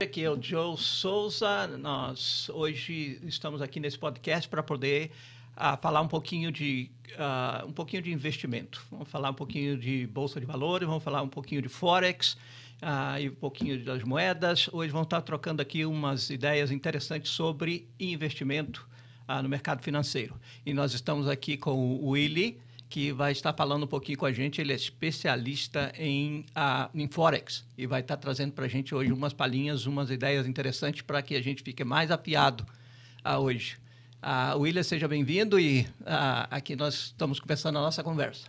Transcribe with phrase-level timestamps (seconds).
[0.00, 1.66] Aqui é o Joe Souza.
[1.76, 5.10] Nós hoje estamos aqui nesse podcast para poder
[5.56, 8.80] uh, falar um pouquinho de uh, um pouquinho de investimento.
[8.92, 12.34] Vamos falar um pouquinho de bolsa de valores, vamos falar um pouquinho de forex
[12.80, 14.68] uh, e um pouquinho das moedas.
[14.72, 18.88] Hoje vamos estar trocando aqui umas ideias interessantes sobre investimento
[19.42, 20.34] no mercado financeiro.
[20.64, 22.58] E nós estamos aqui com o Willy
[22.88, 24.60] que vai estar falando um pouquinho com a gente.
[24.60, 29.12] Ele é especialista em, uh, em Forex e vai estar trazendo para a gente hoje
[29.12, 32.66] umas palhinhas, umas ideias interessantes para que a gente fique mais afiado
[33.24, 33.76] uh, hoje.
[34.22, 38.48] Uh, William, seja bem-vindo e uh, aqui nós estamos começando a nossa conversa.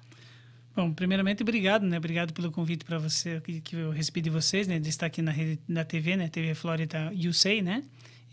[0.75, 1.97] Bom, primeiramente, obrigado, né?
[1.97, 4.80] Obrigado pelo convite para você, que, eu recebi de vocês, né?
[4.80, 5.33] De estar aqui na,
[5.67, 6.30] na TV, né?
[6.30, 7.83] TV Florida USA, né?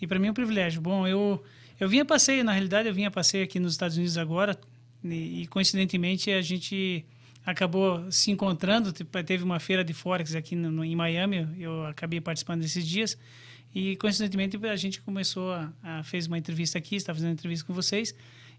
[0.00, 0.80] E para mim é um privilégio.
[0.80, 1.42] Bom, eu,
[1.80, 4.56] eu vim a passeio, na realidade, eu vim a passeio aqui nos Estados Unidos agora,
[5.12, 7.05] e, e, coincidentemente a gente
[7.45, 8.92] acabou se encontrando.
[8.92, 13.16] Teve uma feira de Forex aqui no, no, em Miami, eu acabei participando desses dias.
[13.75, 17.75] E coincidentemente a gente começou a, a fez uma entrevista aqui, está fazendo entrevista com
[17.75, 18.14] vocês.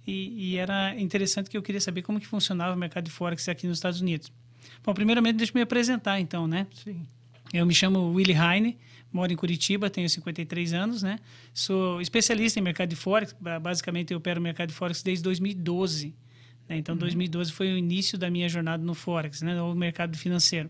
[0.06, 3.50] E, e, era interessante que eu queria saber como que funcionava o mercado de Forex
[3.50, 4.32] aqui nos Estados Unidos.
[4.84, 6.66] Bom, primeiramente deixa eu me apresentar então, né?
[6.84, 7.06] Sim.
[7.54, 8.78] Eu me chamo Willy Heine,
[9.12, 11.20] moro em Curitiba, tenho 53 anos, né?
[11.54, 16.14] Sou especialista em mercado de Forex, basicamente eu opero o mercado de Forex desde 2012.
[16.68, 16.78] Né?
[16.78, 17.00] Então, uhum.
[17.00, 19.56] 2012 foi o início da minha jornada no Forex, né?
[19.56, 20.70] no mercado financeiro.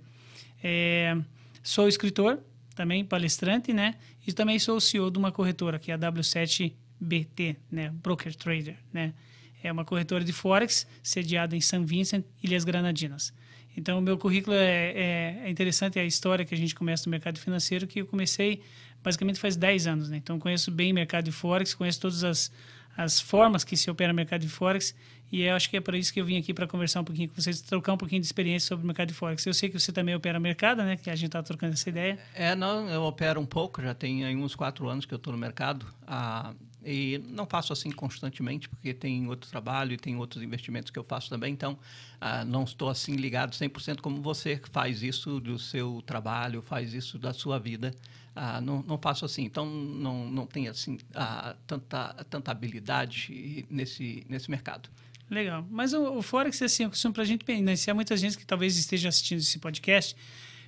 [0.64, 1.18] É,
[1.64, 2.40] sou escritor,
[2.76, 3.96] também palestrante, né?
[4.26, 7.92] E também sou o CEO de uma corretora, que é a W7BT, né?
[8.04, 9.14] Broker Trader, né?
[9.64, 13.34] É uma corretora de Forex sediada em São Vincent, Ilhas Granadinas.
[13.76, 17.06] Então, o meu currículo é, é, é, interessante, é a história que a gente começa
[17.08, 18.62] no mercado financeiro, que eu comecei
[19.04, 20.18] basicamente faz 10 anos, né?
[20.18, 22.52] Então, conheço bem o mercado de Forex, conheço todas as,
[22.96, 24.96] as formas que se opera no mercado de Forex
[25.32, 27.28] e eu acho que é por isso que eu vim aqui para conversar um pouquinho
[27.30, 29.46] com vocês, trocar um pouquinho de experiência sobre o mercado de Forex.
[29.46, 30.96] Eu sei que você também opera mercado, né?
[30.96, 32.18] Que a gente está trocando essa ideia.
[32.34, 35.34] É, não, eu opero um pouco, já tem aí uns quatro anos que eu estou
[35.34, 35.86] no mercado.
[36.08, 36.54] Ah,
[36.86, 41.04] e não faço assim constantemente, porque tem outro trabalho e tem outros investimentos que eu
[41.04, 41.52] faço também.
[41.52, 41.78] Então,
[42.22, 47.20] ah, não estou assim ligado 100% como você faz isso do seu trabalho, faz isso
[47.20, 47.94] da sua vida.
[48.34, 49.44] Ah, não, não faço assim.
[49.44, 54.90] Então, não, não tenho assim, ah, tanta, tanta habilidade nesse, nesse mercado.
[55.30, 55.66] Legal.
[55.70, 58.78] Mas o, o Forex, assim, eu costumo para a gente pensar, muita gente que talvez
[58.78, 60.16] esteja assistindo esse podcast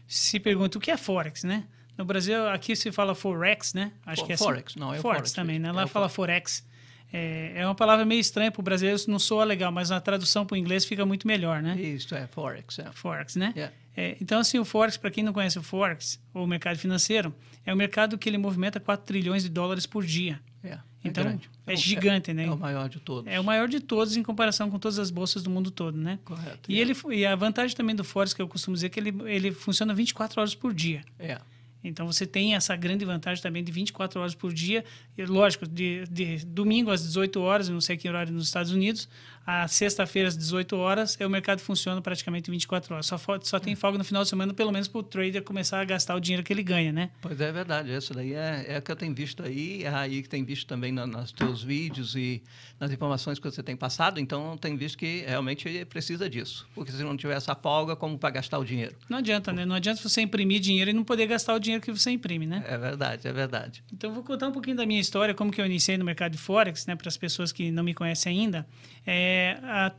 [0.08, 1.66] se pergunta o que é Forex, né?
[1.98, 3.92] No Brasil, aqui se fala Forex, né?
[4.06, 4.44] Acho For, que é assim.
[4.44, 5.02] Forex, não, é Forex.
[5.02, 5.72] Forex também, né?
[5.72, 6.68] Lá é fala Forex.
[7.12, 10.46] É, é uma palavra meio estranha para o brasileiro, não soa legal, mas na tradução
[10.46, 11.80] para o inglês fica muito melhor, né?
[11.80, 12.80] Isso, é Forex.
[12.80, 12.92] É.
[12.92, 13.52] Forex, né?
[13.56, 13.76] Yeah.
[13.98, 17.36] É, então, assim, o Forex, para quem não conhece o Forex, ou o mercado financeiro,
[17.66, 20.40] é um mercado que ele movimenta 4 trilhões de dólares por dia.
[20.64, 20.84] Yeah.
[21.04, 22.46] É então, é, é, gigante, né?
[22.46, 23.32] É o maior de todos.
[23.32, 26.20] É o maior de todos em comparação com todas as bolsas do mundo todo, né?
[26.26, 26.70] Correto.
[26.70, 26.82] E, é.
[26.82, 29.52] ele, e a vantagem também do Forex, que eu costumo dizer, é que ele, ele
[29.52, 31.02] funciona 24 horas por dia.
[31.18, 31.40] É.
[31.84, 34.84] Então você tem essa grande vantagem também de 24 horas por dia.
[35.18, 39.08] E, lógico, de, de domingo às 18 horas, não sei que horário nos Estados Unidos,
[39.50, 43.08] a sexta-feira às 18 horas, o mercado funciona praticamente 24 horas.
[43.08, 45.86] Só, só tem folga no final de semana, pelo menos para o trader começar a
[45.86, 47.10] gastar o dinheiro que ele ganha, né?
[47.20, 47.92] Pois é, é verdade.
[47.92, 50.68] Isso daí é, é o que eu tenho visto aí, é aí que tem visto
[50.68, 52.44] também na, nos teus vídeos e
[52.80, 54.20] nas informações que você tem passado.
[54.20, 56.68] Então, tem visto que realmente precisa disso.
[56.76, 58.96] Porque se não tiver essa folga, como para gastar o dinheiro?
[59.10, 59.66] Não adianta, né?
[59.66, 62.64] Não adianta você imprimir dinheiro e não poder gastar o dinheiro que você imprime, né?
[62.68, 63.84] É verdade, é verdade.
[63.92, 66.38] Então, vou contar um pouquinho da minha história, como que eu iniciei no mercado de
[66.38, 66.96] Forex, né?
[66.96, 68.68] Para as pessoas que não me conhecem ainda.
[69.08, 69.92] É, a,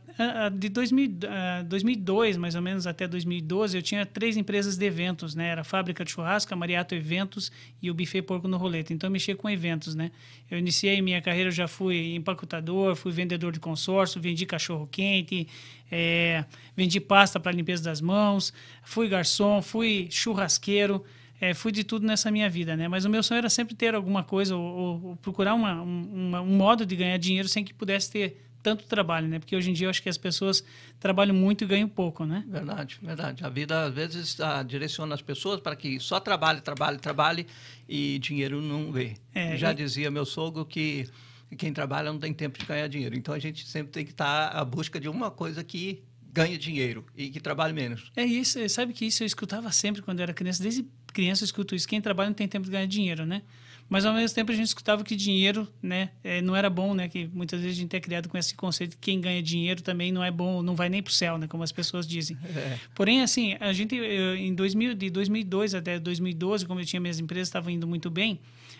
[0.45, 4.85] a, de 2000, a 2002, mais ou menos, até 2012, eu tinha três empresas de
[4.85, 5.49] eventos, né?
[5.49, 8.93] Era a Fábrica de Churrasco, Mariato Eventos e o Buffet Porco no Roleta.
[8.93, 10.11] Então, eu mexia com eventos, né?
[10.49, 15.47] Eu iniciei minha carreira, eu já fui empacotador, fui vendedor de consórcio, vendi cachorro-quente,
[15.91, 18.53] é, vendi pasta para limpeza das mãos,
[18.83, 21.03] fui garçom, fui churrasqueiro,
[21.41, 22.87] é, fui de tudo nessa minha vida, né?
[22.87, 26.35] Mas o meu sonho era sempre ter alguma coisa ou, ou, ou procurar uma, um,
[26.35, 29.39] um modo de ganhar dinheiro sem que pudesse ter tanto trabalho, né?
[29.39, 30.63] Porque hoje em dia eu acho que as pessoas
[30.99, 32.43] trabalham muito e ganham pouco, né?
[32.47, 33.43] Verdade, verdade.
[33.43, 37.47] A vida às vezes ah, direciona as pessoas para que só trabalhe, trabalhe, trabalhe
[37.87, 39.15] e dinheiro não vê.
[39.33, 39.75] É, Já e...
[39.75, 41.07] dizia meu sogro que
[41.57, 43.15] quem trabalha não tem tempo de ganhar dinheiro.
[43.15, 46.03] Então a gente sempre tem que estar à busca de uma coisa que
[46.33, 48.11] ganhe dinheiro e que trabalhe menos.
[48.15, 51.45] É isso, sabe que isso eu escutava sempre quando eu era criança, desde criança eu
[51.45, 53.41] escuto isso, quem trabalha não tem tempo de ganhar dinheiro, né?
[53.91, 57.09] Mas ao mesmo tempo a gente escutava que dinheiro, né, é, não era bom, né,
[57.09, 60.13] que muitas vezes a gente é criado com esse conceito que quem ganha dinheiro também
[60.13, 62.37] não é bom, não vai nem para o céu, né, como as pessoas dizem.
[62.61, 62.77] É.
[62.95, 67.19] Porém, assim, a gente eu, em 2000, de 2002 até 2012, como eu tinha minhas
[67.19, 68.39] empresas, estavam indo muito bem,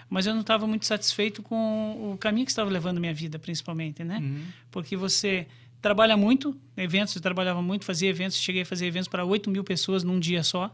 [0.10, 3.38] mas eu não estava muito satisfeito com o caminho que estava levando a minha vida,
[3.38, 4.20] principalmente, né?
[4.20, 4.44] Uhum.
[4.70, 5.48] Porque você
[5.82, 9.64] trabalha muito, eventos, eu trabalhava muito, fazia eventos, cheguei a fazer eventos para 8 mil
[9.64, 10.74] pessoas num dia só.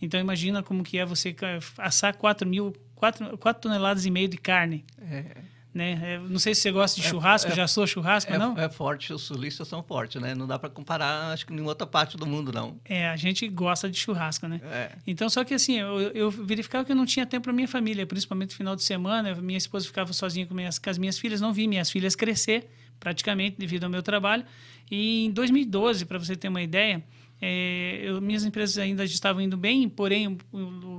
[0.00, 1.34] Então imagina como que é você
[1.78, 4.84] assar 4 mil quatro, quatro toneladas e meio de carne.
[5.00, 5.24] É,
[5.72, 6.14] Né?
[6.14, 8.58] É, não sei se você gosta de churrasco, é- já sou churrasco, é, não?
[8.58, 10.34] é forte, os sulistas são fortes, né?
[10.34, 12.80] Não dá para comparar, acho que em outra parte do mundo, não.
[12.84, 14.60] É, a gente gosta de churrasco, né?
[14.64, 14.92] É.
[15.06, 18.04] Então, só que assim, eu, eu verificava que eu não tinha tempo para minha família,
[18.06, 19.34] principalmente no final de semana.
[19.36, 22.68] Minha esposa ficava sozinha com, minhas, com as minhas filhas, não vi minhas filhas crescer,
[22.98, 24.44] praticamente, devido ao meu trabalho.
[24.90, 27.04] E em 2012, para você ter uma ideia,
[27.40, 30.36] é, eu- minhas empresas ainda estavam indo bem, porém,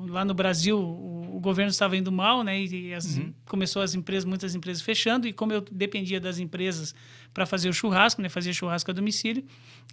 [0.07, 2.61] lá no Brasil, o, o governo estava indo mal, né?
[2.63, 6.93] E as, começou as empresas, muitas empresas fechando, e como eu dependia das empresas
[7.33, 8.29] para fazer o churrasco, né?
[8.29, 9.43] Fazia churrasco a domicílio,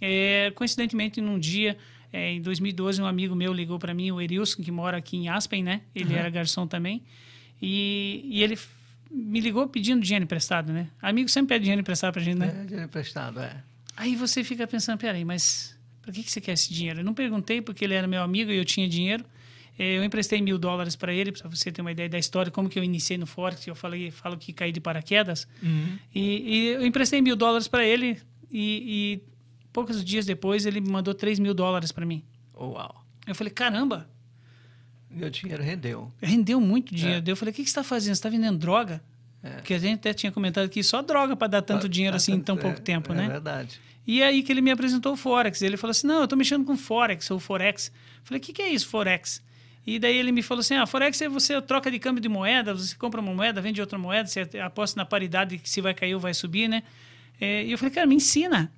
[0.01, 1.77] é, coincidentemente, num dia,
[2.11, 5.29] é, em 2012, um amigo meu ligou para mim, o Erilson, que mora aqui em
[5.29, 5.81] Aspen, né?
[5.93, 7.03] Ele era garçom também.
[7.61, 8.57] E, e ele
[9.11, 10.89] me ligou pedindo dinheiro emprestado, né?
[11.01, 12.47] Amigo sempre pede dinheiro emprestado pra gente, né?
[12.61, 13.63] É, dinheiro emprestado, é.
[13.95, 15.76] Aí você fica pensando, peraí, mas
[16.07, 17.01] para que, que você quer esse dinheiro?
[17.01, 19.25] Eu não perguntei porque ele era meu amigo e eu tinha dinheiro.
[19.77, 22.69] Eh, Eu emprestei mil dólares para ele, para você ter uma ideia da história, como
[22.69, 23.67] que eu iniciei no Forex.
[23.67, 25.45] Eu falei, falo que caí de paraquedas.
[26.15, 28.17] E, e eu emprestei mil dólares para ele
[28.49, 29.23] e, e
[29.73, 32.23] poucos dias depois ele me mandou três mil dólares para mim.
[32.55, 33.03] Uau.
[33.27, 34.09] Eu falei, caramba,
[35.11, 36.11] Meu dinheiro rendeu.
[36.21, 37.23] rendeu muito dinheiro.
[37.27, 37.31] É.
[37.31, 38.15] Eu falei, o que, que você está fazendo?
[38.15, 39.01] Você está vendendo droga?
[39.43, 39.49] É.
[39.57, 42.39] Porque a gente até tinha comentado aqui, só droga para dar tanto dinheiro assim em
[42.41, 43.27] tão É, pouco tempo, é né?
[43.27, 43.79] verdade.
[44.07, 45.61] E aí que ele me apresentou o Forex.
[45.61, 47.87] Ele falou assim: não, eu estou mexendo com Forex ou Forex.
[47.87, 49.43] Eu falei: o que, que é isso, Forex?
[49.85, 52.73] E daí ele me falou assim: ah, Forex é você troca de câmbio de moeda,
[52.73, 56.15] você compra uma moeda, vende outra moeda, você aposta na paridade que se vai cair
[56.15, 56.83] ou vai subir, né?
[57.39, 58.71] É, e eu falei: cara, me ensina.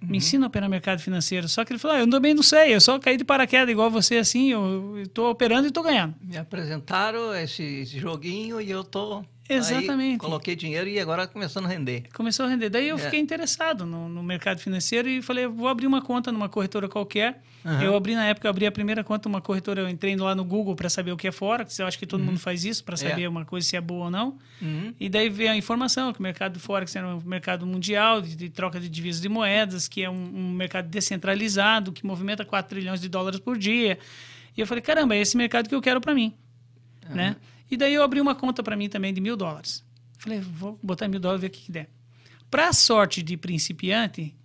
[0.00, 1.48] Me ensina a operar mercado financeiro.
[1.48, 3.90] Só que ele falou: ah, eu também não sei, eu só caí de paraquedas igual
[3.90, 6.14] você, assim, eu estou operando e estou ganhando.
[6.20, 9.22] Me apresentaram esse, esse joguinho e eu tô.
[9.56, 10.12] Exatamente.
[10.12, 12.04] Aí, coloquei dinheiro e agora começando a render.
[12.14, 12.68] Começou a render.
[12.70, 12.98] Daí eu É.
[12.98, 17.42] fiquei interessado no, no mercado financeiro e falei, vou abrir uma conta numa corretora qualquer.
[17.64, 17.82] Aham.
[17.82, 20.44] Eu abri na época, eu abri a primeira conta numa corretora, eu entrei lá no
[20.44, 21.78] Google para saber o que é Forex.
[21.78, 23.28] Eu acho que todo mundo faz isso para saber É.
[23.28, 24.36] uma coisa se é boa ou não.
[24.60, 24.92] Uhum.
[24.98, 28.34] E daí veio a informação que o mercado do Forex era um mercado mundial de,
[28.34, 32.68] de troca de divisas de moedas, que é um, um mercado descentralizado, que movimenta 4
[32.76, 33.98] trilhões de dólares por dia.
[34.56, 36.34] E eu falei, caramba, é esse mercado que eu quero para mim.
[37.08, 37.36] Né?
[37.72, 39.82] E daí eu abri uma conta para mim também de mil dólares.
[40.18, 41.88] Falei, vou botar mil dólares e ver o que, que der.
[42.50, 44.36] Para sorte de principiante,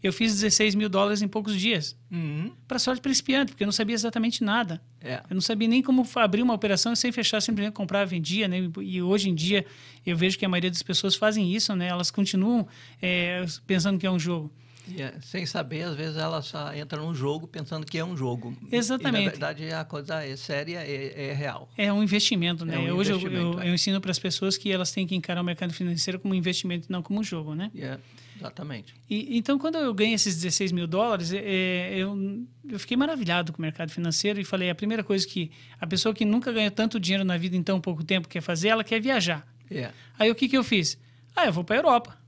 [0.00, 1.98] eu fiz 16 mil dólares em poucos dias.
[2.08, 2.52] Uhum.
[2.68, 4.80] Para sorte de principiante, porque eu não sabia exatamente nada.
[5.00, 5.16] É.
[5.28, 8.58] Eu não sabia nem como abrir uma operação sem fechar, simplesmente comprar, vendia, né?
[8.80, 9.66] E hoje em dia
[10.06, 11.88] eu vejo que a maioria das pessoas fazem isso, né?
[11.88, 12.68] Elas continuam
[13.02, 14.52] é, pensando que é um jogo.
[14.98, 18.56] É, sem saber, às vezes ela só entra num jogo pensando que é um jogo.
[18.70, 19.22] Exatamente.
[19.22, 21.68] E, na verdade, a coisa é séria, é, é real.
[21.76, 22.74] É um investimento, né?
[22.74, 23.68] É um hoje eu- investimento, eu, é.
[23.68, 26.36] eu ensino para as pessoas que elas têm que encarar o mercado financeiro como um
[26.36, 27.70] investimento e não como um jogo, né?
[27.74, 27.98] E é,
[28.36, 28.94] exatamente.
[29.08, 33.58] E, então, quando eu ganhei esses 16 mil dólares, é, eu, eu fiquei maravilhado com
[33.58, 35.50] o mercado financeiro e falei: a primeira coisa que
[35.80, 38.68] a pessoa que nunca ganhou tanto dinheiro na vida em tão pouco tempo quer fazer,
[38.68, 39.46] ela quer viajar.
[39.70, 39.90] É.
[40.18, 40.98] Aí o que, que eu fiz?
[41.34, 42.21] Ah, eu vou para a Europa.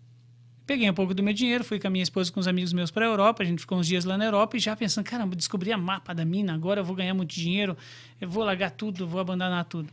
[0.66, 2.90] Peguei um pouco do meu dinheiro, fui com a minha esposa com os amigos meus
[2.90, 3.42] para a Europa.
[3.42, 6.14] A gente ficou uns dias lá na Europa e já pensando: caramba, descobri a mapa
[6.14, 7.76] da mina, agora eu vou ganhar muito dinheiro,
[8.18, 9.90] eu vou largar tudo, vou abandonar tudo.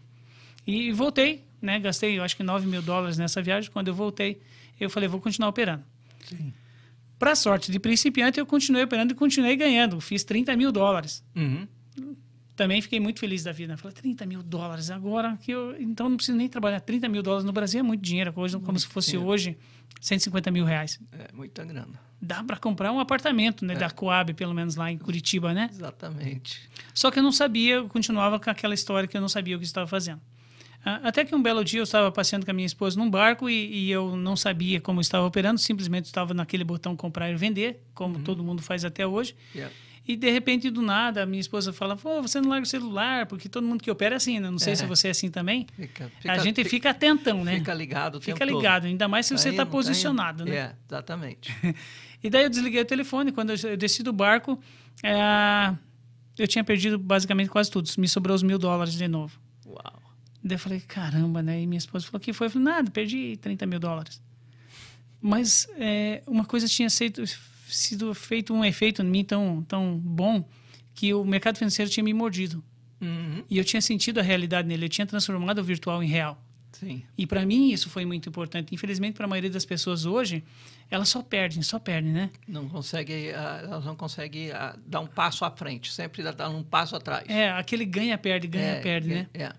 [0.66, 1.80] E voltei, né?
[1.80, 3.70] Gastei, eu acho que 9 mil dólares nessa viagem.
[3.70, 4.40] Quando eu voltei,
[4.80, 5.84] eu falei: vou continuar operando.
[6.24, 6.54] Sim.
[7.20, 10.00] Para sorte de principiante, eu continuei operando e continuei ganhando.
[10.00, 11.24] Fiz 30 mil dólares.
[11.36, 11.68] Uhum.
[12.56, 13.76] Também fiquei muito feliz da vida.
[13.78, 15.76] Falei, 30 mil dólares agora que eu.
[15.80, 16.80] Então não preciso nem trabalhar.
[16.80, 19.30] 30 mil dólares no Brasil é muito dinheiro, hoje, como se fosse dinheiro.
[19.30, 19.58] hoje
[20.00, 21.00] 150 mil reais.
[21.12, 22.00] É muita grana.
[22.22, 23.70] Dá para comprar um apartamento, É.
[23.70, 23.76] né?
[23.76, 25.70] Da Coab, pelo menos lá em Curitiba, né?
[25.72, 26.62] Exatamente.
[26.94, 29.60] Só que eu não sabia, eu continuava com aquela história que eu não sabia o
[29.60, 30.22] que estava fazendo.
[30.84, 33.48] Ah, Até que um belo dia eu estava passeando com a minha esposa num barco
[33.50, 37.84] e, e eu não sabia como estava operando, simplesmente estava naquele botão comprar e vender,
[37.94, 39.36] como todo mundo faz até hoje.
[39.54, 39.74] Yeah.
[40.12, 43.26] E de repente, do nada, a minha esposa fala: Pô, você não larga o celular,
[43.28, 44.50] porque todo mundo que opera é assim, né?
[44.50, 44.76] Não sei É.
[44.76, 45.68] se você é assim também.
[45.76, 47.58] Fica, a gente fica atentão, né?
[47.60, 48.60] Fica ligado o Fica tempo todo.
[48.62, 50.52] ligado, ainda mais se você Tá está indo, tá posicionado, indo.
[50.52, 50.58] né?
[50.58, 51.52] É, exatamente.
[52.24, 53.32] E daí eu desliguei o telefone.
[53.32, 54.60] Quando eu desci do barco,
[55.04, 55.76] é,
[56.38, 57.90] eu tinha perdido basicamente quase tudo.
[57.98, 59.40] Me sobrou os mil dólares de novo.
[59.66, 60.00] Uau.
[60.44, 61.60] Daí eu falei, caramba, né?
[61.60, 62.46] E minha esposa falou, que foi?
[62.46, 64.22] Eu falei, nada, perdi 30 mil dólares.
[65.20, 67.24] Mas é, uma coisa tinha sido,
[67.72, 70.48] sido feito um efeito em mim tão, tão bom
[70.94, 72.64] que o mercado financeiro tinha me mordido.
[73.00, 73.44] Uhum.
[73.50, 76.40] E eu tinha sentido a realidade nele, eu tinha transformado o virtual em real.
[76.72, 77.04] Sim.
[77.18, 78.74] E para mim isso foi muito importante.
[78.74, 80.44] Infelizmente, para a maioria das pessoas hoje,
[80.90, 82.30] elas só perdem, só perdem, né?
[82.48, 86.64] Não consegue, ah, elas não conseguem ah, dar um passo à frente, sempre dá um
[86.64, 87.28] passo atrás.
[87.28, 89.28] É, aquele ganha-perde, ganha-perde, é, né?
[89.34, 89.54] É.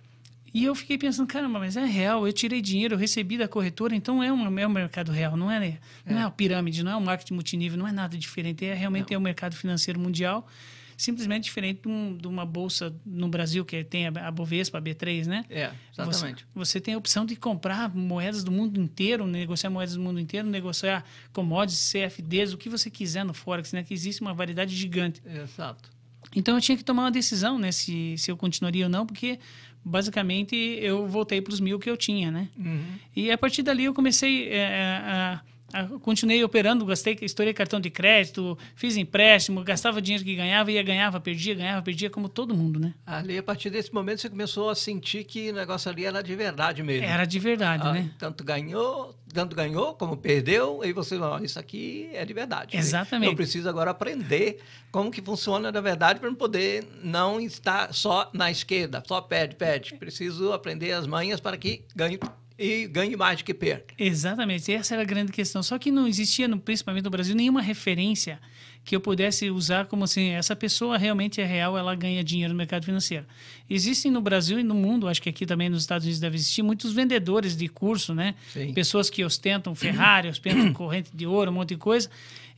[0.54, 3.94] E eu fiquei pensando, caramba, mas é real, eu tirei dinheiro, eu recebi da corretora,
[3.94, 6.96] então é um, é um mercado real, não é, não é uma pirâmide, não é
[6.96, 10.46] um marketing multinível, não é nada diferente, é realmente é o mercado financeiro mundial.
[10.94, 15.26] simplesmente diferente de, um, de, uma bolsa no Brasil que tem a, Bovespa, a B3,
[15.26, 15.44] né?
[15.48, 16.46] É, exatamente.
[16.54, 20.20] Você, você, tem a opção de comprar moedas do mundo inteiro, negociar moedas do mundo
[20.20, 23.82] inteiro, negociar commodities, CFDs, o que você quiser no Forex, né?
[23.82, 25.22] Que existe uma variedade gigante.
[25.24, 25.90] Exato.
[26.34, 27.72] Então eu tinha que tomar uma decisão, né?
[27.72, 29.38] Se, se eu continuaria ou não, porque
[29.84, 32.48] basicamente eu voltei para os mil que eu tinha, né?
[32.56, 32.82] Uhum.
[33.14, 35.40] E a partir dali eu comecei é, a
[35.72, 40.82] ah, continuei operando, gastei, estourei cartão de crédito, fiz empréstimo, gastava dinheiro que ganhava, ia
[40.82, 42.94] ganhava, perdia, ganhava, perdia, como todo mundo, né?
[43.06, 46.34] Ali, a partir desse momento, você começou a sentir que o negócio ali era de
[46.36, 47.06] verdade mesmo.
[47.06, 48.10] Era de verdade, ah, né?
[48.18, 52.76] Tanto ganhou, tanto ganhou como perdeu, e você, ó, isso aqui é de verdade.
[52.76, 53.30] Exatamente.
[53.30, 54.60] Eu preciso agora aprender
[54.90, 59.56] como que funciona na verdade para não poder não estar só na esquerda, só perde,
[59.56, 59.94] perde.
[59.94, 62.18] Preciso aprender as manhas para que ganhe
[62.62, 63.94] e ganhe mais do que perca.
[63.98, 65.62] Exatamente, essa era a grande questão.
[65.62, 68.38] Só que não existia, no, principalmente no Brasil, nenhuma referência
[68.84, 72.56] que eu pudesse usar como assim, essa pessoa realmente é real, ela ganha dinheiro no
[72.56, 73.24] mercado financeiro.
[73.70, 76.62] Existem no Brasil e no mundo, acho que aqui também nos Estados Unidos deve existir,
[76.62, 78.34] muitos vendedores de curso, né?
[78.52, 78.72] Sim.
[78.72, 82.10] Pessoas que ostentam Ferrari, ostentam corrente de ouro, um monte de coisa.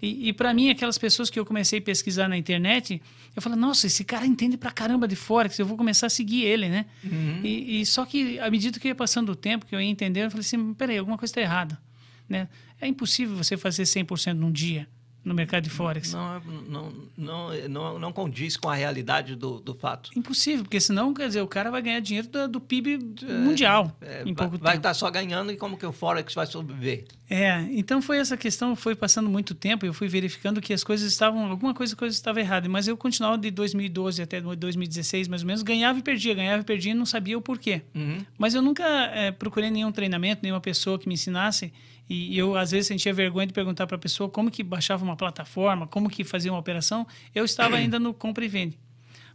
[0.04, 3.00] E, e para mim, aquelas pessoas que eu comecei a pesquisar na internet,
[3.34, 6.42] eu falei, nossa, esse cara entende pra caramba de Forex, eu vou começar a seguir
[6.42, 6.84] ele, né?
[7.02, 7.40] Uhum.
[7.42, 10.24] E, e, só que, à medida que ia passando o tempo, que eu ia entendendo,
[10.24, 11.80] eu falei assim, peraí, alguma coisa está errada.
[12.28, 12.48] Né?
[12.80, 14.86] É impossível você fazer 100% num dia
[15.24, 16.12] no mercado de Forex.
[16.12, 20.10] Não, não, não, não, não condiz com a realidade do, do fato.
[20.14, 22.98] Impossível, porque senão, quer dizer, o cara vai ganhar dinheiro do, do PIB
[23.44, 24.64] mundial é, em pouco vai, tempo.
[24.64, 27.06] Vai estar só ganhando e como que o Forex vai sobreviver?
[27.28, 31.10] É, então foi essa questão, foi passando muito tempo, eu fui verificando que as coisas
[31.10, 35.46] estavam, alguma coisa, coisa estava errada, mas eu continuava de 2012 até 2016, mais ou
[35.46, 37.82] menos, ganhava e perdia, ganhava e perdia e não sabia o porquê.
[37.94, 38.18] Uhum.
[38.36, 41.72] Mas eu nunca é, procurei nenhum treinamento, nenhuma pessoa que me ensinasse
[42.08, 45.16] e eu, às vezes, sentia vergonha de perguntar para a pessoa como que baixava uma
[45.16, 47.06] plataforma, como que fazia uma operação.
[47.34, 48.78] Eu estava ainda no compra e vende.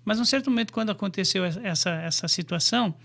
[0.05, 2.95] Mas, num certo momento, quando aconteceu essa, essa situação,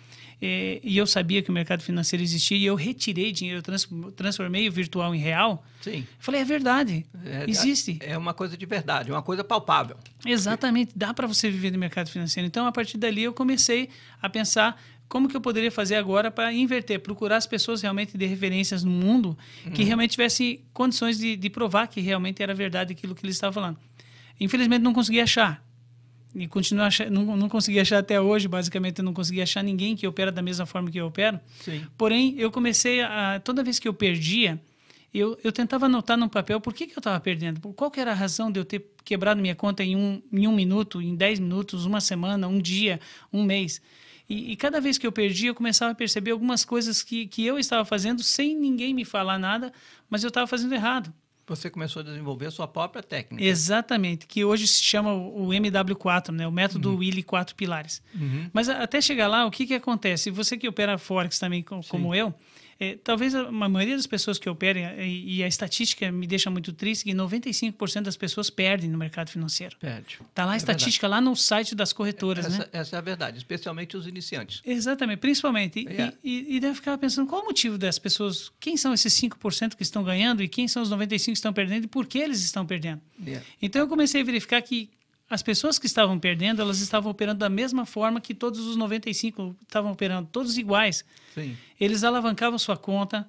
[0.41, 4.69] eh, e eu sabia que o mercado financeiro existia, e eu retirei dinheiro, eu transformei
[4.69, 6.07] o virtual em real, Sim.
[6.19, 7.99] falei, é verdade, é, existe.
[8.01, 9.97] É uma coisa de verdade, uma coisa palpável.
[10.25, 12.47] Exatamente, dá para você viver no mercado financeiro.
[12.47, 13.89] Então, a partir dali, eu comecei
[14.21, 18.27] a pensar como que eu poderia fazer agora para inverter, procurar as pessoas realmente de
[18.27, 19.37] referências no mundo
[19.73, 19.87] que uhum.
[19.87, 23.79] realmente tivessem condições de, de, provar que realmente era verdade aquilo que eles estavam falando.
[24.41, 25.65] Infelizmente não consegui achar.
[26.35, 29.95] E continuo achar, não, não consegui achar até hoje, basicamente eu não consegui achar ninguém
[29.95, 31.39] que opera da mesma forma que eu opero.
[31.61, 31.87] Sim.
[31.97, 34.61] Porém, eu comecei a toda vez que eu perdia,
[35.15, 38.11] eu, eu tentava anotar no papel por que, que eu estava perdendo, qual que era
[38.11, 41.39] a razão de eu ter quebrado minha conta em um, em um minuto, em dez
[41.39, 42.99] minutos, uma semana, um dia,
[43.33, 43.81] um mês.
[44.29, 47.45] E, e, cada vez que eu perdia, eu começava a perceber algumas coisas que, que
[47.45, 49.73] eu estava fazendo sem ninguém me falar nada,
[50.09, 51.13] mas eu estava fazendo errado.
[51.47, 53.45] Você começou a desenvolver a sua própria técnica.
[53.45, 56.49] Exatamente, que hoje se chama o MW4, né?
[56.49, 56.99] o método uhum.
[56.99, 58.03] Willy Quatro Pilares.
[58.15, 58.49] Uhum.
[58.51, 60.31] Mas até chegar lá, o que, que acontece?
[60.31, 62.35] Você que opera Forex também, como eu,
[62.79, 66.73] é, talvez a, maioria das pessoas que operem, e, e, a estatística me deixa muito
[66.73, 69.77] triste, que 95% das pessoas perdem no mercado financeiro.
[69.79, 70.19] Perde.
[70.29, 71.25] Está lá a é estatística, verdade.
[71.25, 72.67] lá no site das corretoras, essa, né?
[72.73, 74.61] Essa é a verdade, especialmente os iniciantes.
[74.65, 75.87] Exatamente, principalmente.
[75.89, 76.13] É.
[76.23, 79.77] E, e, e deve ficar pensando, qual o motivo das pessoas, quem são esses 5%
[79.77, 82.43] que estão ganhando e quem são os 95% que estão perdendo e por que eles
[82.43, 83.01] estão perdendo?
[83.25, 83.45] Yeah.
[83.61, 84.91] Então eu comecei a verificar que
[85.29, 89.57] as pessoas que estavam perdendo, elas estavam operando da mesma forma que todos os 95
[89.63, 91.05] estavam operando, todos iguais.
[91.35, 91.57] Sim.
[91.81, 93.27] Eles alavancavam sua conta,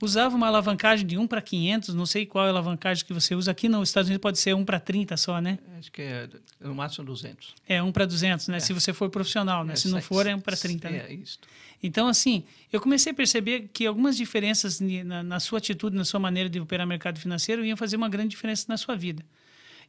[0.00, 3.34] usavam uma alavancagem de 1 para 500, não sei qual é a alavancagem que você
[3.34, 3.50] usa.
[3.50, 5.58] Aqui nos Estados Unidos pode ser 1 para 30 só, né?
[5.78, 6.28] Acho que é
[6.60, 7.54] no máximo 200.
[7.66, 8.56] É, 1 para 200, né?
[8.58, 8.60] É.
[8.60, 9.72] Se você for profissional, né?
[9.72, 11.06] É, Se não for, é 1 para 30, né?
[11.08, 11.38] É, isso.
[11.82, 16.20] Então, assim, eu comecei a perceber que algumas diferenças na, na sua atitude, na sua
[16.20, 19.24] maneira de operar mercado financeiro, iam fazer uma grande diferença na sua vida.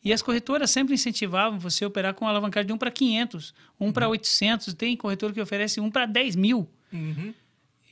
[0.06, 3.86] E as corretoras sempre incentivavam você a operar com alavancagem de 1 para 500, 1
[3.86, 3.92] uhum.
[3.92, 6.70] para 800, tem corretor que oferece 1 para 10 mil.
[6.94, 7.34] Uhum.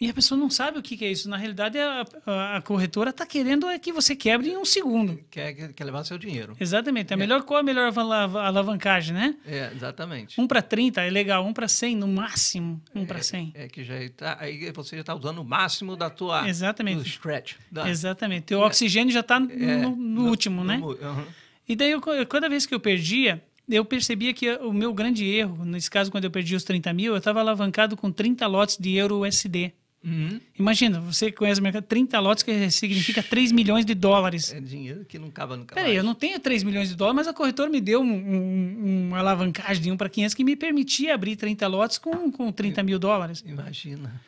[0.03, 1.29] E a pessoa não sabe o que, que é isso.
[1.29, 5.17] Na realidade, a, a, a corretora está querendo é que você quebre em um segundo.
[5.31, 6.57] Quer, quer levar seu dinheiro.
[6.59, 7.13] Exatamente.
[7.13, 7.17] A é.
[7.17, 9.35] melhor, qual a melhor alavancagem, né?
[9.45, 10.39] É, exatamente.
[10.39, 13.53] 1 para 30 é legal, 1 para 100 no máximo, 1 para 100.
[13.55, 16.97] É, é, que já tá, aí você já está usando o máximo da tua Exatamente.
[16.97, 17.55] do stretch.
[17.71, 18.53] Da, Exatamente.
[18.53, 20.79] O oxigênio já está no, é, no, no, último, né?
[20.79, 21.25] Uhum.
[21.67, 25.63] E daí, eu, cada vez que eu perdia, eu percebia que o meu grande erro,
[25.63, 28.95] nesse caso, quando eu perdi os 30 mil, eu estava alavancado com 30 lotes de
[28.95, 29.73] euro USD.
[30.03, 30.41] Uhum.
[30.59, 34.53] Imagina, você conhece o mercado, 30 lotes que significa 3 milhões de dólares.
[34.53, 37.27] É dinheiro que não acaba nunca Peraí, eu não tenho 3 milhões de dólares, mas
[37.27, 41.15] a corretora me deu um, um, uma alavancagem de 1 para 500 que me permitia
[41.15, 43.41] abrir 30 lotes com, com 30 mil dólares.
[43.47, 44.21] Imagina.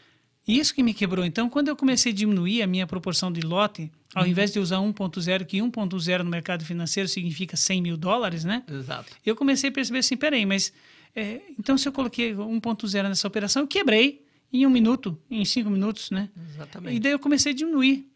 [0.47, 1.25] Isso que me quebrou.
[1.25, 4.29] Então, quando eu comecei a diminuir a minha proporção de lote, ao Uhum.
[4.29, 8.63] invés de usar 1.0, que 1.0 no mercado financeiro significa 100 mil dólares, né?
[8.71, 9.11] Exato.
[9.25, 10.71] Eu comecei a perceber assim, peraí, mas
[11.15, 15.69] é, então se eu coloquei 1.0 nessa operação, eu quebrei em um minuto, em cinco
[15.69, 16.29] minutos, né?
[16.35, 16.99] E Exatamente.
[16.99, 18.09] daí eu comecei a diminuir.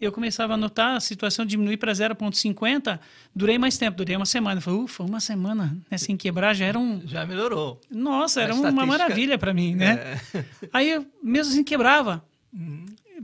[0.00, 2.98] Eu começava a notar a situação diminuir para 0,50.
[3.36, 4.56] Durei mais tempo, durei uma semana.
[4.56, 7.02] Eu falei, ufa, uma semana né, sem quebrar já era um.
[7.06, 7.78] Já melhorou.
[7.90, 10.18] Nossa, era uma maravilha para mim, né?
[10.34, 10.44] É.
[10.72, 12.24] Aí eu mesmo assim quebrava.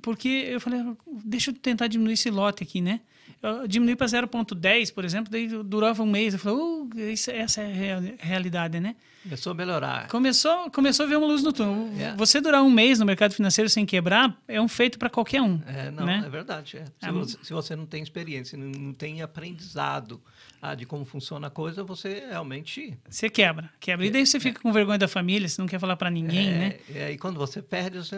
[0.06, 0.80] Porque eu falei,
[1.24, 3.00] deixa eu tentar diminuir esse lote aqui, né?
[3.42, 6.32] Eu diminui para 0,10, por exemplo, daí durava um mês.
[6.34, 6.90] Eu falei, uh,
[7.32, 8.94] essa é a rea- realidade, né?
[9.26, 10.08] Começou a melhorar.
[10.08, 11.90] Começou, começou a ver uma luz no túnel.
[11.98, 12.14] É.
[12.14, 15.60] Você durar um mês no mercado financeiro sem quebrar é um feito para qualquer um.
[15.66, 16.22] É, não, né?
[16.24, 16.76] é verdade.
[16.76, 16.84] é.
[16.84, 20.22] Se, Ah, você, se você não tem experiência, não, tem aprendizado
[20.62, 22.96] ah, de como funciona a coisa, você realmente.
[23.08, 24.06] Você quebra, quebra.
[24.06, 26.58] E daí você fica com vergonha da família, você não quer falar para ninguém, é,
[26.58, 26.76] né?
[26.94, 28.16] é, e quando você perde, você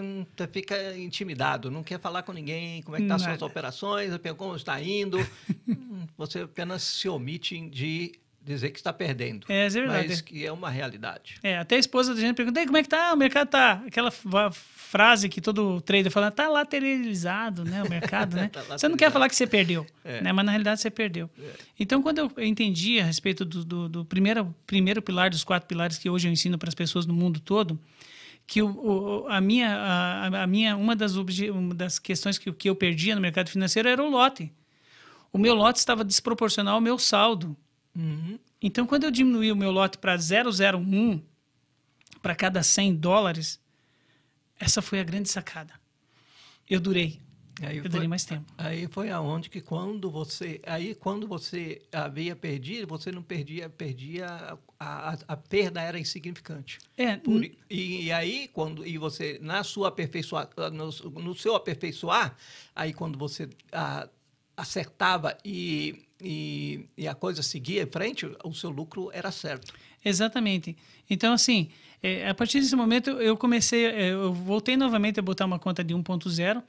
[0.53, 4.55] fica intimidado, não quer falar com ninguém, como é que estão as suas operações, como
[4.55, 5.19] está indo.
[6.17, 8.12] Você apenas se omite de
[8.49, 9.47] dizer que está perdendo.
[9.49, 10.09] É, é verdade.
[10.09, 11.37] Mas que é uma realidade.
[11.43, 13.12] É, até a esposa da gente pergunta, "E aí, como é que tá?
[13.12, 13.83] O mercado tá.
[13.87, 14.11] Aquela
[14.50, 17.83] frase que todo trader fala, tá lateralizado, né?
[17.83, 18.49] O mercado, né?
[18.52, 20.21] Tá você não quer falar que você perdeu, É.
[20.23, 20.33] né?
[20.33, 21.28] Mas na realidade você perdeu.
[21.78, 25.99] Então, quando eu entendi a respeito do, do, do primeiro, primeiro pilar, dos quatro pilares
[25.99, 27.78] que hoje eu ensino para as pessoas no mundo todo,
[28.47, 32.71] que o, o- a minha, a, a minha, uma das, uma das questões que, que
[32.71, 34.50] eu perdia no mercado financeiro era o lote.
[35.31, 37.55] O meu lote estava desproporcional ao meu saldo.
[37.99, 38.38] Uhum.
[38.62, 41.21] Então, quando eu diminuí o meu lote para 001
[42.23, 43.61] para cada 100 dólares,
[44.59, 45.73] essa foi a grande sacada.
[46.69, 47.21] Eu durei.
[47.61, 48.52] Aí Eu foi- durei mais tempo.
[48.57, 54.26] Aí foi aonde que quando você, aí quando você havia perdido, você não perdia, perdia
[54.78, 56.78] a, a, a perda era insignificante.
[56.97, 60.87] É, Por- e, e aí quando e você na sua aperfeiçoar, no,
[61.21, 62.37] no seu aperfeiçoar,
[62.76, 64.09] aí quando você ah,
[64.57, 69.73] acertava e, e, e a coisa seguia em frente, o seu lucro era certo.
[70.05, 70.77] Exatamente.
[71.09, 71.71] Então, assim,
[72.03, 75.83] é, a partir desse momento eu comecei, é, eu voltei novamente a botar uma conta
[75.83, 76.63] de 1.0.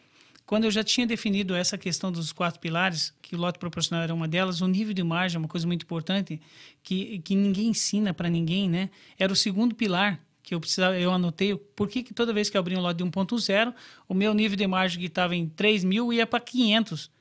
[0.46, 4.14] Quando eu já tinha definido essa questão dos quatro pilares, que o lote proporcional era
[4.14, 6.42] uma delas, o nível de margem é uma coisa muito importante,
[6.82, 8.90] que, que ninguém ensina para ninguém, né?
[9.18, 12.58] Era o segundo pilar que eu precisava, eu anotei, por que, que toda vez que
[12.58, 13.72] eu abria um lote de 1.0,
[14.08, 17.12] o meu nível de margem que estava em 3 mil ia para 500.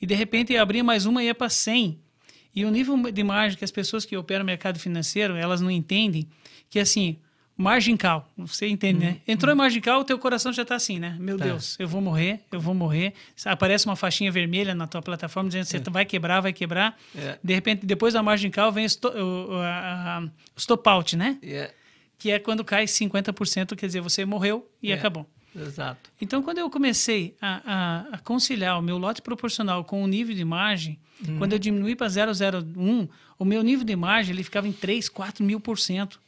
[0.00, 1.98] E de repente abria mais uma e ia para 100.
[2.54, 5.70] E o nível de margem que as pessoas que operam no mercado financeiro, elas não
[5.70, 6.26] entendem,
[6.70, 7.18] que assim,
[7.56, 9.16] margin call, você entende, né?
[9.28, 11.16] Entrou em margin call, o teu coração já está assim, né?
[11.20, 11.44] Meu Tá.
[11.44, 13.12] Deus, eu vou morrer, eu vou morrer.
[13.44, 16.98] Aparece uma faixinha vermelha na tua plataforma dizendo que você vai quebrar, vai quebrar.
[17.14, 17.38] É.
[17.42, 18.88] De repente, depois da margin call vem o,
[20.56, 21.38] stop out, né?
[21.42, 21.72] É-
[22.18, 24.94] Que é quando cai 50%, quer dizer, você morreu e É.
[24.94, 25.26] acabou.
[25.56, 26.10] Exato.
[26.20, 27.62] Então, quando eu comecei a,
[28.12, 31.38] a, a conciliar o meu lote proporcional com o nível de margem, Uhum.
[31.38, 35.42] quando eu diminuí para 0,01, o meu nível de margem ele ficava em 3, 4
[35.42, 36.20] mil por cento.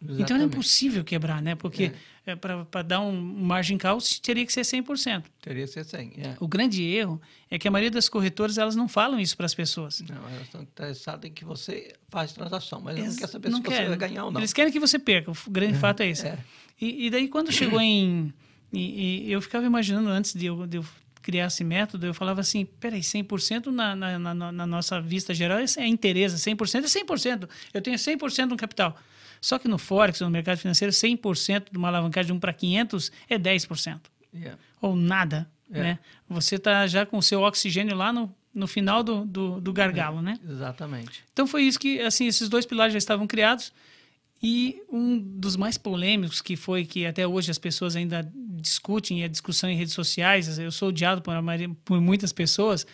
[0.00, 0.54] Então, era Exatamente.
[0.54, 1.54] impossível quebrar, né?
[1.54, 1.92] Porque
[2.26, 2.34] é.
[2.34, 5.24] para dar um margem call, teria que ser 100%.
[5.42, 6.12] Teria que ser 100.
[6.18, 6.36] É.
[6.40, 9.54] O grande erro é que a maioria das corretoras elas não falam isso para as
[9.54, 10.00] pessoas.
[10.08, 13.60] Não, elas estão interessadas em que você faz transação, mas não Ex- quer saber se
[13.60, 13.88] você quer.
[13.88, 14.40] vai ganhar ou não.
[14.40, 15.30] Eles querem que você perca.
[15.30, 16.26] O grande fato é esse.
[16.26, 16.38] é.
[16.80, 18.32] E, e daí, quando chegou em.
[18.74, 20.84] E, e eu ficava imaginando antes de eu, de eu
[21.22, 25.58] criar esse método, eu falava assim: peraí, 100% na, na, na, na nossa vista geral
[25.58, 27.48] é, é interesse, 100% é 100%.
[27.72, 28.96] Eu tenho 100% no capital.
[29.40, 33.12] Só que no Forex, no mercado financeiro, 100% de uma alavancagem de 1 para 500
[33.28, 34.00] é 10%.
[34.32, 34.58] Yeah.
[34.80, 35.46] Ou nada.
[35.70, 35.80] É.
[35.80, 35.98] Né?
[36.28, 40.22] Você está já com o seu oxigênio lá no, no final do, do, do gargalo,
[40.22, 40.38] né?
[40.48, 41.24] Exatamente.
[41.32, 43.72] Então foi isso que, assim, esses dois pilares já estavam criados.
[44.46, 48.30] E um dos mais polêmicos que foi que até hoje as pessoas ainda
[48.60, 52.86] discutem e a discussão em redes sociais, eu sou odiado por, maioria- por muitas pessoas,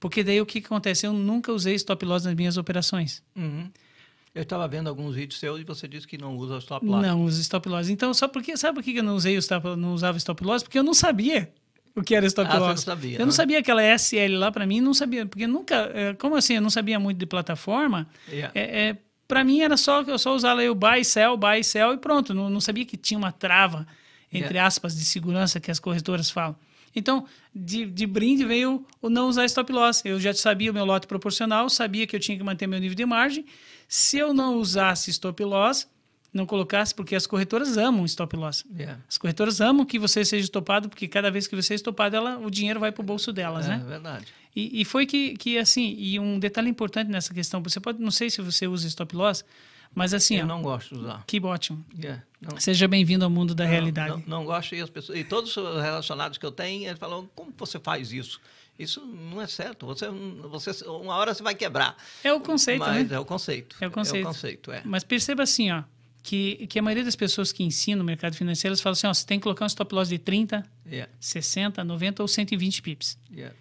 [0.00, 1.06] porque daí o que que acontece?
[1.06, 3.22] Eu nunca usei stop loss nas minhas operações.
[3.36, 3.70] Uhum.
[4.34, 7.02] Eu estava vendo alguns vídeos seus e você disse que não usa stop loss.
[7.06, 7.88] Não uso stop loss.
[7.88, 10.62] Então, só porque sabe por que eu não usei o stop, não usava stop loss?
[10.62, 11.52] Porque eu não sabia
[11.94, 12.68] o que era stop Ah, você loss.
[12.70, 13.32] não sabia, eu não né?
[13.32, 16.70] sabia aquela SL lá para mim, não sabia, porque nunca, eh, como assim, eu não
[16.70, 18.08] sabia muito de plataforma.
[18.28, 18.50] Yeah.
[18.58, 21.92] É, é, para mim era só eu só usar lá o buy, sell, buy, sell
[21.94, 22.34] e pronto.
[22.34, 23.86] Não, não sabia que tinha uma trava,
[24.32, 26.56] entre aspas, de segurança que as corretoras falam.
[26.96, 30.02] Então, de, de brinde veio o não usar stop loss.
[30.04, 32.94] Eu já sabia o meu lote proporcional, sabia que eu tinha que manter meu nível
[32.94, 33.44] de margem.
[33.88, 35.88] Se eu não usasse stop loss,
[36.32, 38.64] não colocasse, porque as corretoras amam stop loss.
[38.76, 39.00] Yeah.
[39.08, 42.38] As corretoras amam que você seja estopado, porque cada vez que você é estopado, ela,
[42.38, 43.84] o dinheiro vai para o bolso delas, É né?
[43.86, 44.26] verdade.
[44.54, 48.10] E, e foi que, que, assim, e um detalhe importante nessa questão, você pode, não
[48.10, 49.44] sei se você usa stop loss,
[49.94, 51.22] Mas assim, Eu ó, não gosto de usar.
[51.26, 51.84] que ótimo.
[51.96, 52.58] Yeah, não.
[52.58, 54.10] Seja bem-vindo ao mundo da Não, realidade.
[54.26, 57.28] Não, não gosto e as pessoas e todos os relacionados que eu tenho, eles falam:
[57.34, 58.40] como você faz isso?
[58.76, 59.86] Isso não é certo.
[59.86, 60.08] Você,
[60.50, 61.96] você uma hora você vai quebrar.
[62.24, 63.14] É o conceito, Mas né?
[63.16, 63.76] é o conceito.
[63.80, 64.16] É o conceito.
[64.16, 64.82] É o conceito, é.
[64.84, 65.84] Mas perceba assim, ó,
[66.24, 69.14] que, que a maioria das pessoas que ensinam o mercado financeiro, elas falam assim, ó,
[69.14, 73.16] você tem que colocar um stop loss de 30, Yeah, 60, 90 ou 120 pips.
[73.32, 73.54] yeah.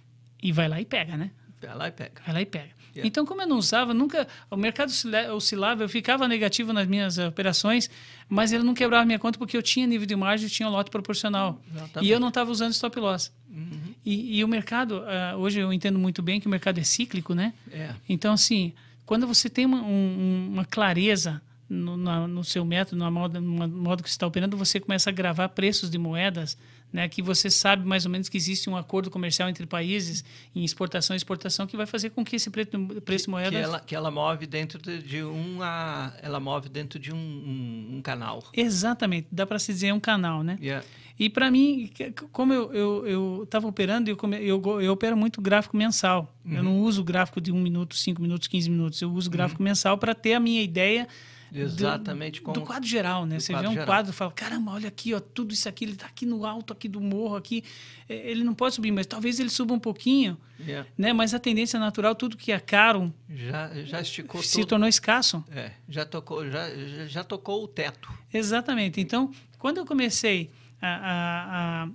[0.43, 1.31] E vai lá e pega, né?
[1.61, 2.21] Vai lá e pega.
[2.25, 2.69] Vai lá e pega.
[2.95, 3.07] Yeah.
[3.07, 4.27] Então, como eu não usava, nunca.
[4.51, 7.89] O mercado oscila- oscilava, eu ficava negativo nas minhas eh, operações,
[8.29, 10.71] mas ele não quebrava minha conta porque eu tinha nível de margem, eu tinha um
[10.71, 11.59] lote proporcional.
[11.73, 12.07] Exatamente.
[12.07, 13.31] E eu não estava usando stop loss.
[13.49, 13.95] Uhum.
[14.05, 17.33] E, e o mercado, ah, hoje eu entendo muito bem que o mercado é cíclico,
[17.33, 17.53] né?
[17.71, 17.91] É.
[18.07, 18.73] Então, assim,
[19.07, 23.67] quando você tem uma, um- uma clareza no, na- no seu método, no modo, no
[23.67, 26.55] modo que você está operando, você começa a gravar preços de moedas,
[26.93, 30.23] né, que você sabe mais ou menos que existe um acordo comercial entre países
[30.55, 32.69] em exportação e exportação que vai fazer com que esse preço,
[33.03, 33.57] preço de Que moeda...
[33.57, 36.13] ela, que ela move dentro de, de uma.
[36.21, 38.43] Ela move dentro de um, um, um canal.
[38.53, 40.55] Exatamente, dá para se dizer um canal, né?
[40.61, 40.85] Yeah.
[41.17, 41.91] E para mim,
[42.31, 46.33] como eu eu eu estava operando, eu, eu, eu opero muito gráfico mensal.
[46.45, 49.01] Eu não uso gráfico de um minuto, cinco minutos, 15 minutos.
[49.01, 51.07] Eu uso gráfico mensal para ter a minha ideia
[51.61, 52.61] Exatamente do, como.
[52.65, 53.37] quadro geral, né?
[53.37, 53.85] do Você vê um geral.
[53.85, 56.73] quadro e fala, caramba, olha aqui, ó, tudo isso aqui, ele está aqui no alto
[56.73, 57.63] aqui do morro aqui.
[58.09, 60.87] É, Ele não pode subir, mas talvez ele suba um pouquinho, Yeah.
[60.97, 61.11] né?
[61.13, 64.67] Mas a tendência natural, tudo que é caro, Já, já esticou se tudo.
[64.69, 65.43] tornou escasso.
[65.51, 66.69] É, já tocou, já,
[67.07, 68.09] já- tocou o teto.
[68.33, 68.99] Exatamente.
[69.01, 70.49] Então, quando eu comecei
[70.81, 71.89] a, a- a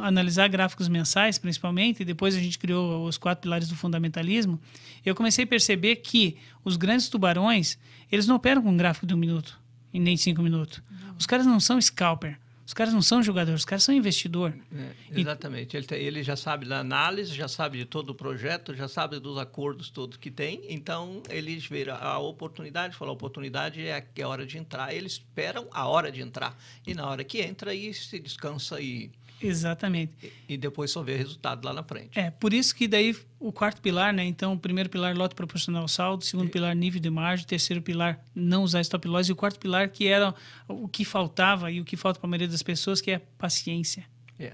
[0.00, 4.60] analisar gráficos mensais, principalmente, e depois a gente criou os quatro pilares do fundamentalismo,
[5.04, 7.78] eu comecei a perceber que os grandes tubarões,
[8.10, 9.58] eles não operam com gráfico de um minuto
[9.92, 10.80] e nem cinco minutos.
[11.18, 12.38] Os caras não são scalper.
[12.64, 14.54] Os caras não são jogadores, os caras são investidor.
[14.74, 15.76] É, E- exatamente.
[15.76, 19.18] Ele, tem- ele já sabe da análise, já sabe de todo o projeto, já sabe
[19.18, 20.62] dos acordos todos que tem.
[20.70, 24.94] Então, eles viram a oportunidade, falam, a oportunidade é a, é a hora de entrar.
[24.94, 26.56] Eles esperam a hora de entrar.
[26.86, 29.10] E na hora que entra, aí se descansa e,
[29.46, 30.32] Exatamente.
[30.48, 32.18] e depois só vê resultado lá na frente.
[32.18, 34.24] É, por isso que daí o quarto pilar, né?
[34.24, 38.22] Então, o primeiro pilar, lote proporcional ao saldo, segundo pilar, nível de margem, terceiro pilar,
[38.34, 40.34] não usar stop loss, e o quarto pilar, que era
[40.68, 44.04] o que faltava e o que falta para a maioria das pessoas, que é paciência.
[44.38, 44.52] É.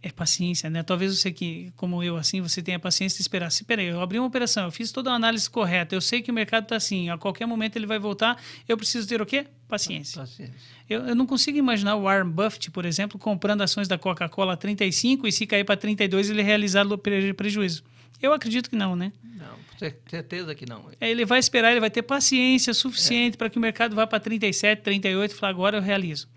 [0.00, 0.82] É paciência, né?
[0.84, 3.50] Talvez você que, como eu, assim, você tenha paciência de esperar.
[3.50, 6.30] Se, peraí, eu abri uma operação, eu fiz toda uma análise correta, eu sei que
[6.30, 9.46] o mercado está assim, a qualquer momento ele vai voltar, eu preciso ter o quê?
[9.66, 10.20] Paciência.
[10.20, 10.54] Paciência.
[10.88, 14.56] Eu, eu não consigo imaginar o Warren Buffett, por exemplo, comprando ações da Coca-Cola a
[14.56, 17.82] 35 e se cair para 32 ele realizar lo- pre- prejuízo.
[18.22, 19.12] Eu acredito que não, né?
[19.36, 20.86] Não, cer- certeza que não.
[21.00, 24.18] É, Ele vai esperar, ele vai ter paciência suficiente para que o mercado vá para
[24.20, 26.28] 37, 38 e falar, agora eu realizo.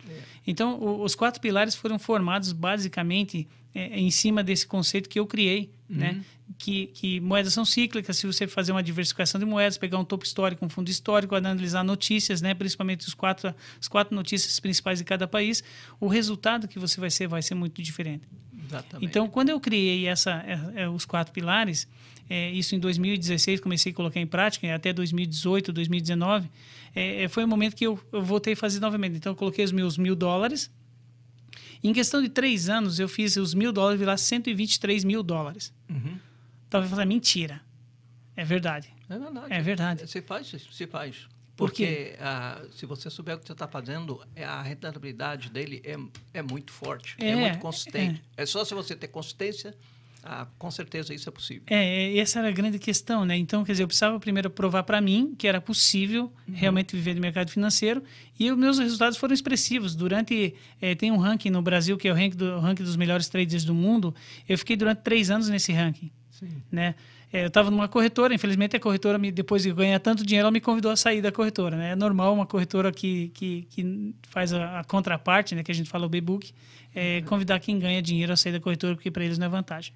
[0.45, 5.25] Então, o- os quatro pilares foram formados basicamente é, em cima desse conceito que eu
[5.25, 6.21] criei, né?
[6.57, 10.25] Que, que moedas são cíclicas, se você fazer uma diversificação de moedas, pegar um topo
[10.25, 12.53] histórico, um fundo histórico, analisar notícias, né?
[12.53, 15.63] principalmente os quatro, as quatro notícias principais de cada país,
[16.01, 18.23] o resultado que você vai ser vai ser muito diferente.
[18.71, 19.05] Exatamente.
[19.05, 21.87] Então, quando eu criei essa, é, é, os quatro pilares,
[22.29, 26.49] é, isso em 2016 comecei a colocar em prática, e até 2018, 2019,
[26.95, 29.17] é, é, foi o momento que eu, eu voltei a fazer novamente.
[29.17, 30.71] Então, eu coloquei os meus mil dólares.
[31.83, 35.73] Em questão de três anos, eu fiz os mil dólares virar 123 mil dólares.
[35.89, 36.17] Uhum.
[36.69, 37.61] Talvez falar, mentira.
[38.35, 38.89] É verdade.
[39.09, 39.47] É verdade.
[39.49, 40.07] É verdade.
[40.09, 41.27] Se faz, se faz.
[41.61, 45.79] Por Porque ah, se você souber o que você está fazendo, é- a rentabilidade dele
[45.85, 45.95] é,
[46.33, 48.19] é muito forte, é, É, muito consistente.
[48.35, 48.45] É.
[48.47, 49.75] só se você ter consistência,
[50.23, 51.61] ah, com certeza isso é possível.
[51.67, 51.75] É,
[52.15, 53.37] é, essa era a grande questão, né?
[53.37, 57.21] Então, quer dizer, eu precisava primeiro provar para mim que era possível realmente viver do
[57.21, 58.03] mercado financeiro
[58.39, 59.93] e os meus resultados foram expressivos.
[59.95, 62.95] Durante, eh, tem um ranking no Brasil que é o ranking, do, o ranking dos
[62.95, 64.15] melhores traders do mundo.
[64.49, 66.49] Eu fiquei durante três anos nesse ranking, Sim.
[66.71, 66.95] né?
[66.95, 70.51] Eh, eu estava numa corretora, infelizmente a corretora, me, depois de ganhar tanto dinheiro, ela
[70.51, 71.91] me convidou a sair da corretora, né?
[71.91, 75.63] É normal uma corretora que, que, que faz a, a contraparte, né?
[75.63, 76.51] Que a gente fala o B-Book,
[76.93, 79.93] é, convidar quem ganha dinheiro a sair da corretora, porque para eles não é vantagem.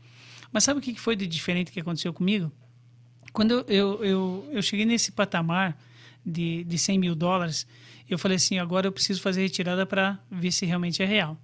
[0.51, 2.49] Mas sabe o que foi de diferente que aconteceu comigo?
[3.33, 5.77] Quando eu, eu, eu, eu cheguei nesse patamar
[6.25, 7.67] de, de 100 mil dólares,
[8.09, 11.37] eu falei assim, agora eu preciso fazer retirada para ver se realmente é real.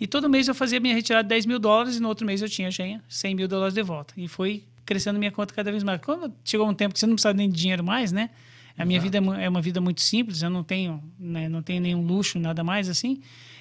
[0.00, 2.42] E todo mês eu fazia minha retirada de 10 mil dólares e no outro mês
[2.42, 4.12] eu tinha já 100 mil dólares de volta.
[4.16, 6.00] E foi crescendo minha conta cada vez mais.
[6.00, 8.30] Quando chegou um tempo que você não precisa nem de dinheiro mais, né?
[8.76, 11.80] A minha vida é é uma vida muito simples, eu não tenho, né, não tenho
[11.80, 13.20] nenhum luxo, nada mais assim.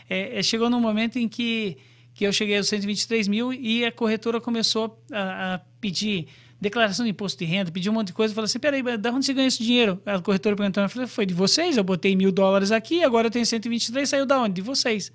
[0.09, 1.77] É, é, chegou num momento em que,
[2.15, 6.27] que eu cheguei aos 123 mil e a corretora começou a, a pedir
[6.59, 9.25] declaração de imposto de renda, pediu um monte de coisa, falou assim, peraí, da onde
[9.25, 10.01] você ganha esse dinheiro?
[10.05, 13.31] A corretora perguntou, eu falei, foi de vocês, eu botei mil dólares aqui, agora eu
[13.31, 14.55] tenho 123, saiu da onde?
[14.55, 15.11] De vocês.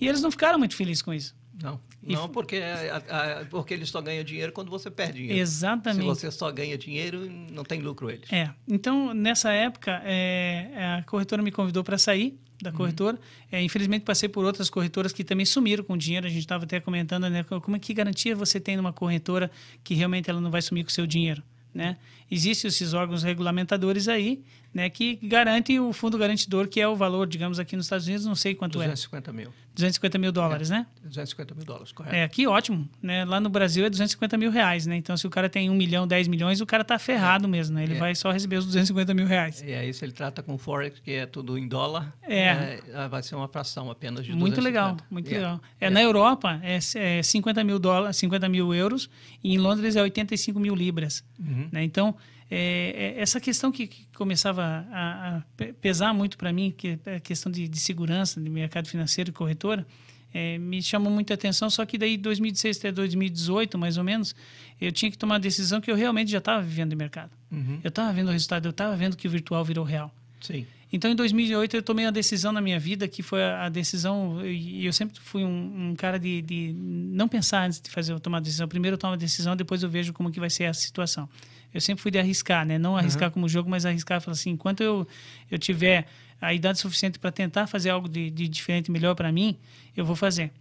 [0.00, 1.36] E eles não ficaram muito felizes com isso.
[1.62, 1.78] Não.
[2.06, 2.96] Não, porque, a,
[3.40, 5.38] a, porque ele só ganha dinheiro quando você perde dinheiro.
[5.38, 6.02] Exatamente.
[6.02, 8.30] Se você só ganha dinheiro, não tem lucro eles.
[8.32, 8.50] É.
[8.68, 12.76] Então, nessa época, é, a corretora me convidou para sair da uhum.
[12.76, 13.16] corretora.
[13.16, 13.22] Uhum.
[13.52, 16.26] É, infelizmente, passei por outras corretoras que também sumiram com dinheiro.
[16.26, 17.44] A gente estava até comentando, né?
[17.44, 19.50] Como é que garantia você tem numa corretora
[19.82, 21.42] que realmente ela não vai sumir com o seu dinheiro?
[21.72, 21.96] Né?
[22.30, 24.42] Existem esses órgãos regulamentadores aí,
[24.74, 28.26] né, que garantem o fundo garantidor, que é o valor, digamos, aqui nos Estados Unidos,
[28.26, 29.32] não sei quanto 250 é.
[29.32, 29.64] 250 mil.
[29.74, 30.86] 250 mil dólares, é, né?
[31.04, 32.14] 250 mil dólares, correto.
[32.14, 33.24] É, aqui ótimo, né?
[33.24, 34.96] Lá no Brasil é 250 mil reais, né?
[34.96, 37.48] Então, se o cara tem 1 milhão, 10 milhões, o cara tá ferrado é.
[37.48, 37.84] mesmo, né?
[37.84, 37.98] Ele é.
[37.98, 39.62] vai só receber os 250 mil reais.
[39.62, 42.80] E aí, se ele trata com Forex, que é tudo em dólar, é.
[42.92, 44.62] é vai ser uma fração apenas de Muito 250.
[44.62, 45.60] legal, muito legal.
[45.80, 49.10] É, Na Europa, é, 50 mil dólares, 50 mil euros,
[49.42, 51.68] e em Londres é 85 mil libras, uhum.
[51.72, 51.82] né?
[51.82, 52.14] Então,
[52.50, 55.42] é, é, essa questão que, que começava a, a,
[55.80, 59.32] pesar muito para mim, que é a questão de, de, segurança, de mercado financeiro e
[59.32, 59.86] corretora,
[60.32, 61.70] é, me chamou muita atenção.
[61.70, 64.34] Só que daí, 2016 até 2018, mais ou menos,
[64.80, 67.30] eu tinha que tomar a decisão que eu realmente já estava vivendo de mercado.
[67.50, 67.80] Uhum.
[67.82, 70.14] Eu estava vendo o resultado, eu estava vendo que o virtual virou real.
[70.40, 70.66] Sim.
[70.92, 74.44] Então, em 2008, eu tomei uma decisão na minha vida que foi a, a decisão.
[74.46, 78.38] E eu sempre fui um, um cara de, de, não pensar antes de fazer tomar
[78.38, 78.68] a decisão.
[78.68, 81.28] Primeiro eu tomo a decisão, depois eu vejo como que vai ser a situação
[81.74, 82.78] eu sempre fui de arriscar, né?
[82.78, 83.32] Não arriscar uhum.
[83.32, 85.06] como jogo, mas arriscar, falar assim, enquanto eu,
[85.50, 86.06] eu tiver
[86.40, 89.56] a idade suficiente para tentar fazer algo de, de diferente, melhor para mim,
[89.96, 90.52] eu vou fazer.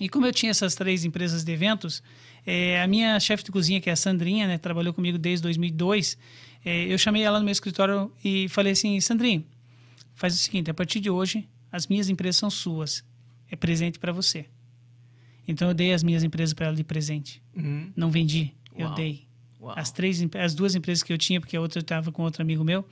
[0.00, 2.02] E como eu tinha essas três empresas de eventos,
[2.44, 6.18] é, a minha chefe de cozinha, que é a Sandrinha, né, trabalhou comigo desde 2002,
[6.64, 9.44] é, eu chamei ela no meu escritório e falei assim, Sandrinha,
[10.14, 13.04] faz o seguinte, a partir de hoje, as minhas empresas são suas,
[13.48, 14.46] é presente para você.
[15.46, 17.42] Então eu dei as minhas empresas para ela de presente.
[17.54, 17.92] Uhum.
[17.94, 18.94] Não vendi, eu Uau.
[18.94, 19.26] dei.
[19.62, 19.74] Uau.
[19.76, 22.64] As três, as duas empresas que eu tinha, porque a outra estava com outro amigo
[22.64, 22.84] meu.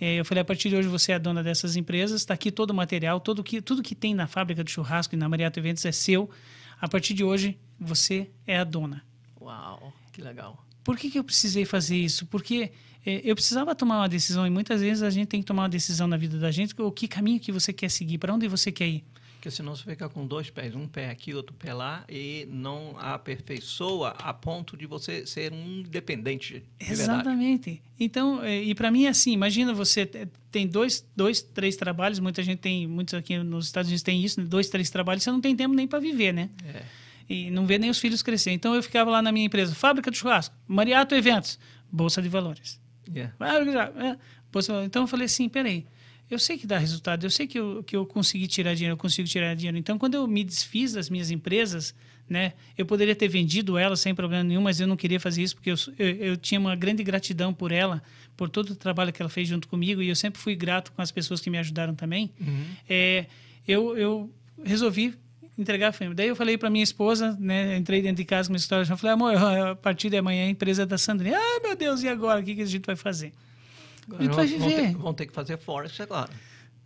[0.00, 2.50] É, eu falei, a partir de hoje você é a dona dessas empresas, está aqui
[2.50, 5.60] todo o material, todo que, tudo que tem na fábrica de churrasco e na Mariato
[5.60, 6.28] Eventos é seu.
[6.80, 9.04] A partir de hoje, você é a dona.
[9.40, 10.62] Uau, que legal.
[10.82, 12.26] Por que, que eu precisei fazer isso?
[12.26, 12.72] Porque
[13.06, 15.68] é, eu precisava tomar uma decisão e muitas vezes a gente tem que tomar uma
[15.68, 18.72] decisão na vida da gente, o que caminho que você quer seguir, para onde você
[18.72, 19.04] quer ir
[19.46, 22.96] porque senão você fica com dois pés, um pé aqui, outro pé lá, e não
[22.98, 26.64] aperfeiçoa a ponto de você ser um independente.
[26.80, 27.70] De Exatamente.
[27.70, 27.82] Verdade.
[28.00, 30.04] Então, é, e para mim é assim, imagina você
[30.50, 34.40] tem dois, dois, três trabalhos, muita gente tem, muitos aqui nos Estados Unidos tem isso,
[34.40, 34.46] né?
[34.48, 36.50] dois, três trabalhos, você não tem tempo nem para viver, né?
[36.64, 36.82] É.
[37.28, 38.50] E não vê nem os filhos crescer.
[38.50, 41.56] Então eu ficava lá na minha empresa, fábrica de churrasco, Mariato Eventos,
[41.88, 42.80] Bolsa de Valores.
[43.08, 43.32] Yeah.
[43.38, 44.16] É.
[44.84, 45.86] Então eu falei assim, peraí,
[46.30, 48.98] eu sei que dá resultado, eu sei que eu, que eu consegui tirar dinheiro, eu
[48.98, 49.78] consigo tirar dinheiro.
[49.78, 51.94] Então, quando eu me desfiz das minhas empresas,
[52.28, 55.54] né, eu poderia ter vendido elas sem problema nenhum, mas eu não queria fazer isso
[55.54, 58.02] porque eu, eu, eu, tinha uma grande gratidão por ela,
[58.36, 61.00] por todo o trabalho que ela fez junto comigo e eu sempre fui grato com
[61.00, 62.32] as pessoas que me ajudaram também.
[62.40, 62.64] Uhum.
[62.88, 63.26] É,
[63.66, 64.30] eu, eu
[64.64, 65.14] resolvi
[65.56, 66.16] entregar a família.
[66.16, 68.96] Daí eu falei para minha esposa, né, entrei dentro de casa com uma história, já
[68.96, 71.38] falei, amor, a partir de amanhã a empresa é da Sandrinha.
[71.38, 72.40] Ah, meu Deus, e agora?
[72.40, 73.32] O que, que a gente vai fazer?
[74.18, 74.58] A gente vai viver.
[74.58, 76.30] Vão ter, vão ter que fazer Forest agora.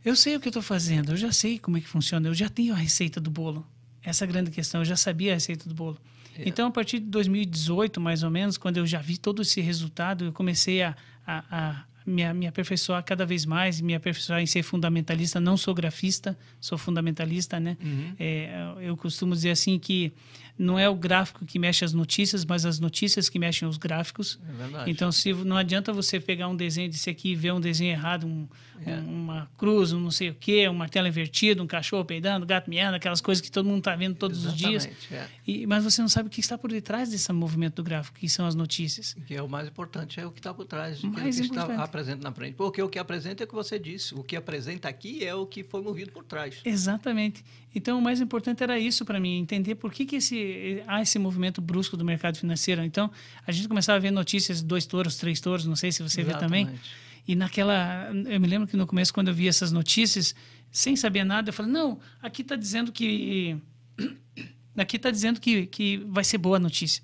[0.05, 2.35] Eu sei o que eu estou fazendo, eu já sei como é que funciona, eu
[2.35, 3.67] já tenho a receita do bolo.
[4.03, 5.99] Essa é a grande questão, eu já sabia a receita do bolo.
[6.33, 6.49] Yeah.
[6.49, 10.25] Então, a partir de 2018, mais ou menos, quando eu já vi todo esse resultado,
[10.25, 14.63] eu comecei a, a, a me, me aperfeiçoar cada vez mais, me aperfeiçoar em ser
[14.63, 15.41] fundamentalista.
[15.41, 17.77] Não sou grafista, sou fundamentalista, né?
[17.83, 18.15] Uhum.
[18.19, 20.13] É, eu costumo dizer assim que
[20.61, 24.39] não é o gráfico que mexe as notícias, mas as notícias que mexem os gráficos.
[24.47, 24.91] É verdade.
[24.91, 28.27] Então, se não adianta você pegar um desenho desse aqui e ver um desenho errado,
[28.27, 28.47] um,
[28.85, 28.97] é.
[28.97, 32.69] um, uma cruz, um não sei o quê, um martelo invertido, um cachorro peidando, gato
[32.69, 35.13] miando, aquelas coisas que todo mundo está vendo todos Exatamente, os dias.
[35.13, 35.27] É.
[35.47, 38.29] E, mas você não sabe o que está por detrás desse movimento do gráfico, que
[38.29, 39.17] são as notícias.
[39.27, 41.71] Que é o mais importante, é o que está por trás, mais o que importante.
[41.71, 42.55] está apresenta na frente.
[42.55, 45.45] Porque o que apresenta é o que você disse, o que apresenta aqui é o
[45.45, 46.61] que foi movido por trás.
[46.65, 47.45] Exatamente.
[47.75, 51.19] Então, o mais importante era isso para mim, entender por que, que esse, há esse
[51.19, 52.83] movimento brusco do mercado financeiro.
[52.83, 53.11] Então,
[53.47, 56.23] a gente começava a ver notícias de dois touros, três touros, não sei se você
[56.23, 56.71] Exatamente.
[56.71, 56.81] vê também.
[57.29, 58.11] E naquela.
[58.29, 60.35] Eu me lembro que no começo, quando eu vi essas notícias,
[60.73, 63.57] sem saber nada, eu falei: não, aqui está dizendo que.
[64.77, 67.03] Aqui está dizendo que, que vai ser boa a notícia.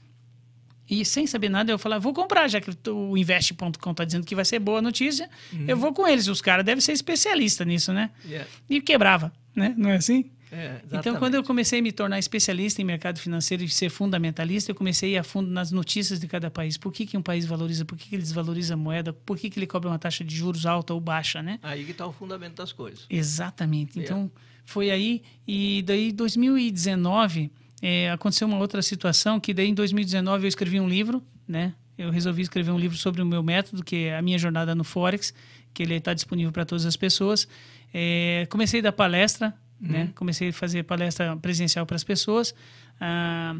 [0.89, 4.35] E sem saber nada, eu falei, vou comprar, já que o investe.com está dizendo que
[4.35, 5.65] vai ser boa notícia, uhum.
[5.67, 6.29] eu vou com eles.
[6.29, 8.11] Os caras devem ser especialistas nisso, né?
[8.25, 8.49] Yeah.
[8.71, 9.75] E quebrava, né?
[9.77, 10.31] Não é assim?
[10.51, 14.71] É, então, quando eu comecei a me tornar especialista em mercado financeiro e ser fundamentalista,
[14.71, 16.77] eu comecei a ir a fundo nas notícias de cada país.
[16.77, 17.85] Por que, que um país valoriza?
[17.85, 19.13] Por que, que ele desvaloriza a moeda?
[19.13, 21.59] Por que, que ele cobra uma taxa de juros alta ou baixa, né?
[21.63, 23.07] Aí que está o fundamento das coisas.
[23.11, 23.99] Exatamente.
[23.99, 24.31] Então,
[24.65, 25.23] foi aí.
[25.47, 27.51] E daí, 2019,
[27.83, 31.75] é, aconteceu uma outra situação que daí, em 2019, eu escrevi um livro, né?
[31.99, 34.85] Eu resolvi escrever um livro sobre o meu método, que é a minha jornada no
[34.85, 35.33] Forex,
[35.73, 37.49] que ele está disponível para todas as pessoas.
[37.93, 40.11] É, comecei a dar palestra né?
[40.15, 42.55] Comecei a fazer palestra presencial para as pessoas.
[43.01, 43.55] Ah,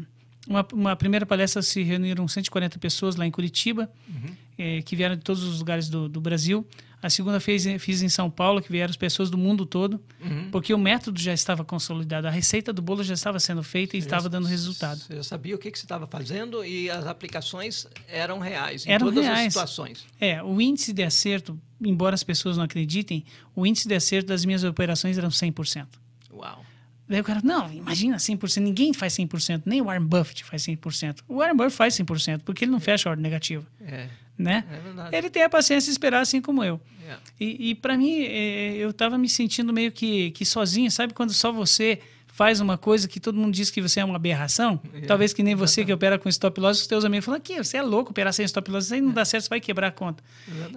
[0.47, 3.89] uma, uma primeira palestra se reuniram 140 pessoas lá em Curitiba,
[4.57, 6.65] eh, que vieram de todos os lugares do, do Brasil.
[7.01, 10.01] A segunda fez, fiz em São Paulo, que vieram as pessoas do mundo todo,
[10.51, 13.99] porque o método já estava consolidado, a receita do bolo já estava sendo feita e
[13.99, 14.99] estava dando resultado.
[14.99, 18.91] Você já sabia o que, que você estava fazendo e as aplicações eram reais em
[18.91, 19.39] Eram todas reais.
[19.39, 20.05] as situações.
[20.19, 23.23] É, o índice de acerto, embora as pessoas não acreditem,
[23.55, 25.85] o índice de acerto das minhas operações eram 100%.
[26.33, 26.65] Uau.
[27.07, 31.19] Daí o cara, não, imagina 100%, ninguém faz 100%, nem o Warren Buffett faz 100%.
[31.27, 34.63] O Warren Buffett faz 100%, porque ele não fecha a ordem negativa, É, né?
[35.11, 35.17] é.
[35.17, 36.79] Ele tem a paciência de esperar assim como eu.
[37.07, 37.15] É.
[37.39, 41.13] E, e para mim, eh, eu estava me sentindo meio que, que sozinho, sabe?
[41.13, 44.79] Quando só você faz uma coisa que todo mundo diz que você é uma aberração,
[45.07, 47.77] talvez que nem você que opera com stop loss, os teus amigos falam que você
[47.77, 49.91] é louco operar sem stop loss, isso aí não dá certo, você vai quebrar a
[49.91, 50.23] conta.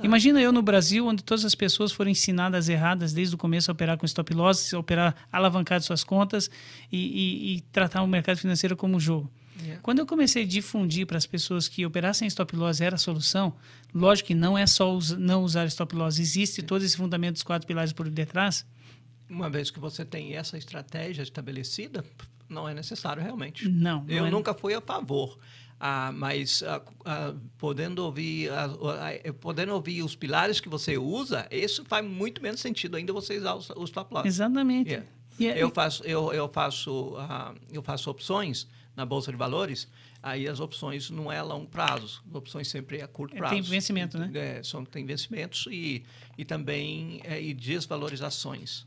[0.02, 3.72] Imagina eu no Brasil, onde todas as pessoas foram ensinadas erradas desde o começo a
[3.72, 6.50] operar com stop loss, a operar alavancar suas contas
[6.90, 9.30] e, e- e tratar o mercado financeiro como um jogo.
[9.62, 9.80] Yeah.
[9.82, 12.98] Quando eu comecei a difundir para as pessoas que operar sem stop loss era a
[12.98, 13.54] solução,
[13.94, 17.42] lógico que não é só us- não usar stop loss, existe todo esse fundamento dos
[17.42, 18.64] quatro pilares por detrás.
[19.28, 22.04] Uma vez que você tem essa estratégia estabelecida,
[22.48, 23.68] não é necessário realmente.
[23.68, 25.38] Não, Eu não é- nunca fui a favor.
[25.82, 31.46] Ah, mas ah, ah, podendo ouvir ah, ah, podendo ouvir os pilares que você usa,
[31.50, 34.26] isso faz muito menos sentido ainda você usar os, os top loss.
[34.26, 34.90] Exatamente.
[34.90, 35.06] Yeah.
[35.38, 38.66] E é- Eu faço eu, eu faço ah, eu faço opções
[39.00, 39.88] na bolsa de valores.
[40.22, 43.38] Aí as opções não é a longo prazo, as opções sempre é a curto É,
[43.38, 43.54] prazo.
[43.54, 44.30] tem vencimento, né?
[44.34, 46.04] É, são, tem vencimentos e,
[46.36, 48.86] e também é, e desvalorizações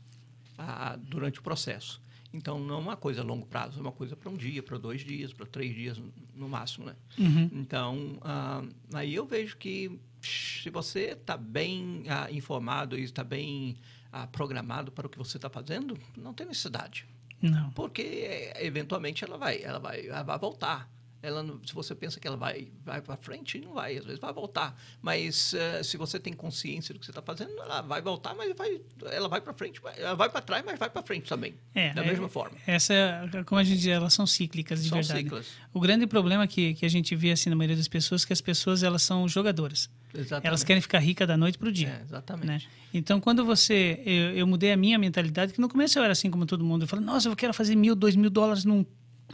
[0.56, 2.00] ah, durante o processo.
[2.32, 4.76] Então, não é uma coisa a longo prazo, é uma coisa para um dia, para
[4.78, 6.00] dois dias, para três dias
[6.34, 6.86] no máximo.
[6.86, 6.94] Né?
[7.18, 7.50] Uhum.
[7.52, 13.76] Então, ah, aí eu vejo que se você está bem ah, informado e está bem
[14.12, 17.06] ah, programado para o que você está fazendo, não tem necessidade.
[17.44, 17.70] Não.
[17.72, 20.90] Porque eh, eventualmente ela vai, ela vai, ela vai voltar.
[21.24, 23.96] Ela, se você pensa que ela vai, vai para frente, não vai.
[23.96, 24.78] Às vezes vai voltar.
[25.00, 28.54] Mas eh, se você tem consciência do que você está fazendo, ela vai voltar, mas
[28.56, 31.54] vai, ela vai para frente, ela vai para trás, mas vai para frente também.
[31.74, 32.56] É, da é- mesma forma.
[32.66, 35.22] Essa, é- como a gente diz, elas são cíclicas de São verdade.
[35.22, 35.46] ciclos.
[35.72, 38.32] O grande problema que, que a gente vê assim na maioria das pessoas é que
[38.32, 39.88] as pessoas elas são jogadoras.
[40.12, 40.46] Exatamente.
[40.46, 41.88] Elas querem ficar ricas da noite para o dia.
[41.88, 42.46] É, exatamente.
[42.46, 42.62] né?
[42.92, 44.00] Então, quando você.
[44.04, 46.82] Eu, eu mudei a minha mentalidade, que no começo eu era assim como todo mundo.
[46.82, 48.86] Eu falei, nossa, eu quero fazer mil, dois mil dólares num,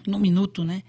[0.07, 0.83] num minuto, né?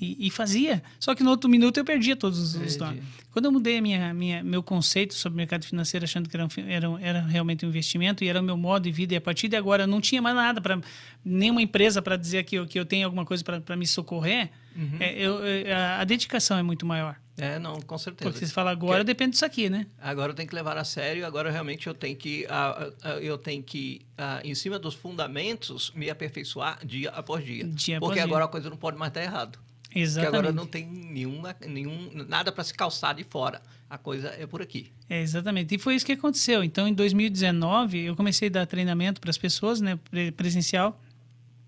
[0.00, 0.82] E, e fazia.
[0.98, 2.78] Só que no outro minuto eu perdia todos os, Perdia.
[2.78, 3.02] dólares.
[3.30, 6.48] Quando eu mudei a minha, minha, meu conceito sobre mercado financeiro, achando que era, um
[6.68, 9.48] era, era realmente um investimento e era o meu modo de vida, e a partir
[9.48, 10.80] de agora eu não tinha mais nada para
[11.24, 14.96] nenhuma empresa para dizer que eu, que eu tenho alguma coisa para me socorrer, Uhum.
[14.98, 15.38] é, eu,
[15.72, 17.14] a, a dedicação é muito maior.
[17.38, 18.28] É, não, com certeza.
[18.28, 19.86] Porque você fala, agora Que- depende disso aqui, né?
[20.02, 23.38] Agora eu tenho que levar a sério, agora realmente eu tenho que, ah, ah, eu
[23.38, 27.64] tenho que ah, em cima dos fundamentos, me aperfeiçoar dia após dia.
[27.64, 28.24] Dia Porque após dia.
[28.24, 29.58] agora a coisa não pode mais estar errado.
[29.94, 30.36] Exatamente.
[30.38, 33.62] agora não tem nenhuma, nenhum, nada para se calçar de fora.
[33.88, 34.90] A coisa é por aqui.
[35.08, 35.74] É, exatamente.
[35.74, 36.64] E foi isso que aconteceu.
[36.64, 41.00] Então, em 2019, eu comecei a dar treinamento para as pessoas, né, pre- presencial.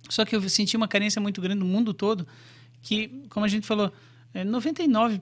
[0.08, 2.26] Só que eu senti uma carência muito grande no mundo todo,
[2.82, 3.92] que, como a gente falou,
[4.34, 5.20] é, 99%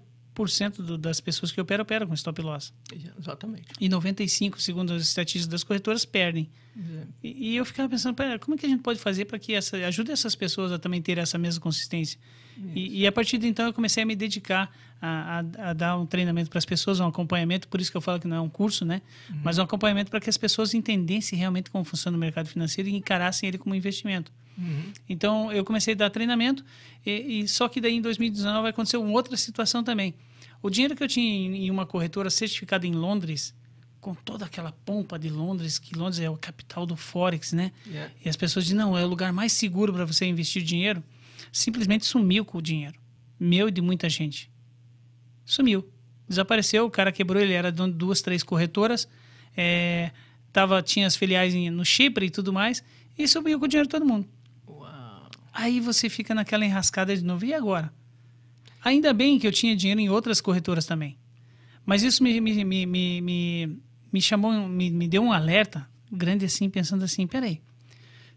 [0.79, 2.73] do, das pessoas que operam, operam com stop loss.
[3.19, 3.67] Exatamente.
[3.81, 6.49] E 95%, segundo as estatísticas das corretoras, perdem.
[7.23, 9.55] E, e eu ficava pensando, pera, como é que a gente pode fazer para que
[9.55, 12.19] essa, ajude essas pessoas a também ter essa mesma consistência?
[12.75, 14.71] E, e a partir de então eu comecei a me dedicar
[15.03, 18.01] a, a- a dar um treinamento para as pessoas, um acompanhamento, por isso que eu
[18.01, 19.03] falo que não é um curso, né?
[19.43, 22.95] Mas um acompanhamento para que as pessoas entendessem realmente como funciona o mercado financeiro e
[22.95, 24.31] encarassem ele como investimento.
[25.09, 26.65] Então eu comecei a dar treinamento
[27.05, 30.15] e, e só que daí em 2019 aconteceu uma outra situação também.
[30.63, 33.53] O dinheiro que eu tinha em em uma corretora certificada em Londres,
[34.05, 37.73] com toda aquela pompa de Londres, que Londres é o capital do forex, né?
[37.87, 38.13] Yeah.
[38.23, 41.03] E as pessoas dizem não é o lugar mais seguro para você investir dinheiro.
[41.51, 42.99] Simplesmente sumiu com o dinheiro,
[43.41, 44.51] meu e de muita gente.
[45.45, 45.89] Sumiu,
[46.29, 46.85] desapareceu.
[46.85, 47.41] O cara quebrou.
[47.43, 49.09] Ele era dono de duas, três corretoras.
[49.57, 50.11] É,
[50.53, 52.85] tava tinha as filiais em- no Chipre e tudo mais
[53.17, 54.29] e sumiu com o dinheiro de todo mundo.
[54.69, 55.31] Uau.
[55.53, 57.45] Aí você fica naquela enrascada de novo.
[57.47, 57.91] E agora?
[58.85, 61.17] Ainda bem que eu tinha dinheiro em outras corretoras também.
[61.87, 62.87] Mas isso me, me, me,
[63.21, 63.79] me,
[64.15, 67.61] me, chamou, me, me deu um alerta grande assim, pensando assim: peraí,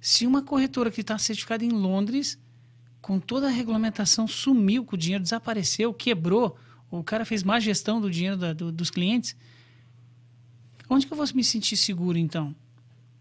[0.02, 2.38] se uma corretora que está certificada em Londres,
[3.00, 6.58] com toda a regulamentação, sumiu com o dinheiro, desapareceu, quebrou,
[6.90, 9.36] o cara fez má gestão do dinheiro da- do- dos clientes,
[10.90, 12.56] onde que eu vou me sentir seguro então?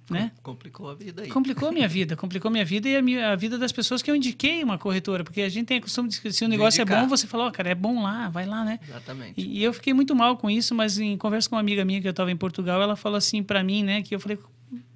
[0.09, 0.30] Né?
[0.40, 1.28] Complicou a vida aí.
[1.28, 4.11] Complicou a minha vida, complicou minha vida e a, minha, a vida das pessoas que
[4.11, 6.84] eu indiquei uma corretora, porque a gente tem o costume de se o negócio é
[6.84, 8.78] bom, você fala, ó, cara, é bom lá, vai lá, né?
[8.86, 9.40] Exatamente.
[9.40, 12.00] E, e eu fiquei muito mal com isso, mas em conversa com uma amiga minha
[12.00, 14.38] que eu estava em Portugal, ela falou assim para mim, né, que eu falei,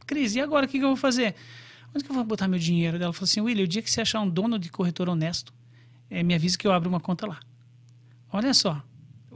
[0.06, 1.34] Cris, e agora o que, que eu vou fazer?
[1.94, 2.96] onde que eu vou botar meu dinheiro?
[2.96, 5.52] Ela falou assim, William, o dia que você achar um dono de corretor honesto,
[6.08, 7.40] é, me avisa que eu abro uma conta lá.
[8.32, 8.82] Olha só,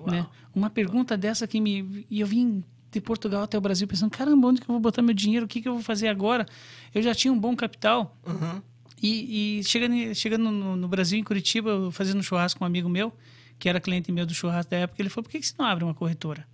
[0.07, 0.27] né?
[0.55, 2.07] Uma pergunta dessa que me...
[2.09, 2.62] E eu vim
[2.95, 5.47] de Portugal até o Brasil pensando, caramba, onde que eu vou botar meu dinheiro?
[5.47, 6.47] O que, que eu vou fazer agora?
[6.95, 8.17] Eu já tinha um bom capital.
[8.27, 8.63] Uhum.
[9.03, 12.89] E, e chegando, chegando no, no, Brasil, em Curitiba, fazendo um churrasco com um amigo
[12.89, 13.13] meu,
[13.59, 15.67] que era cliente meu do churrasco da época, ele falou, por que, que você não
[15.67, 16.47] abre uma corretora?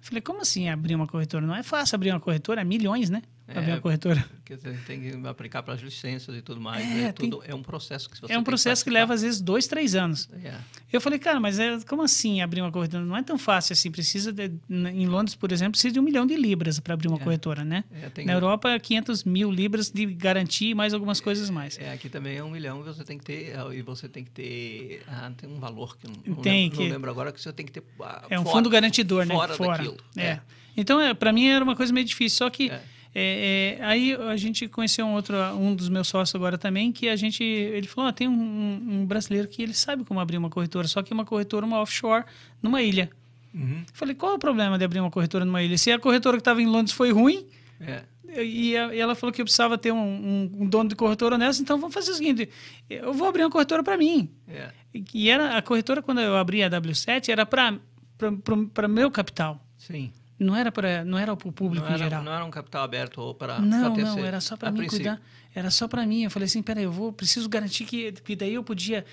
[0.00, 1.46] Eu falei, como assim abrir uma corretora?
[1.46, 3.22] Não é fácil abrir uma corretora, é milhões, né?
[3.46, 4.24] É, abrir uma corretora.
[4.36, 6.82] Porque você tem que aplicar para as licenças e tudo mais.
[6.82, 7.50] É, é, tudo, tem...
[7.50, 9.94] é um processo que você É um processo que, que, leva, às vezes, dois, três
[9.94, 10.30] anos.
[10.42, 10.54] É.
[10.90, 13.04] Eu falei, cara, mas é, como assim abrir uma corretora?
[13.04, 13.90] Não é tão fácil assim.
[13.90, 17.18] Precisa, de, em Londres, por exemplo, precisa de um milhão de libras para abrir uma
[17.18, 17.20] é.
[17.20, 17.84] corretora, né?
[18.14, 18.24] Tem...
[18.24, 21.78] Na Europa, 500 mil libras de garantia e mais algumas coisas mais.
[21.78, 24.30] É, aqui também é um milhão e você tem que ter, e você tem que
[24.30, 26.84] ter, ah, tem um valor que não, tem lembro, que...
[26.84, 29.34] não lembro agora, que você tem que ter ah, É um fora, fundo garantidor, né?
[29.34, 29.78] Fora, fora.
[29.78, 29.98] daquilo.
[30.16, 30.40] É.
[30.74, 32.70] Então, é, para mim era uma coisa meio difícil, só que...
[32.70, 37.08] É, é, aí a gente conheceu um outro, um dos meus sócios agora também, que
[37.08, 40.50] a gente, ele falou, oh, tem um, um, brasileiro que ele sabe como abrir uma
[40.50, 42.24] corretora, só que uma corretora, uma offshore,
[42.60, 43.08] numa ilha.
[43.54, 43.84] Uhum.
[43.92, 45.78] Falei, qual é o problema de abrir uma corretora numa ilha?
[45.78, 47.46] Se a corretora que estava em Londres foi ruim,
[47.80, 48.02] é.
[48.42, 51.94] e, ela falou que eu precisava ter um, um, dono de corretora nessa, então vamos
[51.94, 52.48] fazer o seguinte,
[52.90, 54.28] eu vou abrir uma corretora para mim.
[54.48, 54.70] É.
[54.92, 59.64] E, e era a corretora, quando eu abri a W7, era para meu capital.
[59.78, 60.10] Sim.
[60.44, 62.22] Não era para não era o público era, em geral.
[62.22, 65.04] Não era um capital aberto ou para Não, não, era só para mim princípio.
[65.04, 65.22] cuidar.
[65.54, 66.24] Era só para mim.
[66.24, 69.04] Eu falei assim, peraí, eu vou preciso garantir que, que daí eu podia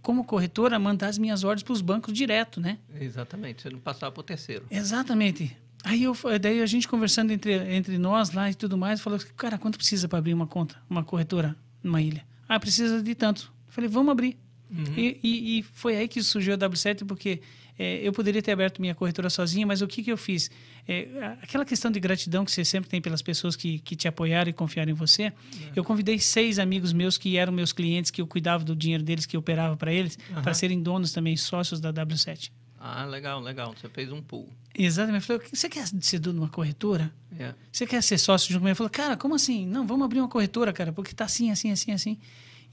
[0.00, 2.78] como corretora mandar as minhas ordens para os bancos direto, né?
[3.00, 4.64] Exatamente, você não passava para o terceiro.
[4.70, 5.56] Exatamente.
[5.84, 9.58] Aí eu, daí a gente conversando entre, entre nós lá e tudo mais, falou, cara,
[9.58, 12.24] quanto precisa para abrir uma conta, uma corretora numa ilha?
[12.48, 13.52] Ah, precisa de tanto.
[13.66, 14.36] Eu falei, vamos abrir.
[14.70, 14.94] Uhum.
[14.96, 17.40] E, e, e, foi aí que surgiu a W7, porque
[17.78, 20.50] é, eu poderia ter aberto minha corretora sozinha, mas o que, que eu fiz?
[20.90, 24.48] É, aquela questão de gratidão que você sempre tem pelas pessoas que, que te apoiaram
[24.48, 25.72] e confiaram em você, uhum.
[25.76, 29.26] eu convidei seis amigos meus que eram meus clientes, que eu cuidava do dinheiro deles,
[29.26, 30.40] que eu operava para eles, uhum.
[30.40, 32.50] para serem donos também, sócios da W7.
[32.80, 33.74] Ah, legal, legal.
[33.78, 34.48] Você fez um pool.
[34.74, 35.28] Exatamente.
[35.28, 37.12] Eu falei, você quer ser dono de uma corretora?
[37.32, 37.56] Yeah.
[37.70, 38.70] Você quer ser sócio junto comigo?
[38.70, 39.66] Ele falou, cara, como assim?
[39.66, 42.18] Não, vamos abrir uma corretora, cara, porque tá assim, assim, assim, assim.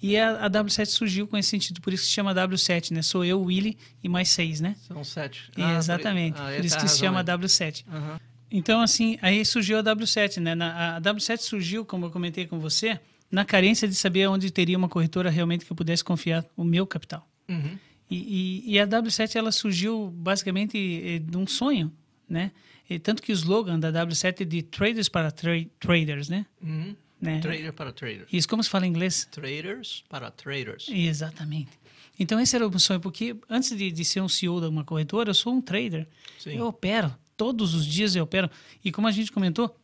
[0.02, 3.02] E a, a, W7 surgiu com esse sentido, por isso que se chama W7, né?
[3.02, 4.76] Sou eu, Willy e mais seis, né?
[4.88, 5.50] São sete.
[5.56, 6.36] Ah, exatamente.
[6.36, 7.86] Por, ah, por isso tá que se chama W7.
[7.88, 8.18] Uhum.
[8.52, 10.54] Então, assim, aí surgiu a W7, né?
[10.54, 13.00] Na, a W7 surgiu, como eu comentei com você,
[13.32, 16.86] na carência de saber onde teria uma corretora realmente que eu pudesse confiar o meu
[16.86, 17.28] capital.
[17.50, 17.78] Uhum.
[18.10, 21.92] E, e, e, a W7 ela surgiu basicamente eh, de um sonho,
[22.30, 22.52] né?
[22.88, 26.46] E tanto que o slogan da W7 é de traders para tra traders, né?
[26.62, 26.96] Uhum.
[27.26, 27.40] Né?
[27.40, 28.28] Trader para traders.
[28.32, 29.28] Isso, como se fala em inglês?
[29.32, 30.88] Traders para traders.
[30.90, 31.72] Exatamente.
[32.20, 34.84] Então, esse era o meu sonho, porque antes de, de ser um CEO de uma
[34.84, 36.08] corretora, eu sou um trader.
[36.40, 36.58] Sim.
[36.58, 37.14] Eu opero.
[37.36, 38.50] Todos os dias eu opero.
[38.84, 39.76] E como a gente comentou,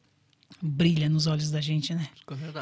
[0.62, 2.10] brilha nos olhos da gente, né?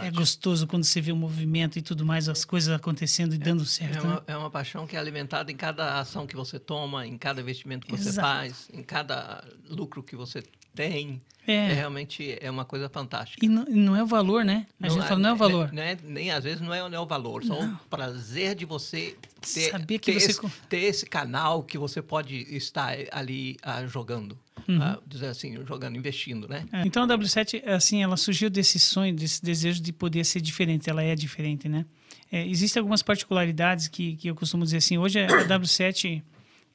[0.01, 3.35] É, é gostoso quando você vê o movimento e tudo mais, as coisas acontecendo e
[3.35, 3.97] é, dando certo.
[3.97, 4.21] É uma, né?
[4.27, 7.87] é uma paixão que é alimentada em cada ação que você toma, em cada investimento
[7.87, 10.43] que você faz, em cada lucro que você
[10.73, 11.21] tem.
[11.47, 11.71] É.
[11.71, 11.73] é.
[11.73, 13.43] realmente é uma coisa fantástica.
[13.43, 14.67] E não, não é o valor, né?
[14.79, 15.73] A não gente fala, não é o valor.
[15.73, 17.73] Não é, nem às vezes não é, não é o valor, só não.
[17.73, 20.31] o prazer de você ter, Saber que ter, você...
[20.31, 24.37] esse, ter esse canal que você pode estar ali ah, jogando.
[24.67, 24.79] Uhum.
[24.79, 26.65] Ah, dizer assim, jogando, investindo, né?
[26.71, 26.85] É.
[26.85, 30.87] Então a W7, assim, ela surgiu desse sonho, desse desejo de poder ser diferente.
[30.87, 31.85] Ela é diferente, né?
[32.31, 34.99] É, existem algumas particularidades que, que eu costumo dizer assim.
[34.99, 36.21] Hoje a W7,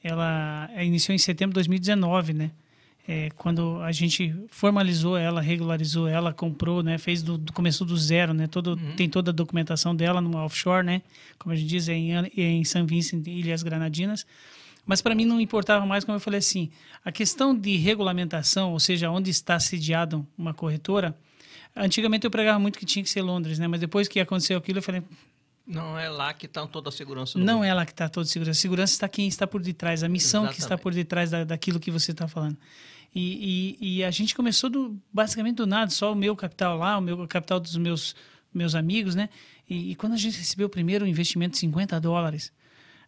[0.02, 2.50] ela iniciou em setembro de 2019, né?
[3.06, 7.96] É, quando a gente formalizou ela, regularizou ela, comprou, né, fez do, do começou do
[7.96, 8.96] zero, né, todo uhum.
[8.96, 11.02] tem toda a documentação dela no offshore, né,
[11.38, 14.26] como a gente diz, é em, é em São Vicente, Ilhas Granadinas.
[14.86, 16.70] Mas para mim não importava mais, como eu falei assim,
[17.02, 21.16] a questão de regulamentação, ou seja, onde está sediado uma corretora.
[21.74, 24.78] Antigamente eu pregava muito que tinha que ser Londres, né, mas depois que aconteceu aquilo
[24.78, 25.02] eu falei
[25.66, 27.38] não é lá que está toda a segurança.
[27.38, 27.64] não mundo.
[27.64, 28.58] é lá que está toda a segurança.
[28.58, 30.56] A segurança está quem está por detrás, a missão Exatamente.
[30.56, 32.58] que está por detrás da, daquilo que você está falando.
[33.14, 36.98] E, e, e, a gente começou do, basicamente do nada, só o meu capital lá,
[36.98, 38.16] o meu capital dos meus,
[38.52, 39.28] meus amigos, né?
[39.70, 42.52] E, e quando a gente recebeu o primeiro investimento de 50 dólares,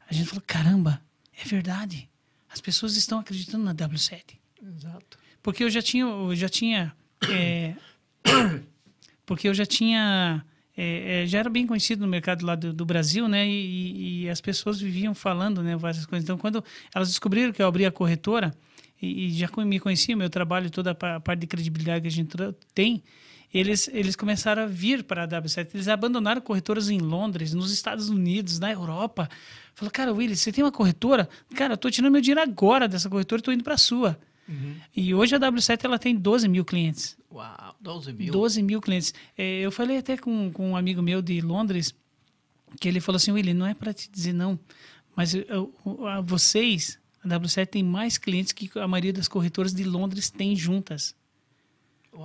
[0.08, 1.02] a gente falou: caramba,
[1.36, 2.08] é verdade.
[2.48, 4.36] As pessoas estão acreditando na W7.
[4.62, 5.18] Exato.
[5.42, 6.04] Porque eu já tinha.
[6.04, 6.94] Eu já tinha
[7.28, 7.74] é,
[9.24, 10.44] porque eu já tinha.
[10.76, 13.46] É, é, já era bem conhecido no mercado lá do, do Brasil, né?
[13.48, 15.74] E, e, as pessoas viviam falando, né?
[15.76, 16.24] Várias coisas.
[16.24, 16.62] Então, quando
[16.94, 18.54] elas descobriram que eu abri a corretora,
[19.00, 22.36] e, e já me conheciam, meu trabalho, toda a parte de credibilidade que a gente
[22.74, 23.02] tem,
[23.52, 25.68] eles, eles começaram a vir para a W7.
[25.74, 29.28] Eles abandonaram corretoras em Londres, nos Estados Unidos, na Europa.
[29.74, 31.28] Falou, cara, Willis, você tem uma corretora?
[31.54, 34.18] Cara, eu tô tirando meu dinheiro agora dessa corretora e tô indo para a sua.
[34.48, 34.76] Uhum.
[34.94, 37.16] E hoje a W7 ela tem 12 mil clientes.
[37.30, 38.32] Uau, 12 mil?
[38.32, 39.12] 12 mil clientes.
[39.36, 41.94] É, eu falei até com, com um amigo meu de Londres,
[42.80, 44.58] que ele falou assim, Willy, não é para te dizer não,
[45.14, 45.74] mas eu, eu,
[46.24, 51.14] vocês, a W7 tem mais clientes que a maioria das corretoras de Londres tem juntas.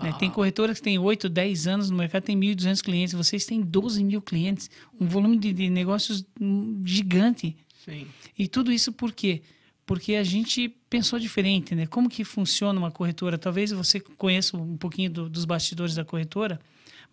[0.02, 0.14] Né?
[0.18, 3.14] Tem corretoras que têm 8, 10 anos no mercado, tem 1.200 clientes.
[3.14, 4.70] Vocês têm 12 mil clientes.
[5.00, 6.26] Um volume de, de negócios
[6.86, 7.58] gigante.
[7.84, 8.08] Sim.
[8.38, 9.42] E tudo isso por quê?
[9.86, 11.86] Porque a gente pensou diferente, né?
[11.88, 13.38] Como que funciona uma corretora?
[13.38, 16.60] Talvez você conheça um pouquinho do, dos bastidores da corretora,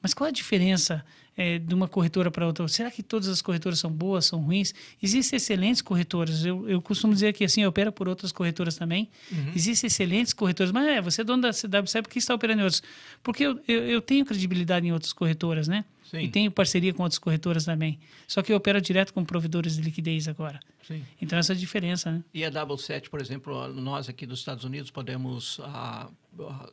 [0.00, 1.04] mas qual a diferença
[1.38, 2.66] é, de uma corretora para outra?
[2.66, 4.74] Será que todas as corretoras são boas, são ruins?
[5.00, 6.44] Existem excelentes corretoras.
[6.44, 9.08] Eu, eu costumo dizer que assim, eu opero por outras corretoras também.
[9.30, 9.52] Uhum.
[9.54, 10.72] Existem excelentes corretoras.
[10.72, 12.82] Mas é, você é dono da CWC, por que está operando em outras?
[13.22, 15.84] Porque eu, eu, eu tenho credibilidade em outras corretoras, né?
[16.10, 16.18] Sim.
[16.20, 18.00] E tenho parceria com outras corretoras também.
[18.26, 20.58] Só que eu opero direto com provedores de liquidez agora.
[20.82, 21.04] Sim.
[21.22, 22.24] Então, essa é a diferença, né?
[22.34, 26.10] E a Double Set, por exemplo, nós aqui dos Estados Unidos podemos uh,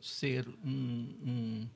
[0.00, 1.66] ser um, um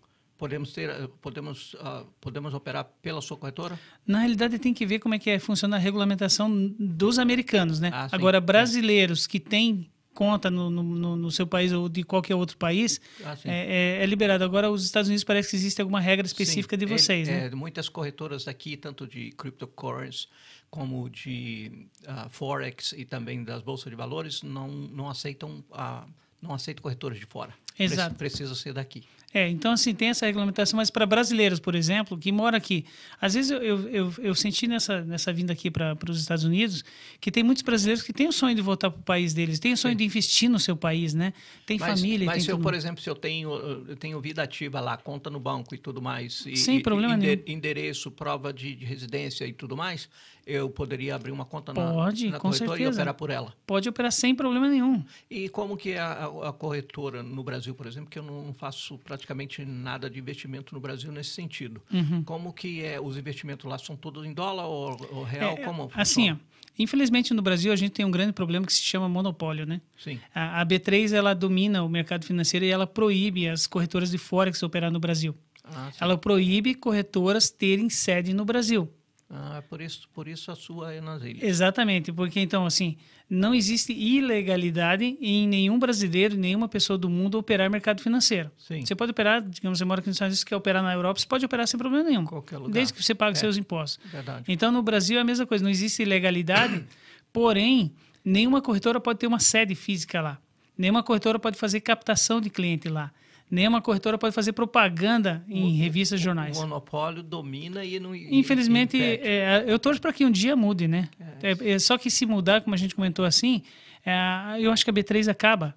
[0.41, 5.15] podemos ter podemos uh, podemos operar pela sua corretora na realidade tem que ver como
[5.15, 10.51] é que é, funciona a regulamentação dos americanos né ah, agora brasileiros que têm conta
[10.51, 14.43] no, no, no, seu país ou de qualquer outro país, ah, é, é, é, liberado.
[14.43, 17.47] Agora, os Estados Unidos parece que existe alguma regra específica sim, de vocês, é, né?
[17.47, 20.27] É, muitas corretoras aqui, tanto de cryptocurrency
[20.69, 26.11] como de uh, forex e também das bolsas de valores, não, não aceitam uh,
[26.41, 27.53] não aceitam corretores de fora.
[27.79, 28.15] Exato.
[28.15, 29.05] Precisa ser daqui.
[29.33, 32.85] É, então assim, tem essa regulamentação, mas para brasileiros, por exemplo, que moram aqui.
[33.21, 36.85] Às vezes eu, eu, eu, eu senti nessa, nessa vinda aqui para os Estados Unidos
[37.21, 39.73] que tem muitos brasileiros que têm o sonho de voltar para o país deles, têm
[39.73, 39.99] o sonho Sim.
[39.99, 41.33] de investir no seu país, né?
[41.65, 42.27] Tem mas, família.
[42.27, 43.53] Mas tem se eu, por exemplo, se eu tenho,
[43.89, 46.45] eu tenho vida ativa lá, conta no banco e tudo mais.
[46.47, 47.43] E, Sem problema e, nenhum.
[47.47, 50.09] Endereço, prova de, de residência e tudo mais,
[50.47, 52.91] eu poderia abrir uma conta Pode, na, na com corretora certeza.
[52.91, 53.55] e operar por ela.
[53.67, 55.05] Pode operar sem problema nenhum.
[55.31, 58.99] E como que é a, a, corretora no Brasil, por exemplo, que eu não faço
[58.99, 59.20] praticamente
[59.67, 61.83] nada de investimento no Brasil nesse sentido.
[61.93, 62.23] Uhum.
[62.23, 65.55] Como que é os investimentos lá são todos em dólar ou, ou real?
[65.55, 66.37] É, como assim, ó,
[66.79, 69.81] infelizmente no Brasil a gente tem um grande problema que se chama monopólio, né?
[69.99, 70.21] Sim.
[70.35, 74.63] A, a B3 ela domina o mercado financeiro e ela proíbe as corretoras de forex
[74.63, 75.35] operar no Brasil.
[75.65, 78.93] Ah, ela proíbe corretoras terem sede no Brasil.
[79.33, 81.43] Ah, por isso, por isso a sua é nas ilhas.
[81.43, 82.97] Exatamente, porque então assim
[83.29, 88.51] não existe ilegalidade em nenhum brasileiro, nenhuma pessoa do mundo operar mercado financeiro.
[88.59, 88.85] Sim.
[88.85, 91.29] Você pode operar, digamos, você mora aqui nos Estados Unidos, quer operar na Europa, você
[91.29, 92.25] pode operar sem problema nenhum.
[92.25, 92.73] Qualquer lugar.
[92.73, 93.41] Desde que você pague é.
[93.41, 94.05] seus impostos.
[94.11, 94.45] Verdade.
[94.49, 96.85] Então no Brasil é a mesma coisa, não existe ilegalidade,
[97.33, 97.93] porém
[98.25, 100.41] nenhuma corretora pode ter uma sede física lá.
[100.77, 103.13] Nenhuma corretora pode fazer captação de cliente lá.
[103.51, 106.57] Nenhuma corretora pode fazer propaganda em o, revistas e jornais.
[106.57, 108.15] O monopólio domina e não.
[108.15, 111.09] Infelizmente, e é, eu torço para que um dia mude, né?
[111.43, 111.51] É.
[111.51, 111.79] É, é.
[111.79, 113.63] só que se mudar, como a gente comentou assim,
[114.07, 115.75] é, eu acho que a B3 acaba.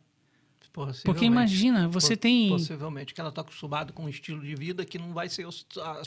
[1.04, 2.50] Porque imagina, você tem.
[2.50, 5.46] Possivelmente, que ela está acostumada com um estilo de vida que não vai ser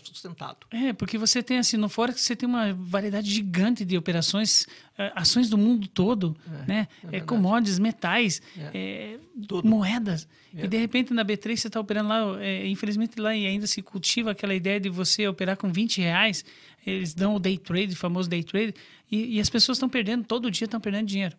[0.02, 0.66] sustentado.
[0.72, 4.66] É, porque você tem assim, no Forex você tem uma variedade gigante de operações,
[4.98, 6.88] eh, ações do mundo todo, é, né?
[7.12, 8.70] É, é commodities, metais, é.
[8.74, 9.18] É,
[9.62, 10.26] moedas.
[10.52, 10.66] E é.
[10.66, 14.54] de repente na B3 você está operando lá, é, infelizmente lá ainda se cultiva aquela
[14.54, 16.44] ideia de você operar com 20 reais.
[16.84, 18.74] Eles dão o day trade, o famoso day trade,
[19.10, 21.36] e, e as pessoas estão perdendo, todo dia estão perdendo dinheiro.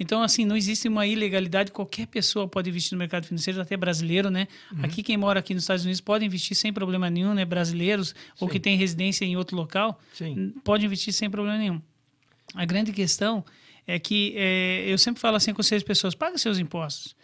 [0.00, 4.30] Então, assim, não existe uma ilegalidade, qualquer pessoa pode investir no mercado financeiro, até brasileiro,
[4.30, 4.48] né?
[4.72, 4.82] Uhum.
[4.82, 7.44] Aqui, quem mora aqui nos Estados Unidos pode investir sem problema nenhum, né?
[7.44, 8.14] Brasileiros Sim.
[8.40, 10.54] ou que tem residência em outro local, Sim.
[10.64, 11.82] pode investir sem problema nenhum.
[12.54, 13.44] A grande questão
[13.86, 17.14] é que é, eu sempre falo assim com vocês, pessoas, paga seus impostos.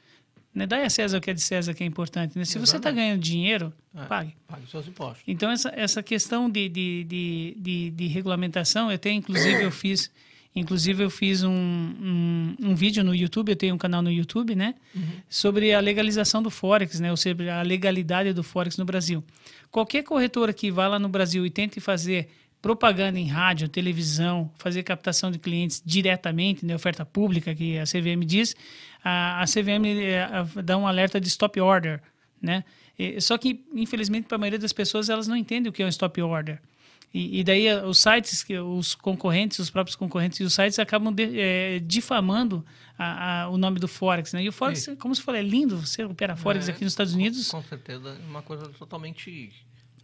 [0.54, 0.66] Né?
[0.66, 2.38] Dá a César o que é de César, que é importante.
[2.38, 2.44] Né?
[2.44, 4.36] Se você está ganhando dinheiro, é, pague.
[4.46, 5.22] Pague seus impostos.
[5.26, 10.10] Então, essa, essa questão de, de, de, de, de regulamentação, até inclusive eu fiz
[10.56, 14.54] Inclusive, eu fiz um, um, um, vídeo no YouTube, eu tenho um canal no YouTube,
[14.54, 14.74] né?
[14.94, 15.02] Uhum.
[15.28, 17.10] Sobre a legalização do Forex, né?
[17.10, 19.22] Ou seja, a legalidade do Forex no Brasil.
[19.70, 22.30] Qualquer corretora que vá lá no Brasil e tente fazer
[22.62, 26.74] propaganda em rádio, televisão, fazer captação de clientes diretamente, né?
[26.74, 28.56] Oferta pública, que a CVM diz,
[29.04, 30.26] a, a CVM é,
[30.64, 32.00] dá um alerta de stop order,
[32.40, 32.64] né?
[32.98, 35.86] E, só que, infelizmente, para a maioria das pessoas, elas não entendem o que é
[35.86, 36.62] um stop order.
[37.16, 41.10] E, e, daí eh, os sites, os concorrentes, os próprios concorrentes e os sites acabam
[41.10, 42.62] de, é, difamando
[42.98, 44.34] a, a, o nome do Forex.
[44.34, 44.42] Né?
[44.42, 44.96] E o Forex, Sim.
[44.96, 45.78] como você falou, é lindo.
[45.78, 47.48] Você opera Forex é, aqui nos Estados Unidos.
[47.48, 49.50] Com, com certeza, uma coisa totalmente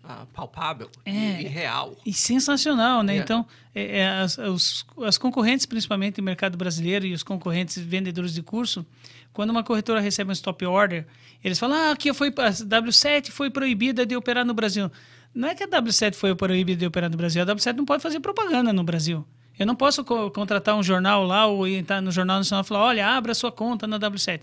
[0.02, 1.94] uh, palpável é, e, real.
[2.06, 3.18] E sensacional, né?
[3.18, 3.18] É.
[3.18, 8.32] Então, é, é, as, os, as concorrentes, principalmente no mercado brasileiro e os concorrentes vendedores
[8.32, 8.86] de curso,
[9.34, 11.06] quando uma corretora recebe um stop order,
[11.44, 14.90] eles falam, ah, aqui foi, a W7 foi proibida de operar no Brasil.
[15.34, 18.02] Não é que a W7 foi proibida de operar no Brasil, a W7 não pode
[18.02, 19.26] fazer propaganda no Brasil.
[19.58, 22.84] Eu não posso co contratar um jornal lá ou entrar no Jornal Nacional e falar:
[22.84, 24.42] olha, abra sua conta na W7.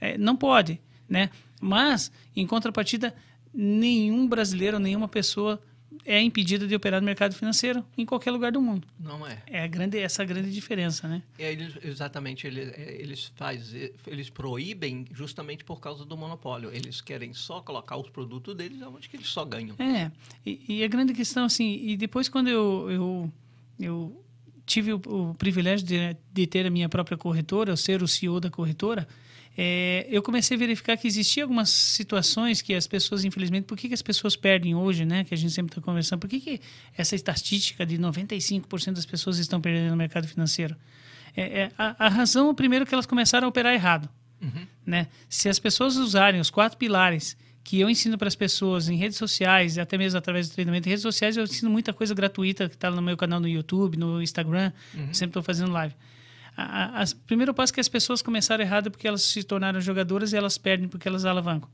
[0.00, 1.30] É, não pode, né?
[1.60, 3.14] Mas, em contrapartida,
[3.52, 5.60] nenhum brasileiro, nenhuma pessoa
[6.06, 8.86] é impedida de operar no mercado financeiro em qualquer lugar do mundo.
[8.98, 9.42] Não é.
[9.46, 11.20] É a grande, essa grande diferença, né?
[11.36, 13.74] É, eles, exatamente, eles, eles, faz,
[14.06, 16.70] eles proíbem justamente por causa do monopólio.
[16.72, 19.74] Eles querem só colocar os produtos deles onde que eles só ganham.
[19.80, 20.12] É,
[20.44, 23.32] e, e a grande questão, assim, e depois quando eu, eu,
[23.80, 24.24] eu
[24.64, 28.38] tive o, o privilégio de, de ter a minha própria corretora, eu ser o CEO
[28.38, 29.08] da corretora,
[29.58, 33.88] é, eu comecei a verificar que existiam algumas situações que as pessoas, infelizmente, por que,
[33.88, 35.24] que as pessoas perdem hoje, né?
[35.24, 36.60] Que a gente sempre está conversando, por que, que
[36.96, 40.76] essa estatística de 95% das pessoas estão perdendo no mercado financeiro?
[41.34, 44.10] É, é a, a, razão, primeiro, que elas começaram a operar errado.
[44.42, 44.66] Uhum.
[44.84, 45.08] Né?
[45.26, 47.34] Se as pessoas usarem os quatro pilares
[47.64, 50.90] que eu ensino para as pessoas em redes sociais, até mesmo através do treinamento em
[50.90, 54.22] redes sociais, eu ensino muita coisa gratuita que está no meu canal no YouTube, no
[54.22, 55.14] Instagram, uhum.
[55.14, 55.94] sempre estou fazendo live
[56.56, 60.32] a, a, primeiro passo é que as pessoas começaram errado porque elas se tornaram jogadoras
[60.32, 61.68] e elas perdem porque elas alavancam.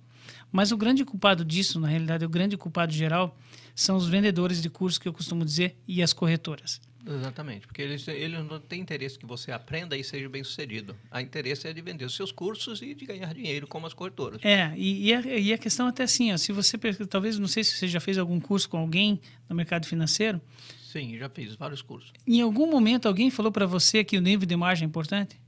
[0.50, 3.38] Mas o grande culpado disso, na realidade, o grande culpado geral,
[3.74, 6.80] são os vendedores de cursos que eu costumo dizer e as corretoras.
[7.06, 10.96] Exatamente, porque eles, eles não têm interesse que você aprenda e seja bem sucedido.
[11.10, 14.40] A interesse é de vender os seus cursos e de ganhar dinheiro como as corretoras.
[14.44, 16.78] É, e, e, a, e a questão até assim, ó, se você,
[17.08, 20.40] talvez, não sei se você já fez algum curso com alguém no mercado financeiro,
[20.92, 22.12] Sim, já fiz vários cursos.
[22.26, 25.40] Em algum momento alguém falou para você que o nível de margem é importante?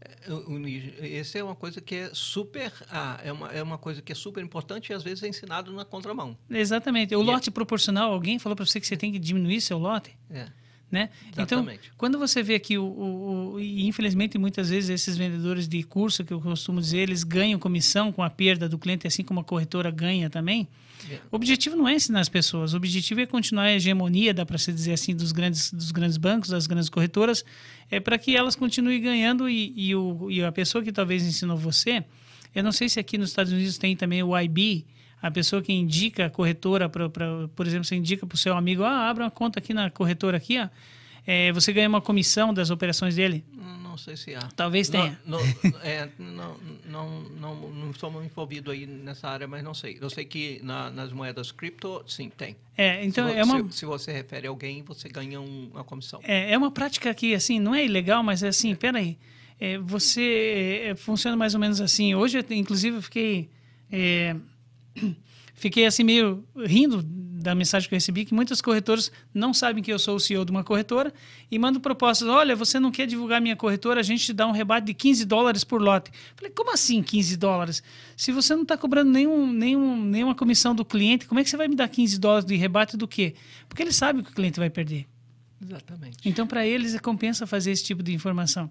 [0.00, 4.12] É, essa é uma coisa que é super ah, é, uma, é uma coisa que
[4.12, 6.38] é super importante e às vezes é ensinado na contramão.
[6.48, 7.14] Exatamente.
[7.14, 7.52] O e é lote é...
[7.52, 10.16] proporcional, alguém falou para você que você tem que diminuir seu lote?
[10.30, 10.48] É.
[10.92, 11.08] Né?
[11.38, 11.66] Então,
[11.96, 16.22] quando você vê aqui, o, o, o, e infelizmente muitas vezes esses vendedores de curso,
[16.22, 19.44] que eu costumo dizer, eles ganham comissão com a perda do cliente, assim como a
[19.44, 20.68] corretora ganha também.
[21.10, 21.14] É.
[21.30, 24.58] O objetivo não é ensinar as pessoas, o objetivo é continuar a hegemonia, dá para
[24.58, 27.42] se dizer assim, dos grandes, dos grandes bancos, das grandes corretoras,
[27.90, 31.56] é para que elas continuem ganhando e, e, o, e a pessoa que talvez ensinou
[31.56, 32.04] você,
[32.54, 34.84] eu não sei se aqui nos Estados Unidos tem também o IB,
[35.22, 38.56] a pessoa que indica a corretora, pra, pra, por exemplo, você indica para o seu
[38.56, 40.68] amigo, ah, abra uma conta aqui na corretora aqui, ó,
[41.24, 43.44] é, você ganha uma comissão das operações dele?
[43.92, 44.48] Não sei se há.
[44.56, 45.20] Talvez tenha.
[45.24, 45.38] Não,
[45.84, 46.56] é, não,
[46.86, 49.98] não, não, não estou envolvido aí nessa área, mas não sei.
[50.00, 52.56] Eu sei que na, nas moedas cripto, sim, tem.
[52.76, 53.62] É, então se, é uma...
[53.70, 56.20] Se, se, você refere alguém, você ganha um, uma comissão.
[56.24, 58.74] É, é uma prática que, assim, não é ilegal, mas é assim, é.
[58.74, 59.18] peraí.
[59.60, 62.14] É, você é, funciona mais ou menos assim.
[62.14, 63.50] Hoje, inclusive, eu fiquei...
[65.54, 67.02] Fiquei assim meio rindo
[67.42, 70.44] da mensagem que eu recebi que muitas corretoras não sabem que eu sou o CEO
[70.44, 71.12] de uma corretora
[71.50, 72.26] e mandam propostas.
[72.28, 75.24] Olha, você não quer divulgar minha corretora, a gente te dá um rebate de 15
[75.24, 76.10] dólares por lote.
[76.36, 77.82] Falei, como assim 15 dólares?
[78.16, 81.56] Se você não está cobrando nenhum, nenhum, nenhuma comissão do cliente, como é que você
[81.56, 83.34] vai me dar 15 dólares de rebate do quê?
[83.68, 85.06] Porque eles sabem que o cliente vai perder.
[85.64, 86.18] Exatamente.
[86.24, 88.70] Então, para eles, compensa fazer esse tipo de informação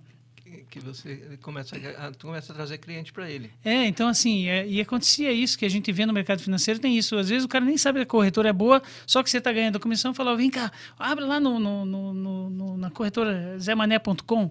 [0.72, 3.52] que você começa a, começa a trazer cliente para ele.
[3.64, 6.98] É, então assim, é, e acontecia isso que a gente vê no mercado financeiro, tem
[6.98, 7.18] isso.
[7.18, 9.52] Às vezes o cara nem sabe que a corretora é boa, só que você está
[9.52, 14.50] ganhando a comissão, fala, vem cá, abre lá no, no, no, no na corretora zemané.com,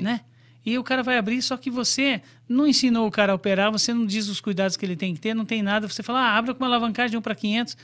[0.00, 0.22] né?
[0.66, 3.94] E o cara vai abrir, só que você não ensinou o cara a operar, você
[3.94, 5.88] não diz os cuidados que ele tem que ter, não tem nada.
[5.88, 7.76] Você fala, ah, abre com uma alavancagem de 1 para 500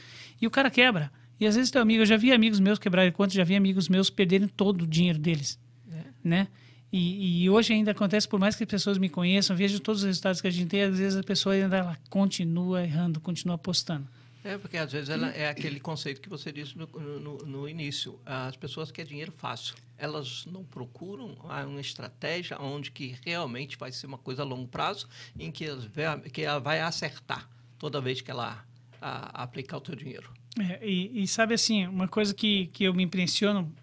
[0.43, 1.11] e o cara quebra.
[1.41, 3.89] E às vezes teu amigo, eu já vi amigos meus quebrarem contas, já vi amigos
[3.89, 5.59] meus perderem todo o dinheiro deles,
[5.91, 6.03] é.
[6.22, 6.49] né?
[6.93, 10.07] E, e, hoje ainda acontece, por mais que as pessoas me conheçam, vejo todos os
[10.07, 14.07] resultados que a gente tem, às vezes a pessoa ainda ela continua errando, continua apostando.
[14.47, 18.16] É, porque às vezes ela é aquele conceito que você disse no, no, no, início.
[18.24, 19.74] As pessoas querem dinheiro fácil.
[19.99, 25.09] Elas não procuram uma estratégia onde que realmente vai ser uma coisa a longo prazo,
[25.37, 25.89] em que, elas,
[26.32, 28.64] que ela vai acertar toda vez que ela
[29.01, 30.32] a, aplicar o seu dinheiro.
[30.59, 33.74] É, e, e, sabe assim, uma coisa que, que eu me impressiono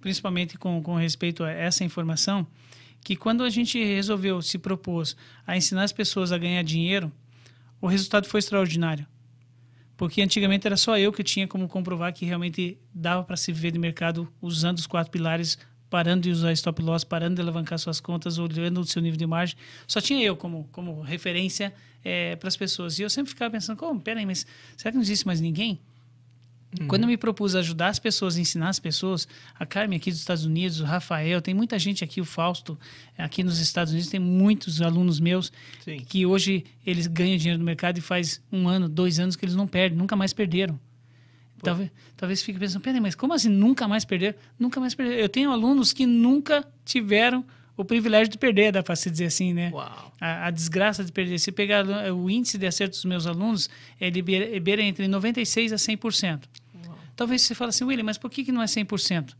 [0.00, 2.46] principalmente com, com respeito a essa informação,
[3.02, 7.12] que quando a gente resolveu, se propôs a ensinar as pessoas a ganhar dinheiro,
[7.80, 9.06] o resultado foi extraordinário.
[9.96, 13.72] Porque antigamente era só eu que tinha como comprovar que realmente dava para se viver
[13.72, 15.58] de mercado usando os quatro pilares,
[15.90, 19.26] parando de usar stop loss, parando de alavancar suas contas, olhando o seu nível de
[19.26, 19.56] margem.
[19.86, 21.74] Só tinha eu como, como referência
[22.04, 22.98] é, para as pessoas.
[22.98, 24.46] E eu sempre ficava pensando, como, peraí, mas
[24.76, 25.80] será que não existe mais ninguém?
[26.80, 26.88] Uhum.
[26.88, 29.26] Quando eu me propus ajudar as pessoas, ensinar as pessoas,
[29.58, 32.78] a Carmen aqui dos Estados Unidos, o Rafael, tem muita gente aqui, o Fausto,
[33.16, 35.52] aqui nos Estados Unidos, tem muitos alunos meus
[35.84, 35.98] Sim.
[36.00, 39.54] que hoje eles ganham dinheiro no mercado e faz um ano, dois anos que eles
[39.54, 40.78] não perdem, nunca mais perderam.
[41.62, 44.36] Talvez, talvez fique pensando, peraí, mas como assim nunca mais perder?
[44.58, 45.18] Nunca mais perder.
[45.18, 47.44] Eu tenho alunos que nunca tiveram
[47.78, 49.72] o privilégio de perder, dá para se dizer assim, né?
[50.20, 51.38] A, a, desgraça de perder.
[51.38, 53.70] Se pegar o índice de acerto dos meus alunos,
[54.00, 56.40] ele beira entre 96% a 100%.
[57.18, 59.34] Talvez você fale assim, William, mas por que, que não é 100%?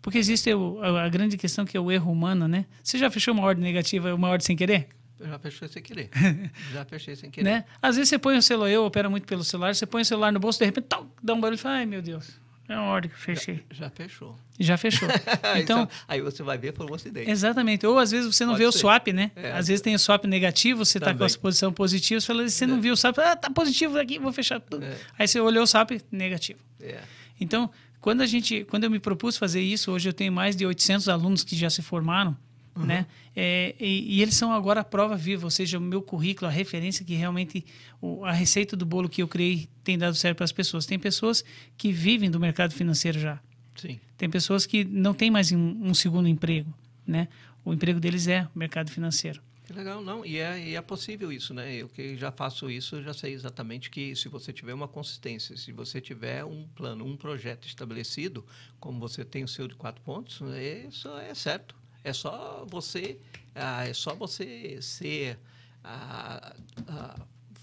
[0.00, 2.64] Porque existe o, a, a, grande questão que é o erro humano, né?
[2.82, 4.88] Você já fechou uma ordem negativa, uma ordem sem querer?
[5.20, 6.10] Já fechei sem querer.
[6.72, 7.44] Já fechei sem querer.
[7.44, 7.64] Né?
[7.82, 10.32] Às vezes você põe o celular, eu opero muito pelo celular, você põe o celular
[10.32, 12.84] no bolso, de repente, tal, dá um barulho e fala, ai meu Deus, é uma
[12.88, 13.64] ordem que eu fechei.
[13.70, 14.36] Já, já fechou.
[14.58, 15.08] Já fechou.
[15.56, 17.30] Então, aí você vai ver por um acidente.
[17.30, 17.86] Exatamente.
[17.86, 18.76] Ou às vezes você não Pode vê ser.
[18.76, 19.30] o swap, né?
[19.34, 19.52] É.
[19.52, 21.40] Às vezes tem o swap negativo, você está com a Também.
[21.40, 24.60] posição positiva, você fala, você não viu o swap, ah, tá positivo aqui, vou fechar
[24.60, 24.84] tudo.
[24.84, 24.96] É.
[25.18, 26.60] Aí você olhou o swap negativo.
[26.80, 27.00] É.
[27.40, 30.66] Então, quando a gente, quando eu me propus fazer isso, hoje eu tenho mais de
[30.66, 32.36] 800 alunos que já se formaram,
[32.78, 32.86] Uhum.
[32.86, 33.06] né?
[33.34, 36.50] É, e, e eles são agora a prova viva, ou seja, o meu currículo, a
[36.50, 37.64] referência que realmente
[38.00, 40.86] o- a receita do bolo que eu criei tem dado certo para as pessoas.
[40.86, 41.44] Tem pessoas
[41.76, 43.40] que vivem do mercado financeiro já.
[43.76, 43.98] Sim.
[44.16, 45.58] Tem pessoas que não têm mais um,
[45.88, 46.72] um segundo emprego,
[47.06, 47.28] né?
[47.64, 49.40] O emprego deles é o mercado financeiro.
[49.64, 50.24] Que legal, não.
[50.24, 51.74] E é, e é possível isso, né?
[51.74, 55.70] Eu que já faço isso, já sei exatamente que se você tiver uma consistência, se
[55.72, 58.44] você tiver um plano, um projeto estabelecido,
[58.80, 60.40] como você tem o seu de quatro pontos,
[60.88, 61.76] isso é certo.
[62.04, 63.18] É só você,
[63.54, 65.38] ah, é só você ser,
[65.84, 66.54] ah,
[66.86, 67.16] ah,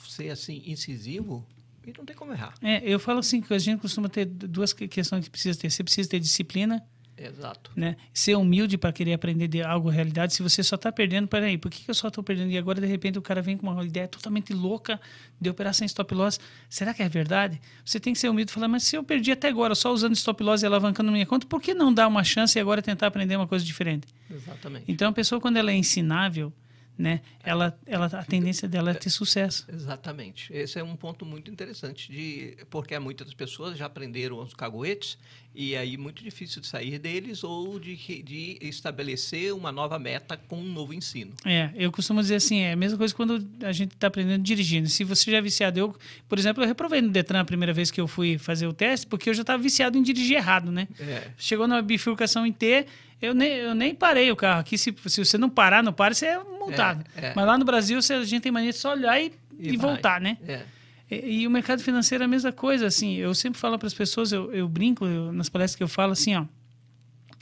[0.08, 1.46] ser assim incisivo
[1.86, 2.54] e não tem como errar.
[2.62, 5.70] É, eu falo assim que a gente costuma ter duas que- questões que precisa ter.
[5.70, 6.84] Você precisa ter disciplina,
[7.18, 7.72] Exato.
[7.76, 7.96] né?
[8.14, 10.34] Ser humilde para querer aprender de algo realidade.
[10.34, 12.52] Se você só está perdendo, peraí, por que, que eu só estou perdendo?
[12.52, 15.00] E agora, de repente, o cara vem com uma ideia totalmente louca
[15.40, 16.40] de operar sem stop loss.
[16.70, 17.62] Será que é verdade?
[17.86, 20.14] Você tem que ser humilde e falar, mas se eu perdi até agora só usando
[20.16, 23.08] stop loss e alavancando minha conta, por que não dar uma chance e agora tentar
[23.08, 24.08] aprender uma coisa diferente?
[24.30, 24.86] Exatamente.
[24.88, 26.51] Então, a pessoa, quando ela é ensinável,
[26.97, 27.21] né?
[27.43, 29.65] Ela, ela, a tendência dela é ter sucesso.
[29.71, 30.51] Exatamente.
[30.53, 35.17] Esse é um ponto muito interessante, de, porque muitas pessoas já aprenderam os caguetes
[35.53, 40.57] e aí muito difícil de sair deles ou de, de estabelecer uma nova meta com
[40.57, 41.34] um novo ensino.
[41.45, 44.88] É, eu costumo dizer assim, é a mesma coisa quando a gente está aprendendo dirigindo.
[44.89, 45.95] Se você já é viciado, eu,
[46.28, 49.05] por exemplo, eu reprovei no Detran a primeira vez que eu fui fazer o teste,
[49.07, 50.88] porque eu já estava viciado em dirigir errado, né?
[50.99, 51.30] É.
[51.38, 52.86] Chegou na bifurcação em T,
[53.22, 54.59] eu nem, eu nem parei o carro.
[54.61, 57.03] Aqui, se, se você não parar, não para, você é multado.
[57.16, 57.34] É, é.
[57.36, 59.91] Mas lá no Brasil, você- a gente tem mania de só olhar e, e, vai.
[59.91, 60.38] voltar, né?
[60.47, 60.61] É.
[61.09, 63.16] E, e o mercado financeiro é a mesma coisa, assim.
[63.16, 66.11] Eu sempre falo para as pessoas, eu, eu brinco eu- nas palestras que eu falo
[66.13, 66.45] assim, ó.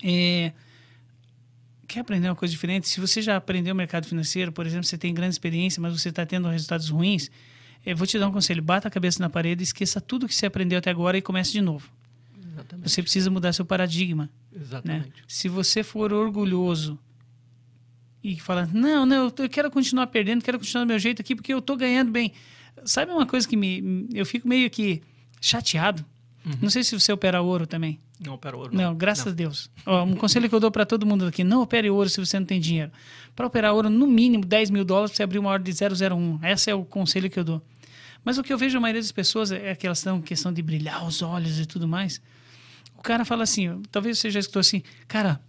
[0.03, 0.51] é,
[1.87, 2.87] quer aprender uma coisa diferente?
[2.89, 6.09] Se você já aprendeu o mercado financeiro, por exemplo, você tem grande experiência, mas você
[6.09, 7.29] está tendo resultados ruins,
[7.85, 10.45] eu vou te dar um conselho: bata a cabeça na parede, esqueça tudo que você
[10.45, 11.89] aprendeu até agora e comece de novo.
[12.53, 12.89] Exatamente.
[12.89, 14.29] Você precisa mudar seu paradigma.
[14.53, 14.61] Né?
[14.61, 15.23] Exatamente.
[15.27, 16.99] Se você for orgulhoso
[18.23, 21.53] e falar, não, não, eu quero continuar perdendo, quero continuar do meu jeito aqui porque
[21.53, 22.31] eu estou ganhando bem.
[22.85, 25.01] Sabe uma coisa que me, eu fico meio que
[25.41, 26.05] chateado?
[26.61, 27.99] Não sei se você opera ouro também.
[28.19, 28.75] Não, opera ouro.
[28.75, 29.69] Não, graças a Deus.
[29.85, 32.37] Ó, um conselho que eu dou para todo mundo aqui: não opere ouro se você
[32.37, 32.91] não tem dinheiro.
[33.35, 36.39] Para operar ouro, no mínimo 10 mil dólares para você abrir uma ordem de 001.
[36.43, 37.61] Esse é o conselho que eu dou.
[38.23, 40.61] Mas o que eu vejo a maioria das pessoas é que elas estão questão de
[40.61, 42.21] brilhar os olhos e tudo mais.
[43.03, 45.41] O cara fala assim: talvez você já escutou assim, cara,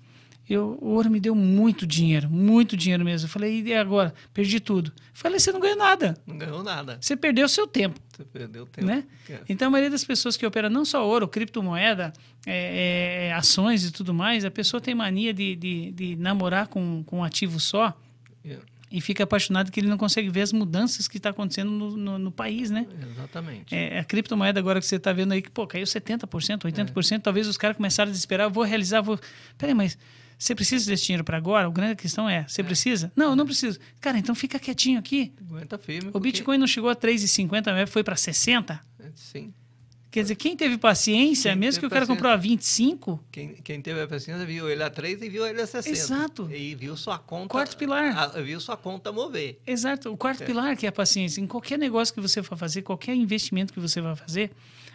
[0.50, 3.26] eu, o ouro me deu muito dinheiro, muito dinheiro mesmo.
[3.26, 4.12] Eu falei, e agora?
[4.32, 4.92] Perdi tudo.
[4.96, 6.18] Eu falei, você não ganhou nada.
[6.26, 6.98] Não ganhou nada.
[7.00, 8.00] Você perdeu seu tempo.
[8.10, 8.88] Você perdeu tempo.
[8.88, 9.04] Né?
[9.30, 9.38] É.
[9.48, 12.12] Então, a maioria das pessoas que operam não só ouro, criptomoeda,
[12.44, 17.04] é, é, ações e tudo mais, a pessoa tem mania de, de, de namorar com,
[17.04, 17.96] com um ativo só.
[18.96, 22.16] E fica apaixonado que ele não consegue ver as mudanças que está acontecendo no, no,
[22.16, 22.86] no país, né?
[23.10, 23.74] Exatamente.
[23.74, 27.48] É, a criptomoeda agora que você está vendo aí, que pô, caiu 70%, 80%, talvez
[27.48, 29.18] os caras começaram a desesperar, vou realizar, vou...
[29.58, 29.98] Peraí, mas
[30.38, 31.66] você precisa desse dinheiro para agora?
[31.66, 33.10] A grande questão é, você precisa?
[33.16, 33.80] Não, eu não preciso.
[34.00, 35.32] Cara, então fica quietinho aqui.
[35.40, 36.10] Aguenta firme.
[36.10, 38.80] O porque- Bitcoin não chegou a 3,50, mas foi para 60.
[39.16, 39.52] Sim.
[40.14, 42.14] Quer dizer, quem teve paciência, Quem mesmo teve que o cara paciência.
[42.16, 45.60] comprou a 25, Quem, quem teve a paciência viu ele a 3 e viu ele
[45.60, 45.90] a 60.
[45.90, 46.48] Exato.
[46.52, 47.48] E viu sua conta.
[47.48, 48.16] Quarto pilar.
[48.16, 49.58] a- viu sua conta mover.
[49.66, 51.40] exato, o quarto pilar que é a paciência.
[51.40, 54.52] Em qualquer negócio que você for fazer, qualquer investimento que você vai fazer,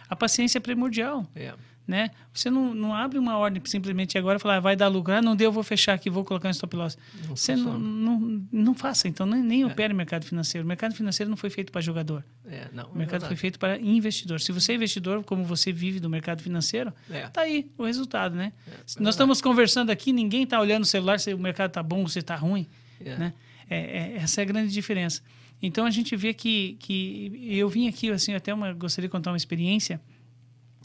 [0.08, 1.26] a paciência é primordial.
[1.36, 1.52] É.
[1.88, 2.10] Né?
[2.32, 5.12] Você não, não abre uma ordem simplesmente agora e falar, ah, vai dar lucro.
[5.12, 6.96] Ah, não deu, eu vou fechar aqui, vou colocar um stop loss.
[7.26, 10.64] Não Você não, não, não faça, então nem, nem opere mercado financeiro.
[10.64, 12.24] O mercado financeiro não foi feito para jogador.
[12.46, 14.40] É, não, O mercado foi feito para investidor.
[14.40, 17.26] Se você é investidor, como você vive do mercado financeiro, É.
[17.26, 18.52] tá aí o resultado, né?
[19.00, 22.08] Nós estamos conversando aqui, ninguém está olhando o celular se o mercado tá bom ou
[22.08, 22.68] se está ruim,
[23.04, 23.16] É.
[23.16, 23.32] né?
[23.68, 25.22] É, é- essa é a grande diferença.
[25.60, 29.32] Então a gente vê que, que eu vim aqui assim até uma gostaria de contar
[29.32, 30.00] uma experiência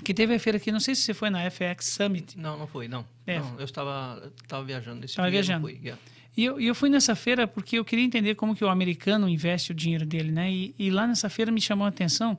[0.03, 2.37] que teve a feira aqui, não sei se você foi na FX Summit.
[2.37, 3.05] Não, não foi, não.
[3.25, 3.39] É.
[3.39, 5.67] Não, eu estava, estava viajando nesse Estava dia, viajando.
[5.67, 5.79] fui.
[5.89, 5.95] é.
[6.37, 9.71] E eu, eu fui nessa feira porque eu queria entender como que o americano investe
[9.71, 10.51] o dinheiro dele, né?
[10.51, 12.37] E, e lá nessa feira me chamou a atenção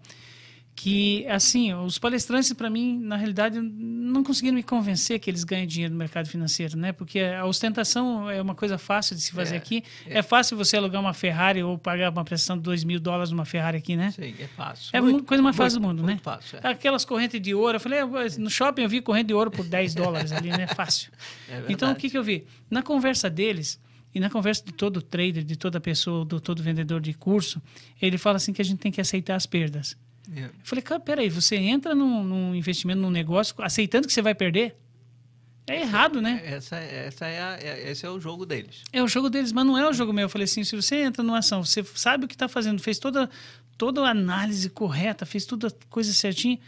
[0.77, 5.67] que, assim, os palestrantes, para mim, na realidade, não conseguiram me convencer que eles ganham
[5.67, 6.93] dinheiro no mercado financeiro, né?
[6.93, 9.83] Porque a ostentação é uma coisa fácil de se fazer É, aqui.
[10.07, 10.21] É.
[10.23, 13.79] fácil você alugar uma Ferrari ou pagar uma prestação de 2 mil dólares numa Ferrari
[13.79, 14.11] aqui, né?
[14.11, 14.91] Sim, é fácil.
[14.93, 16.21] É a coisa mais fácil do mundo, muito né?
[16.23, 16.69] fácil, é.
[16.69, 19.65] Aquelas correntes de ouro, eu falei, mas no shopping eu vi corrente de ouro por
[19.67, 20.67] 10 dólares ali, né?
[20.67, 21.11] Fácil.
[21.49, 22.45] É então, o que, que eu vi?
[22.71, 23.81] Na conversa deles,
[24.15, 27.61] E na conversa de todo trader, de toda pessoa, do todo vendedor de curso,
[28.01, 29.97] ele fala assim que a gente tem que aceitar as perdas.
[30.35, 34.35] Eu falei, cara, peraí, você entra num, num investimento, num negócio, aceitando que você vai
[34.35, 34.77] perder?
[35.69, 36.41] É errado, né?
[36.45, 38.83] Essa, essa é a, é, esse é o jogo deles.
[38.93, 40.23] É o jogo deles, mas não é o jogo meu.
[40.25, 42.99] Eu falei assim, se você entra numa ação, você sabe o que está fazendo, fez
[42.99, 43.29] toda,
[43.77, 46.59] toda a análise correta, fez toda a coisa certinha,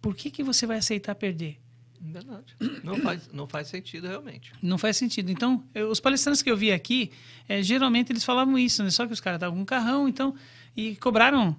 [0.00, 1.58] por que, que você vai aceitar perder?
[2.00, 2.56] Verdade.
[2.82, 4.52] Não faz, não faz sentido realmente.
[4.60, 5.30] Não faz sentido.
[5.30, 7.12] Então, eu, os palestrantes que eu vi aqui,
[7.48, 8.90] é, geralmente eles falavam isso, né?
[8.90, 10.34] Só que os caras estavam com um carrão, então,
[10.76, 11.56] e cobraram,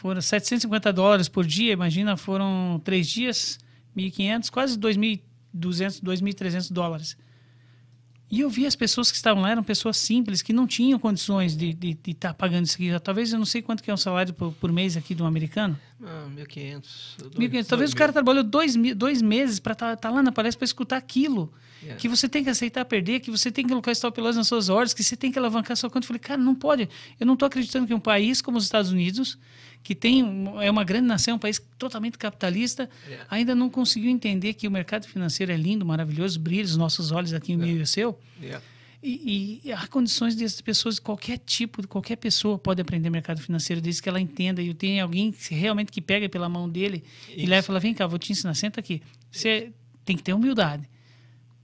[0.00, 3.58] foram 750 dólares por dia, imagina, foram três dias,
[3.94, 7.18] 1.500, quase 2.200, 2.300 dólares.
[8.30, 11.54] E eu vi as pessoas que estavam lá, eram pessoas simples, que não tinham condições
[11.54, 12.88] de estar de, de tá pagando isso aqui.
[13.00, 15.26] Talvez eu não sei quanto que é um salário por, por mês aqui de um
[15.26, 15.78] americano.
[16.02, 16.82] Ah, 1.500.
[17.36, 17.66] 1.500.
[17.66, 21.52] Talvez o cara trabalhou dois, dois meses para estar lá na palestra para escutar aquilo.
[21.82, 22.00] Yeah.
[22.00, 24.68] Que você tem que aceitar perder, que você tem que colocar stop loss nas suas
[24.68, 26.04] ordens, que você tem que alavancar sua conta.
[26.04, 26.88] Eu falei, cara, não pode.
[27.18, 29.38] Eu não estou acreditando que um país como os Estados Unidos,
[29.82, 30.22] que tem
[30.60, 33.26] é uma grande nação, um país totalmente capitalista, Yeah.
[33.30, 37.32] ainda não conseguiu entender que o mercado financeiro é lindo, maravilhoso, brilha os nossos olhos
[37.32, 38.18] aqui em meio ao seu.
[38.40, 38.62] Yeah.
[39.02, 44.02] E, e há condições dessas pessoas, qualquer tipo, qualquer pessoa pode aprender mercado financeiro, desde
[44.02, 44.60] que ela entenda.
[44.60, 47.50] E tem alguém que realmente que pega pela mão dele e Isso.
[47.50, 49.00] leva e fala: vem cá, vou te ensinar, senta aqui.
[49.30, 49.72] Você
[50.04, 50.86] tem que ter humildade.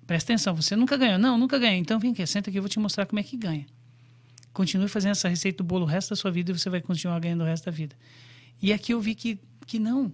[0.06, 1.18] Presta atenção, você nunca ganhou.
[1.18, 1.78] Não, nunca ganhei.
[1.78, 3.66] Então vem cá, senta aqui, eu vou te mostrar como é que ganha.
[4.56, 7.20] Continue fazendo essa receita do bolo o resto da sua vida e você vai continuar
[7.20, 7.94] ganhando o resto da vida.
[8.62, 10.10] E aqui eu vi que, que não,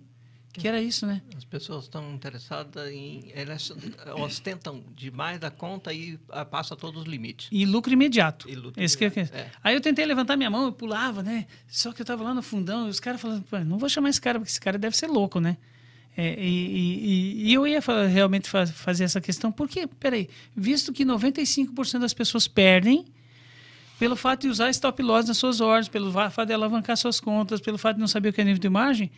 [0.53, 1.23] que era isso, né?
[1.37, 3.31] As pessoas estão interessadas em.
[3.35, 3.73] Elas
[4.17, 7.49] ostentam demais da conta e ah, passa todos os limites.
[7.53, 8.51] E lucro imediato.
[8.51, 9.45] E lucro Esse que eu imediato, quero.
[9.47, 9.51] é.
[9.63, 11.47] Aí eu tentei levantar minha mão, eu pulava, né?
[11.69, 14.21] Só que eu tava lá no fundão e os caras falando, não vou chamar esse
[14.21, 15.57] cara, porque esse cara deve ser louco, né?
[16.17, 17.81] É, e, e- e- eu ia
[18.13, 23.07] realmente fa- fazer essa questão, porque, peraí, visto que 95% das pessoas perdem
[24.03, 27.61] pelo fato de usar stop loss nas suas ordens, pelo fato de alavancar suas contas,
[27.61, 29.13] pelo fato de não saber o que é nível de margem,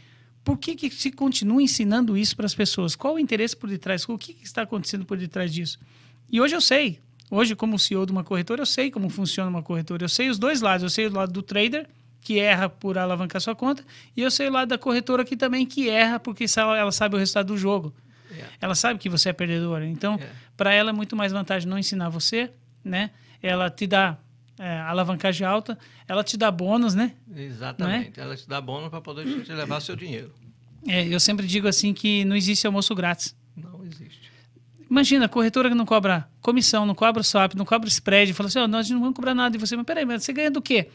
[0.44, 2.94] por que, que se continua ensinando isso para as pessoas?
[2.94, 4.06] Qual o interesse por detrás?
[4.06, 5.78] O que, que está acontecendo por detrás disso?
[6.30, 6.98] E hoje eu sei.
[7.30, 10.04] Hoje, como CEO de uma corretora, eu sei como funciona uma corretora.
[10.04, 10.82] Eu sei os dois lados.
[10.82, 11.88] Eu sei o lado do trader,
[12.20, 13.82] que erra por alavancar sua conta,
[14.14, 17.18] e eu sei o lado da corretora aqui também, que erra porque ela sabe o
[17.18, 17.94] resultado do jogo.
[18.30, 18.52] Yeah.
[18.60, 19.86] Ela sabe que você é perdedora.
[19.86, 20.28] Então, É.
[20.58, 22.50] para ela é muito mais vantagem não ensinar você,
[22.84, 23.12] né?
[23.42, 24.18] Ela te dá
[24.58, 27.12] é, alavancagem alta, ela te dá bônus, né?
[27.34, 28.20] Exatamente.
[28.20, 30.32] Ela te dá bônus para poder te levar seu dinheiro.
[30.86, 33.34] É, eu sempre digo assim que não existe almoço grátis.
[33.56, 34.30] Não existe.
[34.90, 38.68] Imagina, corretora que não cobra comissão, não cobra swap, não cobra spread, fala assim, ó,
[38.68, 40.88] nós não vamos cobrar nada de você, mas peraí, mas você ganha do quê?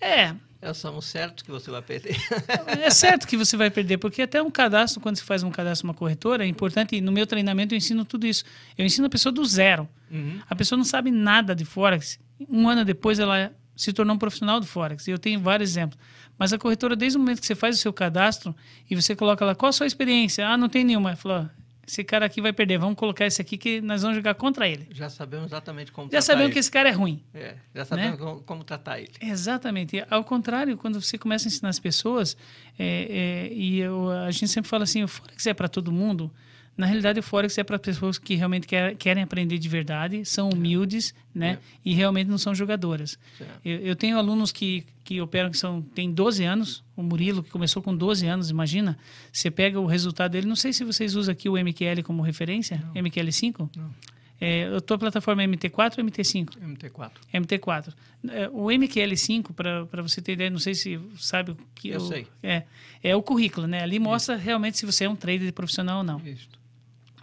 [0.00, 2.16] É, Nós somos certos que você vai perder.
[2.82, 5.86] é certo que você vai perder, porque até um cadastro, quando você faz um cadastro
[5.86, 8.44] numa corretora, é importante, e no meu treinamento eu ensino tudo isso.
[8.76, 9.88] Eu ensino a pessoa do zero.
[10.10, 10.40] Uhum.
[10.48, 12.18] A pessoa não sabe nada de Forex.
[12.48, 15.06] Um ano depois ela se tornou um profissional do Forex.
[15.06, 15.98] E eu tenho vários exemplos.
[16.38, 18.54] Mas a corretora, desde o momento que você faz o seu cadastro
[18.90, 20.46] e você coloca lá, qual a sua experiência?
[20.48, 21.10] Ah, não tem nenhuma.
[21.10, 21.46] Ela falou, "Ó,
[21.86, 24.88] esse cara aqui vai perder, vamos colocar esse aqui que nós vamos jogar contra ele.
[24.90, 26.52] Já sabemos exatamente como Já sabemos ele.
[26.54, 27.22] que esse cara é ruim.
[27.32, 29.12] É, já sabemos como, como tratar ele.
[29.20, 29.96] Exatamente.
[29.96, 32.36] E, Ao contrário, quando você começa a ensinar as pessoas,
[32.78, 36.30] é, é, e eu- a gente sempre fala assim, o Forex é para todo mundo.
[36.76, 40.50] Na realidade, o Forex é para pessoas que realmente quer- querem aprender de verdade, são
[40.50, 41.58] humildes, né?
[41.84, 43.18] E realmente não são jogadoras.
[43.38, 43.60] Certo.
[43.64, 47.48] Eu, eu tenho alunos que, que operam que são tem 12 anos, o Murilo, que
[47.50, 48.98] começou com 12 anos, imagina.
[49.32, 52.82] Você pega o resultado dele, não sei se vocês usam aqui o MQL como referência,
[52.94, 53.70] MQL5.
[53.74, 53.90] Não.
[54.38, 56.58] É, a tua plataforma é MT4 ou MT5?
[56.60, 57.10] MT4.
[57.32, 57.94] MT4.
[58.28, 62.06] É, O MQL5, para você ter ideia, não sei se sabe o que Eu o-
[62.06, 62.26] sei.
[62.42, 62.64] É,
[63.02, 63.82] é o currículo, né?
[63.82, 66.20] Ali mostra realmente se você é um trader profissional ou não.
[66.20, 66.50] Isso.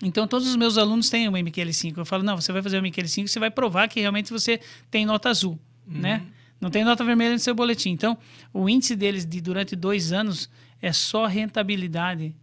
[0.03, 1.97] Então, todos os meus alunos têm o MQL5.
[1.97, 4.59] Eu falo, não, você vai fazer o MQL5, você vai provar que realmente você
[4.91, 6.23] tem nota azul, né?
[6.59, 7.89] Não tem nota vermelha no seu boletim.
[7.89, 8.17] Então,
[8.53, 10.49] o índice deles de durante dois anos
[10.81, 12.33] é só rentabilidade.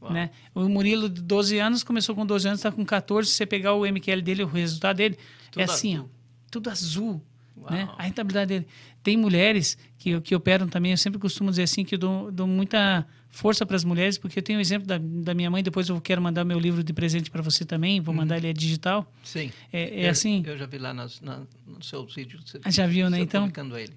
[0.00, 0.12] Uau.
[0.12, 0.30] Né?
[0.54, 3.28] O Murilo, de 12 anos, começou com 12 anos, está com 14.
[3.28, 5.18] Se você pegar o MQL dele, o resultado dele,
[5.50, 6.10] Tudo é assim, azul.
[6.12, 7.22] ó, tudo azul.
[7.70, 7.88] Né?
[7.96, 8.66] A rentabilidade dele.
[9.02, 12.46] Tem mulheres que, que operam também, eu sempre costumo dizer assim, que eu dou, dou
[12.46, 15.88] muita força para as mulheres, porque eu tenho o exemplo da, da minha mãe, depois
[15.88, 19.10] eu quero mandar meu livro de presente para você também, vou mandar ele é digital.
[19.22, 19.52] Sim.
[19.72, 22.42] É, é eu, assim, Eu já vi lá nas, na, nos seus vídeos.
[22.44, 23.20] Você, Ah, já viu, né?
[23.20, 23.50] Então,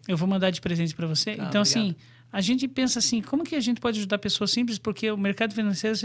[0.07, 1.35] eu vou mandar de presente para você.
[1.35, 1.61] Tá, então, obrigado.
[1.61, 1.95] assim,
[2.31, 4.77] a gente pensa assim, como que a gente pode ajudar pessoas simples?
[4.77, 5.97] Porque o mercado financeiro,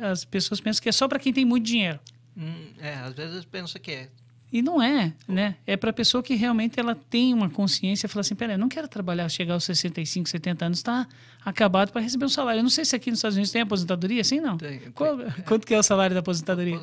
[0.00, 2.00] as pessoas pensam que é só para quem tem muito dinheiro.
[2.36, 4.08] Hum, é, às vezes pensa que é.
[4.54, 5.56] E não é, né?
[5.66, 8.86] É para pessoa que realmente ela tem uma consciência fala assim, peraí, eu não quero
[8.86, 11.08] trabalhar, chegar aos 65, 70 anos, tá
[11.44, 12.60] acabado para receber um salário.
[12.60, 14.56] Eu não sei se aqui nos Estados Unidos tem aposentadoria, assim não?
[14.56, 14.92] Tem, tem.
[14.92, 16.78] Qual- Quanto que é o salário da aposentadoria?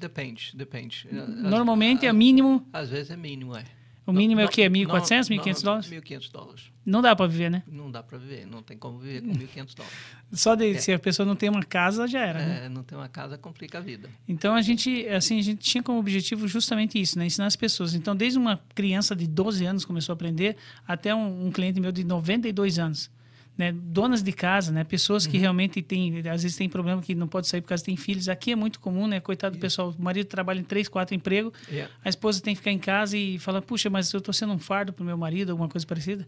[0.00, 1.06] Depende, depende.
[1.12, 3.62] Normalmente é mínimo, Às vezes é mínimo, é.
[4.06, 4.68] O mínimo é o Não, quê?
[4.68, 5.90] não, 1.400, não, 1.500 dólares?
[5.90, 6.62] 1.500 dólares.
[6.86, 7.64] Não dá para viver, né?
[7.66, 9.98] Não dá para viver, não tem como viver com 1.500 dólares.
[10.32, 12.66] Só de, se a pessoa não tem uma casa, já era, né?
[12.66, 14.08] É, não tem uma casa, complica a vida.
[14.28, 17.26] Então a gente, assim, a gente tinha como objetivo justamente isso, né?
[17.26, 17.94] Ensinar as pessoas.
[17.94, 21.90] Então, desde uma criança de 12 anos começou a aprender, até um, um cliente meu
[21.90, 23.10] de 92 anos.
[23.58, 23.72] Né?
[23.72, 24.84] Donas de casa, né?
[24.84, 25.30] Pessoas Uhum.
[25.32, 28.28] que realmente têm, às vezes tem problema que não pode sair por causa tem filhos.
[28.28, 29.18] Aqui é muito comum, né?
[29.18, 31.88] Coitado do pessoal, o marido trabalha em três, quatro empregos, É.
[32.04, 34.58] a esposa tem que ficar em casa e fala, puxa, mas eu estou sendo um
[34.58, 36.26] fardo para o meu marido, alguma coisa parecida.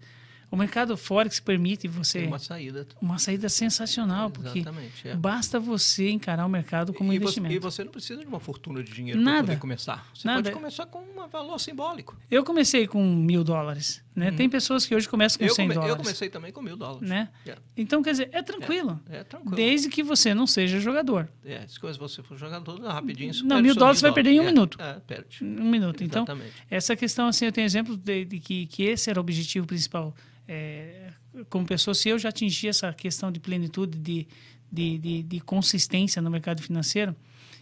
[0.51, 2.87] O mercado Forex permite você Tem uma saída.
[3.03, 5.07] uma saída sensacional, porque Exatamente.
[5.09, 5.14] é.
[5.14, 7.55] basta você encarar o mercado como e, você, investimento.
[7.55, 10.09] e você não precisa de uma fortuna de dinheiro para poder começar.
[10.14, 10.43] Você Nada.
[10.45, 12.16] pode começar com um valor simbólico.
[12.31, 14.31] Eu comecei com mil dólares, né?
[14.33, 15.45] Tem pessoas que hoje começam com.
[15.45, 17.09] Eu, 100 come- eu dólares, comecei também com mil dólares.
[17.09, 17.29] né?
[17.47, 17.57] É.
[17.77, 19.01] Então, quer dizer, é tranquilo.
[19.09, 19.57] É, tranquilo.
[19.57, 21.29] Desde que você não seja jogador.
[21.45, 23.31] É, se você for jogador, rapidinho.
[23.31, 24.77] isso Não, mil dólares você vai perder em um É, minuto.
[24.81, 25.43] É, perde.
[25.43, 26.03] Um minuto.
[26.05, 26.53] Então, Exatamente.
[26.71, 30.14] essa questão, assim, eu tenho exemplo de, de que, que esse era o objetivo principal.
[30.47, 31.11] É,
[31.49, 34.27] como pessoa, se eu já atingi essa questão de plenitude, de,
[34.73, 37.14] de, de, de consistência no mercado financeiro,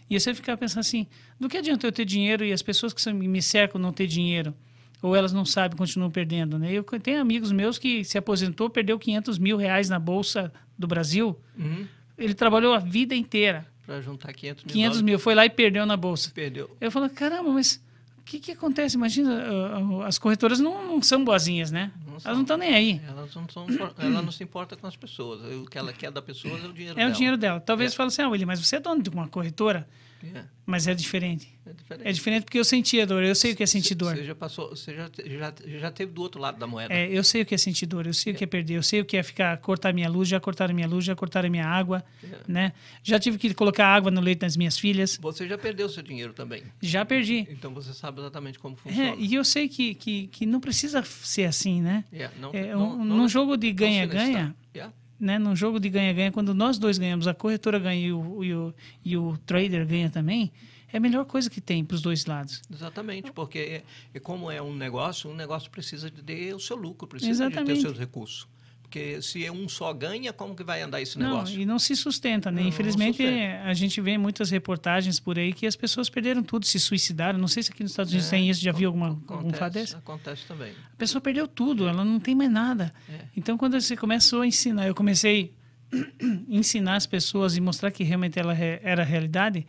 [0.09, 1.05] e você ficar pensando assim,
[1.39, 4.55] do que adianta eu ter dinheiro e as pessoas que me cercam não ter dinheiro?
[5.01, 6.71] Ou elas não sabem, continuam perdendo, né?
[6.73, 11.37] Eu tenho amigos meus que se aposentou, perdeu 500 mil reais na Bolsa do Brasil.
[11.57, 11.85] Uhum.
[12.17, 13.65] Ele trabalhou a vida inteira.
[13.85, 16.31] Para juntar 500 mil 500 dólares, mil, foi lá e perdeu na Bolsa.
[16.33, 16.75] perdeu.
[16.81, 17.81] Eu falo, caramba, mas
[18.17, 18.97] o que, que acontece?
[18.97, 21.91] Imagina, ah, ah, as corretoras não, não são boazinhas, né?
[22.05, 22.29] Não são.
[22.29, 23.01] Elas não estão nem aí.
[23.07, 23.67] Elas não são,
[23.99, 25.39] ela não se importa com as pessoas.
[25.61, 27.09] O que ela quer da pessoa é o dinheiro É dela.
[27.09, 27.59] o dinheiro dela.
[27.61, 27.95] Talvez É.
[27.95, 29.87] fale assim, ah, William, mas você é dono de uma corretora,
[30.33, 31.47] É, mas é diferente.
[31.65, 32.07] é diferente.
[32.07, 34.15] É diferente porque eu senti a dor, eu sei o que é sentir dor.
[34.15, 36.93] Você já passou, você já, já, já teve do outro lado da moeda.
[36.93, 38.83] É, eu sei o que é sentir dor, eu sei o que é perder, eu
[38.83, 41.65] sei o que é ficar, cortar minha luz, já cortaram minha luz, já cortaram minha
[41.65, 42.27] água, É.
[42.47, 42.73] né?
[43.03, 46.33] Já tive que colocar água no leite das minhas filhas, Você já perdeu seu dinheiro
[46.33, 46.63] também.
[46.81, 47.47] já perdi.
[47.49, 49.09] Então você sabe exatamente como funciona.
[49.11, 52.03] É, e eu sei que, que, que não precisa ser assim, né?
[52.11, 54.55] É, não, É, não- um- não- num jogo de não ganha-ganha.
[54.73, 54.87] É,
[55.19, 58.53] né, num jogo de ganha-ganha, quando nós dois ganhamos, a corretora ganha e o, e
[58.53, 60.51] o, e o trader ganha também,
[60.91, 62.61] é a melhor coisa que tem para os dois lados.
[62.71, 66.77] Exatamente, porque é, é como é um negócio, um negócio precisa de ter o seu
[66.77, 67.81] lucro, precisa de Exatamente.
[67.81, 68.47] ter seus recursos.
[68.89, 71.59] Porque se um só ganha, como que vai andar esse Não, negócio?
[71.59, 72.57] e não se sustenta, né?
[72.57, 73.63] Não, não Infelizmente, sustenta.
[73.65, 77.37] a gente vê muitas reportagens por aí que as pessoas perderam tudo, se suicidaram.
[77.37, 79.53] Não sei se aqui nos Estados Unidos É, tem isso, já viu alguma, Acontece, algum
[79.53, 79.95] fato desse?
[79.97, 80.71] Acontece também.
[80.93, 82.93] A pessoa perdeu tudo, ela não tem mais nada.
[83.09, 83.25] É.
[83.35, 85.53] Então, quando você começou a ensinar, eu comecei
[85.91, 85.97] a
[86.47, 89.67] ensinar as pessoas e mostrar que realmente ela era a realidade,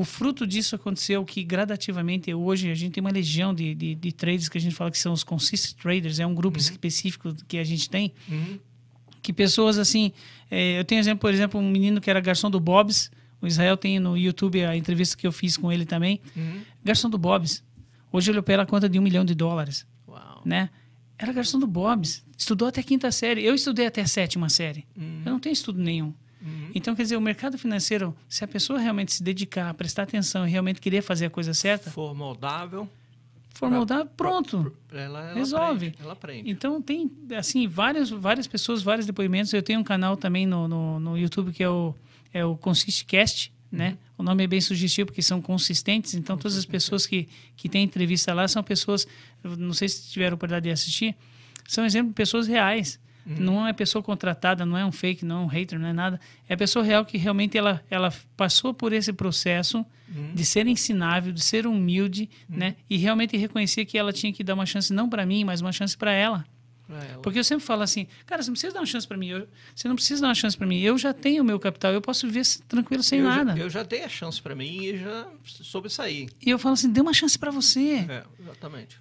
[0.00, 4.12] o fruto disso aconteceu que gradativamente hoje a gente tem uma legião de, de, de
[4.12, 7.58] traders que a gente fala que são os consistent traders, é um grupo específico que
[7.58, 8.58] a gente tem, Uhum.
[9.20, 10.12] que pessoas assim,
[10.50, 13.76] eh, eu tenho exemplo, por exemplo, um menino que era garçom do Bob's, o Israel
[13.76, 16.60] tem no YouTube a entrevista que eu fiz com ele também, Uhum.
[16.84, 17.64] garçom do Bob's,
[18.12, 20.42] hoje ele opera a conta de um milhão de dólares Uau.
[20.44, 20.70] né?
[21.18, 22.24] Era garçom do Bob's.
[22.36, 23.42] Estudou até a quinta série.
[23.44, 24.86] Eu estudei até a sétima série.
[24.96, 25.22] Uhum.
[25.26, 26.14] Eu não tenho estudo nenhum.
[26.48, 26.70] Uhum.
[26.74, 30.50] Então, quer dizer, o mercado financeiro, se a pessoa realmente se dedicar, prestar atenção e
[30.50, 32.88] realmente querer fazer a coisa certa, For moldável,
[33.54, 34.72] for moldar, pronto.
[34.92, 35.88] ela, ela Resolve.
[35.88, 36.50] Aprende, ela aprende.
[36.50, 39.52] Então, tem, assim, várias, várias pessoas, vários depoimentos.
[39.52, 41.94] Eu tenho um canal também no, no, no YouTube que é o,
[42.32, 43.98] é o ConsistCast, né?
[44.16, 46.14] O nome é bem sugestivo porque são consistentes.
[46.14, 49.06] Então, todas as pessoas que, que têm entrevista lá são pessoas,
[49.42, 51.16] não sei se tiveram oportunidade de assistir,
[51.66, 52.98] são exemplo de pessoas reais.
[53.38, 56.20] Não é pessoa contratada, não é um fake, não é um hater, não é nada.
[56.48, 59.84] É pessoa real que realmente ela, ela passou por esse processo
[60.34, 62.76] de ser ensinável, de ser humilde, né?
[62.88, 65.72] E realmente reconhecer que ela tinha que dar uma chance não para mim, mas uma
[65.72, 66.44] chance para ela.
[66.90, 67.22] Ela.
[67.22, 69.28] Porque eu sempre falo assim, cara, você não precisa dar uma chance para mim.
[69.28, 70.78] eu- você não precisa dar uma chance para mim.
[70.80, 73.54] Eu já tenho o meu capital, eu posso viver tranquilo sem eu nada.
[73.56, 76.28] Já, eu já dei a chance para mim e já soube sair.
[76.44, 78.06] E eu falo assim, dê uma chance para você.
[78.08, 78.96] É, exatamente.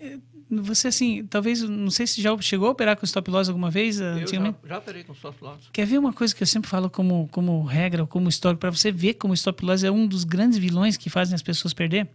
[0.49, 3.99] Você assim, talvez, não sei se já chegou a operar com stop loss alguma vez,
[3.99, 5.69] Eu já, já operei com stop loss.
[5.73, 8.69] Quer ver uma coisa que eu sempre falo como, como regra, ou como histórico, para
[8.71, 11.73] você ver como o stop loss é um dos grandes vilões que fazem as pessoas
[11.73, 12.07] perder?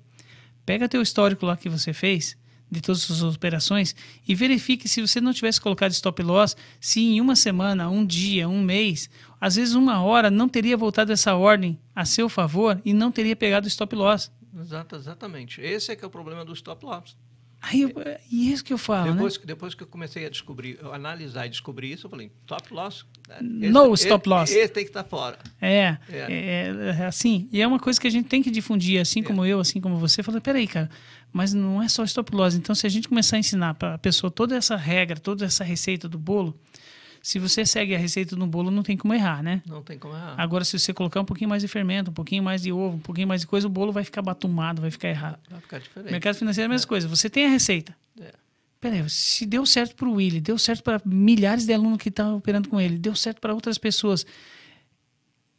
[0.65, 2.37] Pega teu histórico lá que você fez,
[2.73, 3.95] de todas as suas operações,
[4.27, 8.49] e verifique se você não tivesse colocado stop loss, se em uma semana, um dia,
[8.49, 12.95] um mês, às vezes uma hora, não teria voltado essa ordem a seu favor e
[12.95, 14.33] não teria pegado o stop loss.
[14.59, 15.61] Exato, exatamente.
[15.61, 17.15] Esse é que é o problema do stop loss.
[17.65, 17.93] Aí, eu,
[18.29, 19.41] e isso que eu falo, depois, né?
[19.41, 22.75] que, depois que eu comecei a descobrir, a analisar e descobrir isso, eu falei, stop
[22.75, 23.07] loss.
[23.29, 24.51] é, No stop loss.
[24.51, 25.39] Esse, tem que estar fora.
[25.61, 26.27] É, É.
[26.29, 29.47] é, é assim, e é uma coisa que a gente tem que difundir, assim como
[29.47, 30.91] eu, assim como você, falando, peraí, cara,
[31.33, 32.55] mas não é só stop loss.
[32.55, 35.65] Então, se a gente começar a ensinar para a pessoa toda essa regra, toda essa
[35.65, 36.59] receita do bolo,
[37.23, 39.63] se você segue a receita do bolo, não tem como errar, né?
[39.67, 40.35] Não tem como errar.
[40.37, 43.01] Agora, se você colocar um pouquinho mais de fermento, um pouquinho mais de ovo, um
[43.01, 45.39] pouquinho mais de coisa, o bolo vai ficar batumado, vai ficar errado.
[45.49, 46.11] Vai ficar diferente.
[46.11, 47.07] Mercado financeiro é a mesma coisa.
[47.07, 47.97] Você tem a receita.
[48.21, 48.33] É.
[48.81, 52.37] peraí, se deu certo para o Willy, deu certo para milhares de alunos que estavam
[52.37, 54.27] operando com ele, deu certo para outras pessoas.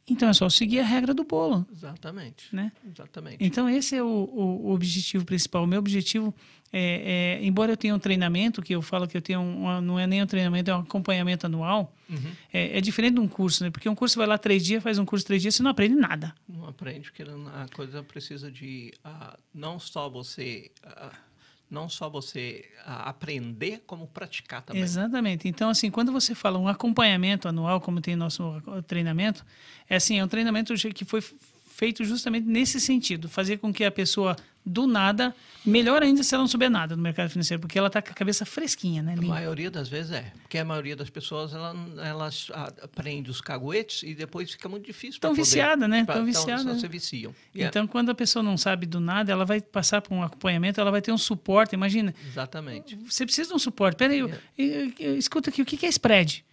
[0.08, 1.66] Então é só seguir a regra do bolo.
[1.72, 2.54] Exatamente.
[2.54, 2.72] Né?
[2.86, 3.38] Exatamente.
[3.40, 5.64] Então esse é o, o, o objetivo principal.
[5.64, 6.34] O meu objetivo
[6.76, 10.00] é, é, embora eu tenha um treinamento, que eu falo que eu tenho um, não
[10.00, 12.32] é nem um treinamento, é um acompanhamento anual, uhum.
[12.52, 13.70] é, é, diferente de um curso, né?
[13.70, 15.94] Porque um curso vai lá três dias, faz um curso três dias, você não aprende
[15.94, 16.34] nada.
[16.50, 20.72] Não aprende, porque a coisa precisa de uh, não só você...
[20.84, 21.33] Uh,
[21.74, 24.84] não só você aprender, como praticar também.
[24.84, 25.48] Exatamente.
[25.48, 29.44] Então, assim, quando você fala um acompanhamento anual, como tem nosso treinamento,
[29.90, 31.22] é assim, é um treinamento que foi
[31.74, 36.44] feito justamente nesse sentido, fazer com que a pessoa do nada, melhor ainda se ela
[36.44, 39.16] não souber nada no mercado financeiro, porque ela está com a cabeça fresquinha, né?
[39.18, 42.50] A maioria das vezes é, porque a maioria das pessoas ela, elas
[42.82, 45.16] aprende os caguetes e depois fica muito difícil.
[45.18, 46.02] Estão viciada, né?
[46.02, 46.62] Estão viciada.
[46.62, 47.36] Então, se viciam.
[47.54, 50.92] Então, quando a pessoa não sabe do nada, ela vai passar por um acompanhamento, ela
[50.92, 51.74] vai ter um suporte.
[51.74, 52.14] Imagina.
[52.26, 52.96] Exatamente.
[53.10, 53.98] Você precisa de um suporte.
[53.98, 56.46] Peraí, eu, escuta aqui, o que é spread?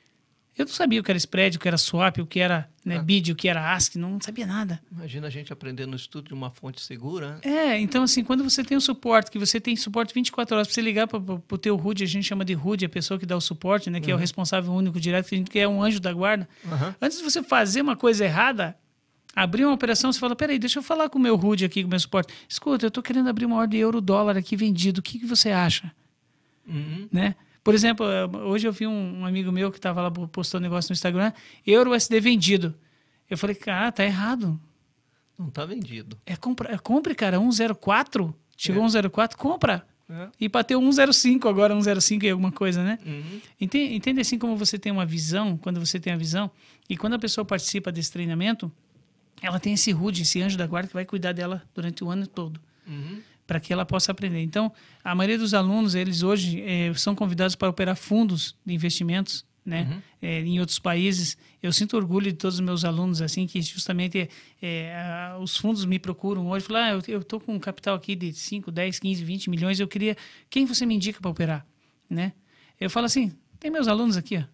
[0.61, 2.99] Eu não sabia o que era spread, o que era swap, o que era né,
[2.99, 3.03] ah.
[3.03, 4.79] bid, o que era ASC, não sabia nada.
[4.93, 7.39] Imagina a gente aprendendo no estudo de uma fonte segura.
[7.41, 10.69] É, então assim, quando você tem o um suporte, que você tem suporte 24 horas
[10.69, 13.25] para você ligar para o teu HUD, a gente chama de HUD, a pessoa que
[13.25, 14.11] dá o suporte, né, que uhum.
[14.11, 14.21] é o uhum.
[14.21, 16.47] responsável único direto, que a gente quer um anjo da guarda.
[16.63, 16.95] Uhum.
[17.01, 18.77] Antes de você fazer uma coisa errada,
[19.35, 21.87] abrir uma operação, você fala, peraí, deixa eu falar com o meu HUD aqui, com
[21.87, 22.35] o meu suporte.
[22.47, 25.51] Escuta, eu estou querendo abrir uma ordem de euro-dólar aqui vendido, o que, que você
[25.53, 25.91] acha?
[26.69, 27.09] Uhum.
[27.11, 27.35] Né?
[27.63, 28.07] Por exemplo,
[28.45, 31.33] hoje eu vi um, amigo meu que estava lá postando negócio no Instagram,
[31.67, 32.75] euro USD vendido.
[33.29, 34.61] Eu falei, cara, tá errado.
[35.39, 36.19] Não tá vendido.
[36.27, 38.35] É, compra, é compre, cara, 104.
[38.57, 38.89] Chegou é.
[38.89, 39.87] 104, compra.
[40.09, 40.29] É.
[40.41, 42.99] E bateu 105 agora, 105 e alguma coisa, né?
[43.07, 43.41] Uhum.
[43.61, 46.51] Entende, entende assim como você tem uma visão, quando você tem a visão,
[46.89, 48.73] e quando a pessoa participa desse treinamento,
[49.41, 52.27] ela tem esse rude, esse anjo da guarda que vai cuidar dela durante o ano
[52.27, 52.61] todo.
[52.87, 54.41] Uhum para que ela possa aprender.
[54.41, 54.73] Então,
[55.03, 59.89] a maioria dos alunos, eles hoje é, são convidados para operar fundos de investimentos, né,
[59.91, 60.03] uhum.
[60.23, 61.37] é, em outros países.
[61.61, 64.31] Eu sinto orgulho de todos os meus alunos, assim, que justamente
[64.63, 68.15] é, a, os fundos me procuram hoje, falam, ah, eu estou com um capital aqui
[68.15, 70.17] de 5, 10, 15, 20 milhões, eu queria,
[70.49, 71.67] quem você me indica para operar,
[72.09, 72.33] né?
[72.79, 74.45] Eu falo assim, tem meus alunos aqui, ó,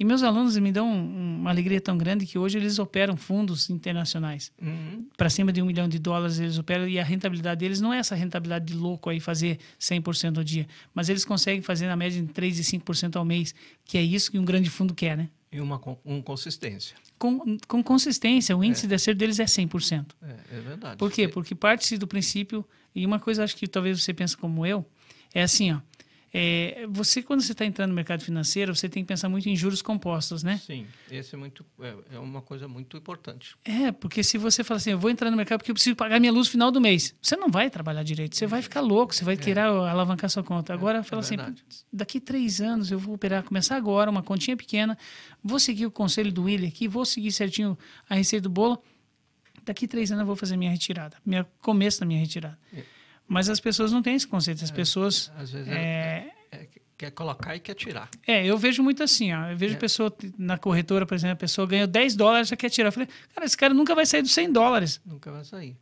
[0.00, 4.50] e meus alunos me dão uma alegria tão grande que hoje eles operam fundos internacionais.
[4.58, 5.06] Uhum.
[5.14, 7.98] Para cima de um milhão de dólares eles operam e a rentabilidade deles não é
[7.98, 12.18] essa rentabilidade de louco aí fazer 100% ao dia, mas eles conseguem fazer na média
[12.18, 15.28] de 3 e 5% ao mês, que é isso que um grande fundo quer, né?
[15.52, 16.96] E uma com consistência.
[17.18, 18.88] Com, com consistência, o índice é.
[18.88, 20.12] de acerto deles é 100%.
[20.22, 20.96] É, é verdade.
[20.96, 21.28] Por quê?
[21.28, 24.86] Porque parte-se do princípio, e uma coisa acho que talvez você pense como eu,
[25.34, 25.80] é assim, ó,
[26.32, 29.56] é, você, quando você está entrando no mercado financeiro, você tem que pensar muito em
[29.56, 30.60] juros compostos, né?
[30.64, 33.56] Sim, esse é, muito, é, é uma coisa muito importante.
[33.64, 36.20] É, porque se você fala assim, eu vou entrar no mercado porque eu preciso pagar
[36.20, 39.12] minha luz no final do mês, você não vai trabalhar direito, você vai ficar louco,
[39.12, 39.36] você vai é.
[39.36, 40.72] querer alavancar sua conta.
[40.72, 41.36] Agora, é, fala assim,
[41.92, 44.96] daqui três anos eu vou operar, começar agora, uma continha pequena,
[45.42, 47.76] vou seguir o conselho do William aqui, vou seguir certinho
[48.08, 48.80] a receita do bolo,
[49.64, 52.56] daqui três anos eu vou fazer minha retirada, minha, começo da minha retirada.
[52.72, 52.99] É.
[53.30, 54.64] Mas as pessoas não têm esse conceito.
[54.64, 55.30] As é, pessoas.
[55.36, 56.66] Às vezes é, é,
[56.98, 58.10] quer colocar e quer tirar.
[58.26, 59.52] É, eu vejo muito assim, ó.
[59.52, 59.78] Eu vejo é.
[59.78, 62.88] pessoa na corretora, por exemplo, a pessoa ganhou 10 dólares já quer tirar.
[62.88, 65.00] Eu falei, cara, esse cara nunca vai sair dos 100 dólares.
[65.06, 65.76] Nunca vai sair.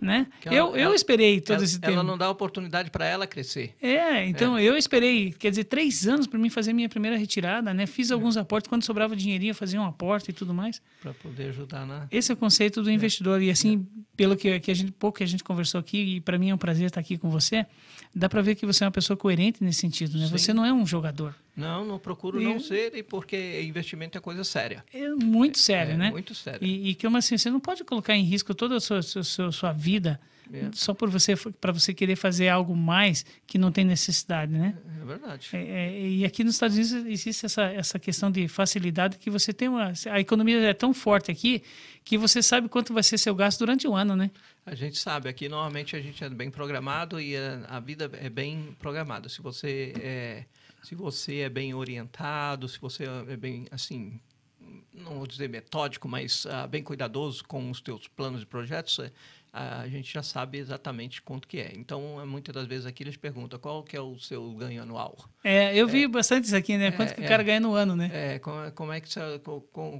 [0.00, 0.26] Né?
[0.44, 1.92] Ela, eu, eu esperei todo ela, esse tempo.
[1.92, 3.74] Ela não dá oportunidade para ela crescer.
[3.82, 4.62] É, então é.
[4.62, 7.86] eu esperei, quer dizer, três anos para mim fazer minha primeira retirada, né?
[7.86, 8.14] Fiz é.
[8.14, 10.80] alguns aportes, quando sobrava dinheirinho, eu fazia um aporte e tudo mais.
[11.02, 12.06] Para poder ajudar na.
[12.10, 12.92] Esse é o conceito do é.
[12.92, 13.42] investidor.
[13.42, 14.02] E assim, é.
[14.16, 16.54] pelo que, que a gente, pouco que a gente conversou aqui, e para mim é
[16.54, 17.66] um prazer estar aqui com você,
[18.14, 20.26] dá para ver que você é uma pessoa coerente nesse sentido, né?
[20.26, 20.38] Sim.
[20.38, 21.34] Você não é um jogador.
[21.60, 24.84] Não, não procuro e, não ser, e porque investimento é coisa séria.
[24.92, 26.10] É muito sério, é, né?
[26.10, 26.66] Muito sério.
[26.66, 29.72] E, e que assim, você não pode colocar em risco toda a sua, sua, sua
[29.72, 30.20] vida
[30.52, 30.68] é.
[30.72, 34.74] só por você para você querer fazer algo mais que não tem necessidade, né?
[35.00, 35.48] É verdade.
[35.52, 39.52] É, é, e aqui nos Estados Unidos existe essa, essa questão de facilidade que você
[39.52, 41.62] tem uma a economia é tão forte aqui
[42.04, 44.30] que você sabe quanto vai ser seu gasto durante o ano, né?
[44.64, 48.28] A gente sabe aqui normalmente a gente é bem programado e a, a vida é
[48.28, 49.28] bem programada.
[49.28, 50.44] Se você é
[50.82, 54.20] se você é bem orientado, se você é bem assim
[54.92, 59.12] não vou dizer metódico, mas uh, bem cuidadoso com os teus planos e projetos, é,
[59.52, 61.72] a gente já sabe exatamente quanto que é.
[61.74, 65.16] Então, muitas das vezes aqui eles perguntam qual que é o seu ganho anual.
[65.42, 66.92] É, eu vi é, bastante isso aqui, né?
[66.92, 68.10] Quanto é, que o cara é, ganha no ano, né?
[68.12, 69.20] É, como, como é que você,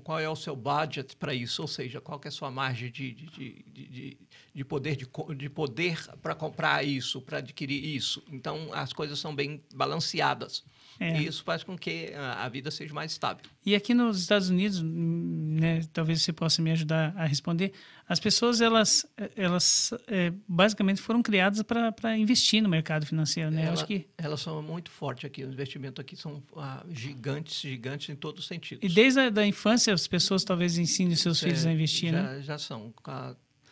[0.05, 1.63] qual é o seu budget para isso?
[1.63, 4.19] Ou seja, qual que é a sua margem de, de, de, de,
[4.55, 8.23] de poder de, de poder para comprar isso, para adquirir isso?
[8.31, 10.65] Então, as coisas são bem balanceadas.
[11.01, 11.19] É.
[11.19, 13.43] E isso faz com que a vida seja mais estável.
[13.65, 17.73] E aqui nos Estados Unidos, né, talvez você possa me ajudar a responder,
[18.07, 23.63] as pessoas, elas, elas é, basicamente foram criadas para investir no mercado financeiro, né?
[23.63, 24.07] Ela, acho que...
[24.19, 28.49] Elas são muito fortes aqui, os investimentos aqui são ah, gigantes, gigantes em todos os
[28.49, 28.85] sentidos.
[28.85, 32.43] E desde a da infância, as pessoas talvez ensinem seus filhos a investir, já, né?
[32.43, 32.93] Já são.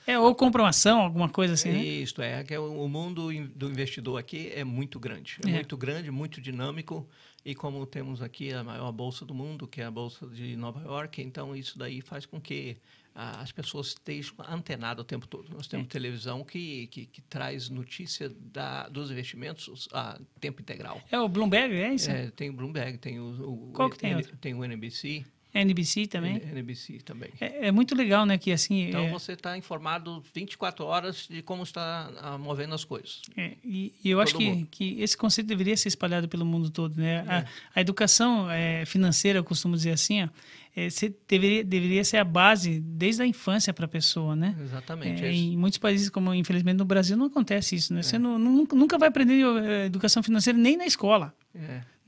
[0.09, 1.85] É, ou compram ação, alguma coisa assim, né?
[1.85, 2.43] Isso, é.
[2.43, 5.37] Que o mundo do investidor aqui é muito grande.
[5.45, 7.07] É, é, muito grande, muito dinâmico.
[7.45, 10.81] E como temos aqui a maior bolsa do mundo, que é a Bolsa de Nova
[10.83, 12.79] York, então isso daí faz com que
[13.15, 15.53] ah, as pessoas estejam antenadas o tempo todo.
[15.53, 15.89] Nós temos é.
[15.91, 21.03] televisão que, que, que, traz notícia da, dos investimentos a tempo integral.
[21.11, 22.11] É o Bloomberg, é isso?
[22.11, 23.69] É, tem o Bloomberg, tem o...
[23.69, 25.25] o Qual que tem o, Tem o NBC.
[25.53, 26.37] NBC também?
[26.37, 27.31] NBC também.
[27.41, 28.37] É, é, muito legal, né?
[28.37, 28.89] Que assim.
[28.89, 29.11] Então é...
[29.11, 33.23] você está informado 24 horas de como está ah, movendo as coisas.
[33.37, 37.01] É, e, e, eu acho que, que esse conceito deveria ser espalhado pelo mundo todo,
[37.01, 37.25] né?
[37.27, 37.45] A, é.
[37.75, 40.29] a, educação é, financeira, eu costumo dizer assim, ó,
[40.77, 40.89] é,
[41.27, 44.55] deveria, deveria ser a base desde a infância para a pessoa, né?
[44.61, 45.25] Exatamente.
[45.25, 48.03] É, em muitos países, como infelizmente no Brasil, não acontece isso, né?
[48.03, 49.43] Você não, nunca vai aprender
[49.87, 51.35] educação financeira nem na escola,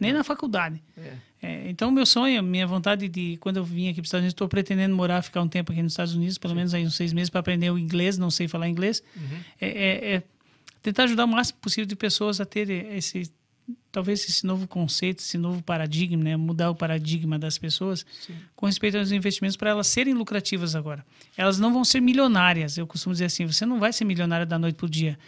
[0.00, 0.82] nem na faculdade.
[1.42, 4.32] É, então, meu sonho, minha vontade de, quando eu vim aqui para os Estados Unidos,
[4.32, 6.56] estou pretendendo morar, ficar um tempo aqui nos Estados Unidos, pelo Sim.
[6.56, 9.02] menos aí uns seis meses, para aprender o inglês, não sei falar inglês.
[9.16, 9.38] Uhum.
[9.60, 10.22] É, é, é,
[10.82, 13.30] tentar ajudar o máximo possível de pessoas a ter esse,
[13.90, 16.36] talvez esse novo conceito, esse novo paradigma, né?
[16.36, 18.34] mudar o paradigma das pessoas Sim.
[18.54, 21.04] com respeito aos investimentos para elas serem lucrativas agora.
[21.36, 24.58] Elas não vão ser milionárias, eu costumo dizer assim, você não vai ser milionária da
[24.58, 25.18] noite para o dia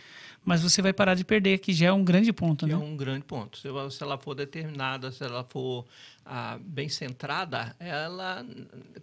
[0.45, 2.79] mas você vai parar de perder, que já é um grande ponto, que né?
[2.79, 3.59] É um grande ponto.
[3.59, 5.87] Se, se ela for determinada, se ela for
[6.27, 8.45] ah, bem centrada, ela,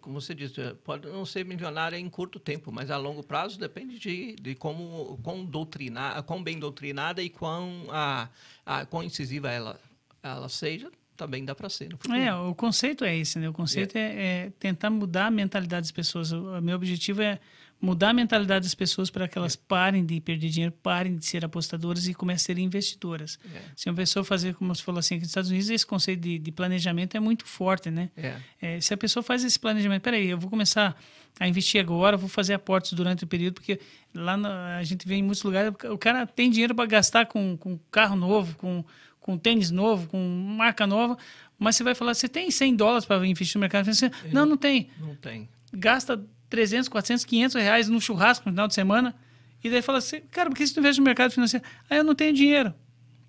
[0.02, 3.98] como você disse, pode não ser milionária em curto tempo, mas a longo prazo depende
[3.98, 8.28] de, de como quão, doutrinar, quão bem doutrinada e quão, ah,
[8.66, 9.80] ah, quão incisiva ela,
[10.22, 11.90] ela seja, também dá para ser.
[12.14, 13.50] É, o conceito é esse, né?
[13.50, 16.32] O conceito é, é, é tentar mudar a mentalidade das pessoas.
[16.32, 17.40] O meu objetivo é
[17.82, 19.60] mudar a mentalidade das pessoas para que elas é.
[19.68, 23.40] parem de perder dinheiro, parem de ser apostadoras e comecem a ser investidoras.
[23.54, 23.62] É.
[23.76, 26.38] Se uma pessoa fazer, como você falou assim, aqui nos Estados Unidos, esse conceito de,
[26.38, 28.10] de planejamento é muito forte, né?
[28.18, 28.36] É.
[28.62, 30.96] é se a pessoa faz esse planejamento, peraí, eu vou começar
[31.40, 33.80] a investir agora, vou fazer aportes durante o período, porque
[34.14, 34.36] lá
[34.78, 38.16] a gente vê em muitos lugares, o cara tem dinheiro para gastar com, com carro
[38.16, 38.84] novo, com,
[39.22, 40.18] com tênis novo, com
[40.58, 41.18] marca nova,
[41.58, 44.14] mas você vai falar, você tem 100 dólares para investir no mercado financeiro?
[44.34, 44.90] Não, não tem.
[45.00, 45.48] Não tem.
[45.74, 49.16] Gasta 300, 400, 500 reais no churrasco no final de semana.
[49.64, 51.66] E daí fala assim, cara, por que você não investe no mercado financeiro?
[51.90, 52.74] Aí eu não tenho dinheiro.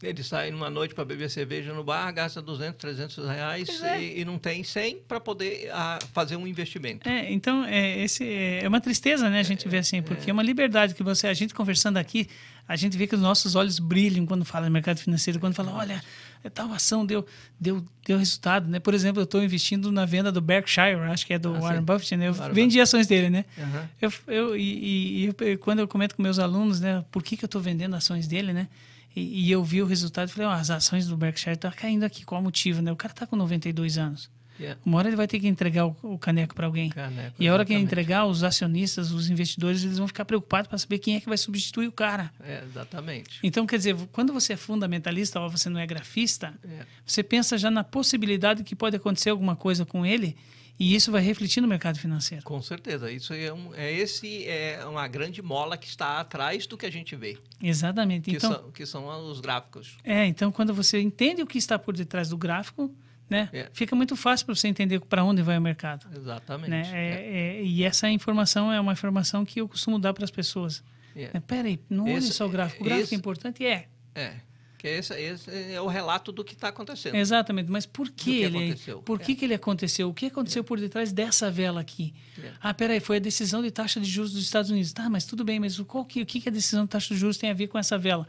[0.03, 4.03] Ele sai numa noite para beber cerveja no bar, gasta 200, 300 reais é.
[4.03, 7.07] e, e, não tem 100 para poder a, ah, fazer um investimento.
[7.07, 10.31] É, então, é, esse, é uma tristeza, né, a gente é, ver assim, porque é.
[10.31, 12.27] é uma liberdade que você, a gente conversando aqui,
[12.67, 15.71] a gente vê que os nossos olhos brilham quando fala de mercado financeiro, quando fala,
[15.73, 16.03] olha,
[16.49, 17.27] tal ação deu,
[17.59, 18.81] deu, deu resultado, né?
[18.81, 21.83] Por exemplo, eu estou investindo na venda do Berkshire, acho que é do ah, Warren
[21.83, 22.29] Buffett, né?
[22.29, 22.83] Eu Warren vendi Buffett.
[22.83, 23.45] ações dele, né?
[23.59, 23.89] Uhum.
[24.01, 27.05] Eu, eu, e, e eu, quando eu comento com meus alunos, né?
[27.11, 28.69] Por que, que eu estou vendendo ações dele, né?
[29.15, 31.77] E, e eu vi o resultado e falei, oh, as ações do Berkshire estão tá
[31.77, 32.91] caindo aqui, qual o motivo, né?
[32.93, 34.31] O cara está com 92 anos.
[34.61, 34.79] Yeah.
[34.85, 36.91] Uma hora ele vai ter que entregar o, o caneco para alguém.
[36.91, 40.69] Caneco, e a hora que ele entregar, os acionistas, os investidores, eles vão ficar preocupados
[40.69, 42.31] para saber quem é que vai substituir o cara.
[42.45, 43.41] É, exatamente.
[43.43, 46.85] Então, quer dizer, quando você é fundamentalista ou você não é grafista, é.
[47.07, 50.37] você pensa já na possibilidade que pode acontecer alguma coisa com ele
[50.81, 52.43] e isso vai refletir no mercado financeiro.
[52.43, 53.13] Com certeza.
[53.13, 56.91] Isso é, um, é esse é uma grande mola que está atrás do que a
[56.91, 57.37] gente vê.
[57.63, 58.31] Exatamente.
[58.31, 59.99] Que, então, são, que são os gráficos.
[60.03, 62.91] É, então quando você entende o que está por detrás do gráfico,
[63.31, 63.71] né, é.
[63.73, 66.07] fica muito fácil para você entender para onde vai o mercado.
[66.15, 66.71] Exatamente.
[66.71, 66.83] Né?
[66.93, 67.63] É, é.
[67.63, 70.83] e essa informação é uma informação que eu costumo dar para as pessoas.
[71.15, 71.31] É.
[71.33, 71.43] Né?
[71.47, 72.83] Peraí, não olhe só o gráfico.
[72.83, 73.65] O gráfico esse, é importante?
[73.65, 73.87] É.
[74.15, 74.35] É.
[74.81, 77.15] Que esse, esse é o relato do que está acontecendo.
[77.15, 79.03] Exatamente, mas por que, que ele aconteceu?
[79.03, 79.35] por que, é.
[79.35, 80.09] que ele aconteceu?
[80.09, 80.65] O que aconteceu é.
[80.65, 82.15] por detrás dessa vela aqui?
[82.43, 82.51] É.
[82.61, 84.93] Ah, peraí, foi a decisão de taxa de juros dos Estados Unidos.
[84.93, 87.21] Tá, mas tudo bem, mas qual que, o que, que a decisão de taxa de
[87.21, 88.27] juros tem a ver com essa vela?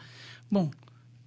[0.51, 0.69] Bom,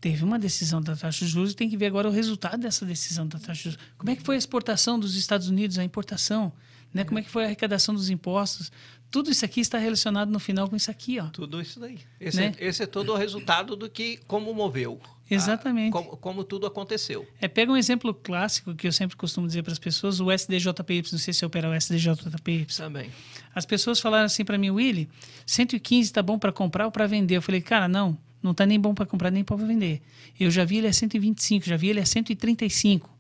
[0.05, 2.85] teve uma decisão da taxa de juros e tem que ver agora o resultado dessa
[2.85, 3.79] decisão da taxa de juros.
[3.97, 6.53] Como é que foi a exportação dos Estados Unidos, a importação?
[6.93, 7.05] Né?
[7.05, 8.71] Como é que foi a arrecadação dos impostos?
[9.11, 11.29] Tudo isso aqui está relacionado no final com isso aqui, ó.
[11.29, 12.01] Tudo isso daí.
[12.21, 12.55] Esse, né?
[12.59, 15.01] é, esse é todo o resultado do que como moveu.
[15.31, 15.89] Exatamente.
[15.89, 17.27] A, como, como, tudo aconteceu.
[17.41, 21.03] É, pega um exemplo clássico que eu sempre costumo dizer para as pessoas, o SDJPY,
[21.13, 22.67] não sei se opera o SDJPY.
[22.77, 23.11] Também.
[23.55, 25.09] As pessoas falaram assim para mim, Willy,
[25.47, 27.39] 115 está bom para comprar ou para vender?
[27.39, 30.03] Eu falei, cara, não, não está nem bom para comprar nem para vender.
[30.39, 33.11] Eu já vi ele a 125, já vi ele a 135.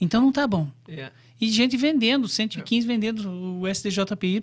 [0.00, 0.68] Então não está bom.
[0.88, 1.14] Yeah.
[1.40, 2.86] E gente vendendo, 115 yeah.
[2.86, 3.30] vendendo
[3.60, 4.40] o SDJPY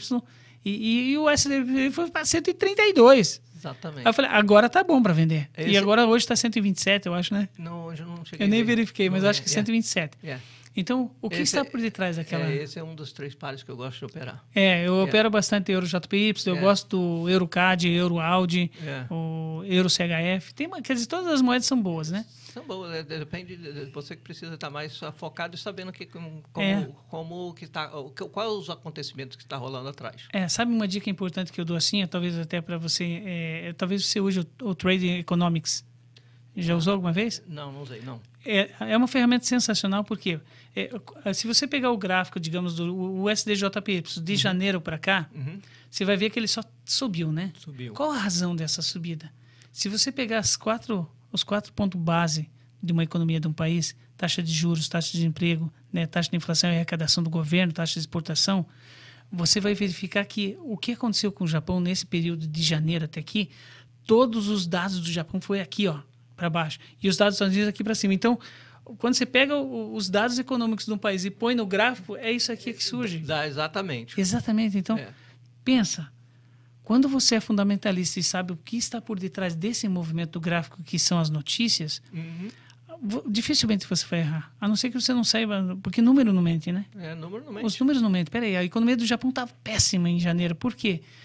[0.66, 3.42] e, e, e o SDJPY foi para 132.
[3.56, 4.00] Exatamente.
[4.00, 5.50] Aí eu falei, agora tá bom para vender.
[5.58, 7.48] Esse- E agora hoje tá 127, eu acho, né?
[7.58, 10.18] Não, hoje eu não cheguei Eu nem verifiquei, mas acho que é, 127.
[10.24, 10.40] é, é.
[10.76, 12.46] Então, o que Esse está é- por detrás daquela...
[12.50, 14.44] É, esse é um dos três pares que eu gosto de operar.
[14.56, 16.60] É, eu opero bastante Euro JPY, eu É.
[16.60, 19.06] gosto do EuroCAD, Euro Audi, É.
[19.14, 20.54] o Euro CHF.
[20.56, 22.26] Tem, quer dizer, todas as moedas são boas, né?
[22.52, 26.06] São boas, é, depende de você que precisa estar mais ah, focado e sabendo que,
[26.08, 26.88] como, É.
[27.08, 27.88] como que tá,
[28.32, 30.24] quais os acontecimentos que está rolando atrás.
[30.34, 33.74] É, sabe uma dica importante que eu dou assim, é, talvez até para você, é,
[33.74, 35.84] talvez você use o, o Trading Economics.
[36.56, 37.42] Já usou alguma vez?
[37.48, 38.22] Não, não usei, não.
[38.46, 40.40] É, é uma ferramenta sensacional porque
[40.76, 45.60] é, se você pegar o gráfico, digamos, do o USDJPY de janeiro para cá, Uhum.
[45.90, 47.54] você vai ver que ele só subiu, né?
[47.58, 47.94] Subiu.
[47.94, 49.32] Qual a razão dessa subida?
[49.72, 52.50] Se você pegar as quatro, os quatro pontos base
[52.82, 56.36] de uma economia de um país, taxa de juros, taxa de emprego, né, taxa de
[56.38, 58.66] inflação e arrecadação do governo, taxa de exportação,
[59.32, 63.20] você vai verificar que o que aconteceu com o Japão nesse período de janeiro até
[63.20, 63.50] aqui,
[64.06, 66.00] todos os dados do Japão foi aqui, ó,
[66.44, 68.14] para baixo, e os dados dos Estados Unidos aqui para cima.
[68.14, 68.38] Então,
[68.98, 72.32] quando você pega o- os dados econômicos de um país e põe no gráfico, é
[72.32, 73.20] isso aqui que surge.
[73.20, 74.20] Dá exatamente.
[74.20, 74.78] Exatamente.
[74.78, 75.08] Então, É.
[75.64, 76.12] pensa.
[76.84, 80.84] Quando você é fundamentalista e sabe o que está por detrás desse movimento do gráfico,
[80.84, 82.50] que são as notícias, Uhum.
[83.30, 84.52] dificilmente você vai errar.
[84.60, 86.86] A não ser que você não saiba, porque número não mente, né?
[86.98, 87.66] É, número não mente.
[87.66, 88.30] Os números não mentem.
[88.32, 90.56] Peraí, a economia do Japão estava péssima em janeiro.
[90.56, 91.00] Por quê?
[91.00, 91.23] Porque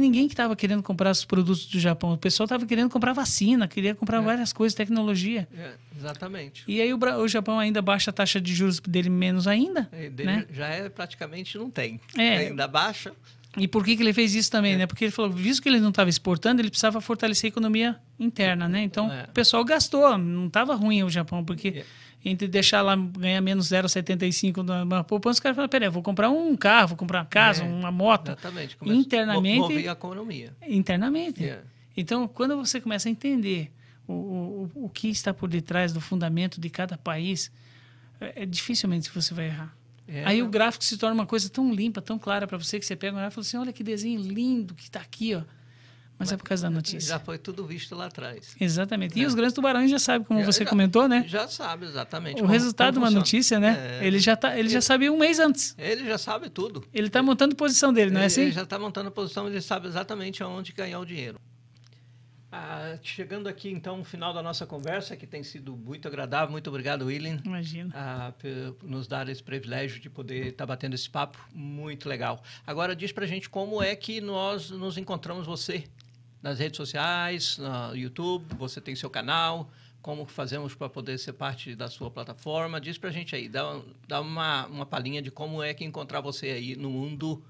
[0.00, 2.12] ninguém que estava querendo comprar os produtos do Japão.
[2.12, 5.46] O pessoal estava querendo comprar vacina, queria comprar várias coisas, tecnologia.
[5.56, 6.64] É, exatamente.
[6.66, 9.88] E aí o, o Japão ainda baixa a taxa de juros dele menos ainda.
[9.92, 10.46] É, dele né?
[10.52, 12.00] Já é praticamente não tem.
[12.16, 12.38] É.
[12.48, 13.12] Ainda baixa.
[13.58, 14.76] E por que, que ele fez isso também, É.
[14.78, 14.86] né?
[14.86, 18.68] Porque ele falou, visto que ele não estava exportando, ele precisava fortalecer a economia interna,
[18.68, 18.82] né?
[18.82, 19.24] Então, É.
[19.24, 21.84] o pessoal gastou, não estava ruim o Japão, porque É.
[22.28, 26.28] entre deixar lá ganhar menos 0,75 na na poupança, os caras falaram, peraí, vou comprar
[26.30, 27.66] um carro, vou comprar uma casa, É.
[27.66, 28.76] uma moto, Exatamente.
[28.82, 30.52] Internamente- mo- Mover a economia.
[30.66, 31.44] internamente.
[31.44, 31.62] É.
[31.96, 33.70] Então, quando você começa a entender
[34.08, 37.50] o, o, o- o que está por detrás do fundamento de cada país,
[38.20, 39.74] é, é dificilmente você vai errar.
[40.08, 40.50] É, Aí o não.
[40.50, 43.18] gráfico se torna uma coisa tão limpa, tão clara para você que você pega um
[43.18, 45.42] gráfico e fala assim: olha que desenho lindo que está aqui, ó.
[46.18, 47.00] Mas, é por causa da notícia.
[47.10, 48.56] Já foi tudo visto lá atrás.
[48.58, 49.18] Exatamente.
[49.18, 49.26] E É.
[49.26, 51.24] os grandes tubarões já sabem, como você já- comentou, né?
[51.28, 52.36] Já sabe exatamente.
[52.36, 53.98] O como- resultado de uma notícia, né?
[54.00, 54.06] É.
[54.06, 55.74] Ele já tá, ele já sabia um mês antes.
[55.76, 56.82] Ele já sabe tudo.
[56.92, 58.42] Ele está montando posição dele, não é ele, assim?
[58.42, 61.38] ele já está montando a posição, ele sabe exatamente aonde ganhar o dinheiro.
[62.50, 66.50] Ah, chegando aqui, então, no final da nossa conversa, que tem sido muito agradável.
[66.50, 67.90] Muito obrigado, William, Imagina.
[67.94, 71.38] ah, por nos dar esse privilégio de poder estar batendo esse papo.
[71.52, 72.42] Muito legal.
[72.66, 75.84] Agora, diz pra gente como é que nós nos encontramos você
[76.42, 81.74] nas redes sociais, no YouTube, você tem seu canal, como fazemos para poder ser parte
[81.74, 82.80] da sua plataforma.
[82.80, 86.46] Diz pra gente aí, dá, dá uma, uma palhinha de como é que encontrar você
[86.50, 87.42] aí no mundo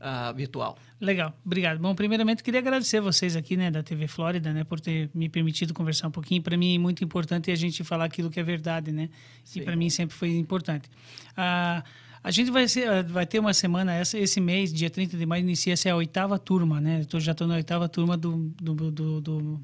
[0.00, 0.78] ah, virtual.
[0.98, 1.78] Legal, obrigado.
[1.78, 5.74] Bom, primeiramente queria agradecer vocês aqui, né, da TV Flórida, né, por ter me permitido
[5.74, 6.42] conversar um pouquinho.
[6.42, 9.10] Para mim é muito importante a gente falar aquilo que é verdade, né?
[9.44, 9.60] Sim.
[9.60, 10.88] E para mim sempre foi importante.
[11.36, 11.84] Ah,
[12.22, 15.40] a gente vai, ser, vai ter uma semana, essa, esse mês, dia 30 de maio,
[15.42, 17.00] inicia-se a oitava turma, né?
[17.00, 19.60] Eu tô, já estou na oitava turma do, do, do, do,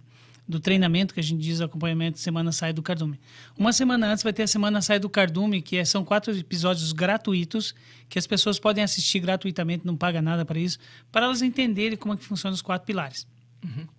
[0.49, 3.19] do treinamento, que a gente diz acompanhamento Semana Sai do Cardume.
[3.59, 6.93] Uma semana antes vai ter a Semana Sai do Cardume, que é- são quatro episódios
[6.93, 7.75] gratuitos,
[8.09, 10.79] que as pessoas podem assistir gratuitamente, não paga nada para isso,
[11.13, 13.27] para elas entenderem como é que funcionam os quatro pilares.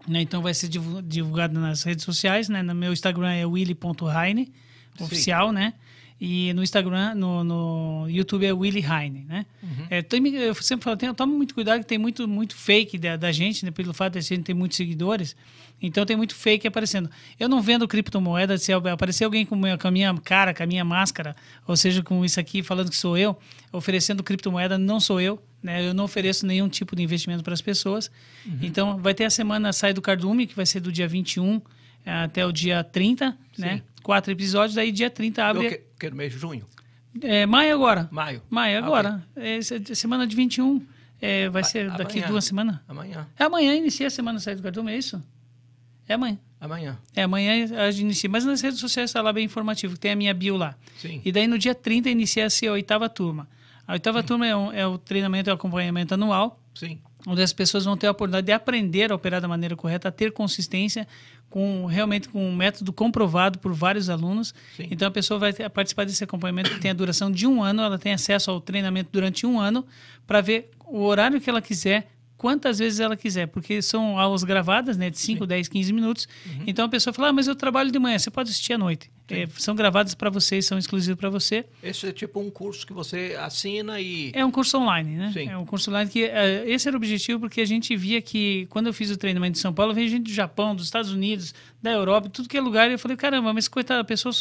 [0.08, 2.64] Né, Então vai ser divu- divulgado nas redes sociais, né?
[2.64, 4.52] No meu Instagram é willy.heine,
[5.00, 5.74] oficial, né?
[6.20, 9.46] E no Instagram, no, no YouTube é Willy Heine, né?
[9.90, 13.16] É, tome- eu sempre falo, tem, tome muito cuidado que tem muito, muito fake da,
[13.16, 13.70] da gente, né?
[13.72, 15.36] Pelo fato de a gente ter muitos seguidores.
[15.80, 17.08] Então tem muito fake aparecendo.
[17.40, 20.66] Eu não vendo criptomoeda, se aparecer alguém com, meu- com a minha cara, com a
[20.66, 21.36] minha máscara,
[21.68, 23.38] ou seja, com isso aqui falando que sou eu,
[23.72, 25.40] oferecendo criptomoeda, não sou eu.
[25.62, 25.88] Né?
[25.88, 28.10] Eu não ofereço nenhum tipo de investimento para as pessoas.
[28.62, 31.62] Então, vai ter a semana Sai do Cardume, que vai ser do dia 21
[32.06, 33.82] eh, até o dia 30, né?
[34.02, 35.82] Quatro episódios, aí dia 30 Eu abre...
[35.98, 36.66] que, no mês de junho,
[37.22, 38.08] É, maio agora.
[38.12, 38.42] maio.
[38.50, 39.24] Maio Ah, agora.
[39.36, 40.86] É, essa- semana de 21.
[41.20, 42.28] É, vai A- ser daqui amanhã.
[42.28, 42.80] duas semanas.
[42.88, 45.22] Amanhã, É amanhã inicia a semana Sai do Cardume, é isso?
[46.08, 46.38] É amanhã.
[46.62, 46.98] amanhã.
[47.16, 48.30] É, amanhã a gente inicia.
[48.30, 50.76] Mas nas redes sociais está lá bem informativo, tem a minha bio lá.
[51.00, 51.20] Sim.
[51.26, 53.48] E daí no dia 30 inicia-se a oitava turma.
[53.88, 57.00] A oitava turma é, um- é o treinamento e o acompanhamento anual, Sim.
[57.26, 60.12] Onde as pessoas vão ter a oportunidade de aprender a operar da maneira correta, a
[60.12, 61.08] ter consistência,
[61.50, 64.54] com realmente com um método comprovado por vários alunos.
[64.76, 64.88] Sim.
[64.92, 67.82] Então a pessoa vai ter- participar desse acompanhamento que tem a duração de um ano,
[67.82, 69.86] ela tem acesso ao treinamento durante um ano
[70.26, 72.08] para ver o horário que ela quiser,
[72.38, 76.28] quantas vezes ela quiser, porque são aulas gravadas, né, de 5, 10, 15 minutos.
[76.66, 79.10] Então a pessoa fala: ah, mas eu trabalho de manhã, você pode assistir à noite.
[79.30, 81.66] é, são gravadas para vocês, são exclusivas para você.
[81.82, 84.32] Esse é tipo um curso que você assina e.
[84.34, 85.32] É um curso online, né?
[85.34, 85.50] Sim.
[85.50, 86.26] É um curso online que.
[86.26, 86.30] Uh,
[86.68, 89.60] esse era o objetivo, porque a gente via que, quando eu fiz o treinamento de
[89.60, 92.90] São Paulo, veio gente do Japão, dos Estados Unidos, da Europa, tudo que é lugar.
[92.90, 94.32] E eu falei, caramba, mas coitada, a pessoa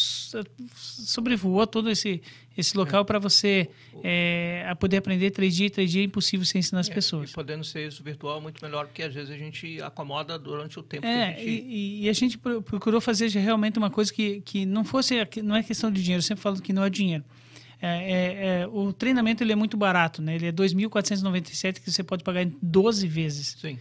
[0.75, 2.23] sobrevoou todo esse,
[2.57, 3.05] esse local é.
[3.05, 3.69] para você
[4.03, 5.71] é, a poder aprender 3D.
[5.71, 7.31] 3D é impossível sem ensinar as é, pessoas.
[7.31, 10.83] E podendo ser isso virtual, muito melhor, porque às vezes a gente acomoda durante o
[10.83, 11.67] tempo é, que a gente...
[11.67, 15.15] E, e a gente procurou fazer realmente uma coisa que, que não fosse...
[15.43, 17.25] Não é questão de dinheiro, eu sempre falo que não é dinheiro.
[17.81, 20.35] É, é, é, o treinamento ele é muito barato, né?
[20.35, 23.57] Ele é 2.497 que você pode pagar em 12 vezes.
[23.61, 23.79] Sim.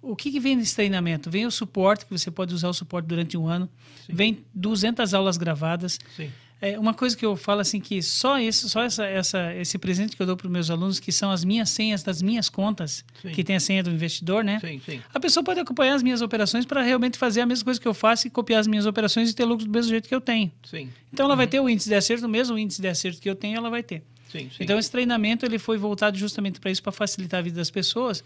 [0.00, 1.30] O que, que, vem nesse treinamento?
[1.30, 3.68] Vem o suporte, que você pode usar o suporte durante um ano.
[4.06, 4.12] Sim.
[4.12, 5.98] Vem 200 aulas gravadas.
[6.16, 6.30] Sim.
[6.60, 10.16] É, uma coisa que eu falo assim que só esse, só essa, essa, esse presente
[10.16, 13.04] que eu dou para os meus alunos, que são as minhas senhas das minhas contas,
[13.22, 13.30] sim.
[13.30, 14.58] que tem a senha do investidor, né?
[14.58, 15.00] Sim, sim.
[15.14, 17.94] A pessoa pode acompanhar as minhas operações para realmente fazer a mesma coisa que eu
[17.94, 20.50] faço e copiar as minhas operações e ter lucro do mesmo jeito que eu tenho.
[20.64, 20.90] Sim.
[21.12, 21.36] Então ela uhum.
[21.36, 23.70] vai ter o índice de acerto, o mesmo índice de acerto que eu tenho, ela
[23.70, 24.02] vai ter.
[24.28, 24.56] Sim, sim.
[24.58, 28.24] Então esse treinamento ele foi voltado justamente para isso, para facilitar a vida das pessoas.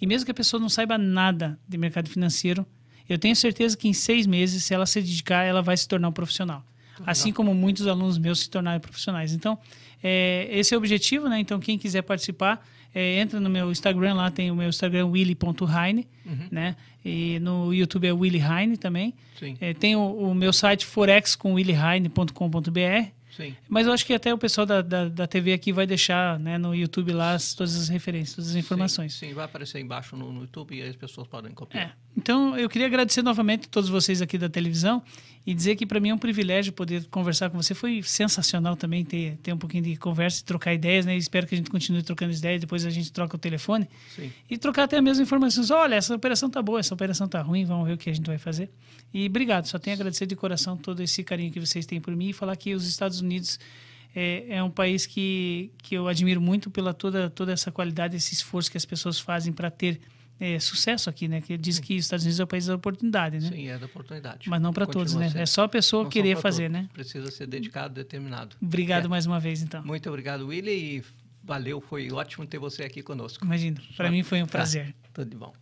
[0.00, 2.64] E mesmo que a pessoa não saiba nada de mercado financeiro,
[3.08, 6.08] eu tenho certeza que em seis meses, se ela se dedicar, ela vai se tornar
[6.08, 6.64] um profissional
[7.06, 9.32] assim como muitos alunos meus se tornaram profissionais.
[9.32, 9.56] Então,
[10.02, 11.38] é, esse é o objetivo, né?
[11.38, 16.06] Então, quem quiser participar, é, entra no meu Instagram, lá tem o meu Instagram, willy.heine,
[16.26, 16.48] uhum.
[16.50, 16.76] né?
[17.04, 19.12] E no YouTube é Willy Heine também.
[19.60, 23.56] É, tem o, o, meu site forexcomwillyheine.com.br Sim.
[23.68, 26.58] Mas eu acho que até o pessoal da, da, da TV aqui vai deixar né,
[26.58, 29.14] no YouTube lá as, todas as referências, todas as informações.
[29.14, 31.84] Sim, sim vai aparecer embaixo no, no, YouTube e as pessoas podem copiar.
[31.84, 31.92] É.
[32.16, 35.02] Então, eu queria agradecer novamente a todos vocês aqui da televisão
[35.44, 37.74] e dizer que para mim é um privilégio poder conversar com você.
[37.74, 41.16] Foi sensacional também ter, ter um pouquinho de conversa e trocar ideias, né?
[41.16, 43.88] espero que a gente continue trocando ideias, depois a gente troca o telefone.
[44.14, 44.30] Sim.
[44.48, 45.70] E trocar até as mesmas informações.
[45.70, 48.26] Olha, essa operação tá boa, essa operação tá ruim, vamos ver o que a gente
[48.26, 48.70] vai fazer.
[49.12, 52.14] E obrigado, só tenho a agradecer de coração todo esse carinho que vocês têm por
[52.14, 53.58] mim e falar que os Estados Unidos
[54.14, 58.32] é, é um país que, que eu admiro muito pela toda, toda essa qualidade, esse
[58.32, 60.00] esforço que as pessoas fazem para ter
[60.42, 61.40] é, sucesso aqui, né?
[61.40, 63.48] Que diz que os Estados Unidos é o país da oportunidade, né?
[63.48, 64.50] Sim, é da oportunidade.
[64.50, 65.30] Mas não para todos, né?
[65.36, 66.82] É só a pessoa querer fazer, todos.
[66.82, 66.88] né?
[66.92, 68.56] Precisa ser dedicado, determinado.
[68.60, 69.08] Obrigado é.
[69.08, 69.84] mais uma vez, então.
[69.84, 71.04] Muito obrigado, Willy, e
[71.44, 73.44] valeu, foi ótimo ter você aqui conosco.
[73.44, 74.92] Imagina, para mim foi um prazer.
[75.02, 75.52] Tá, tudo de bom.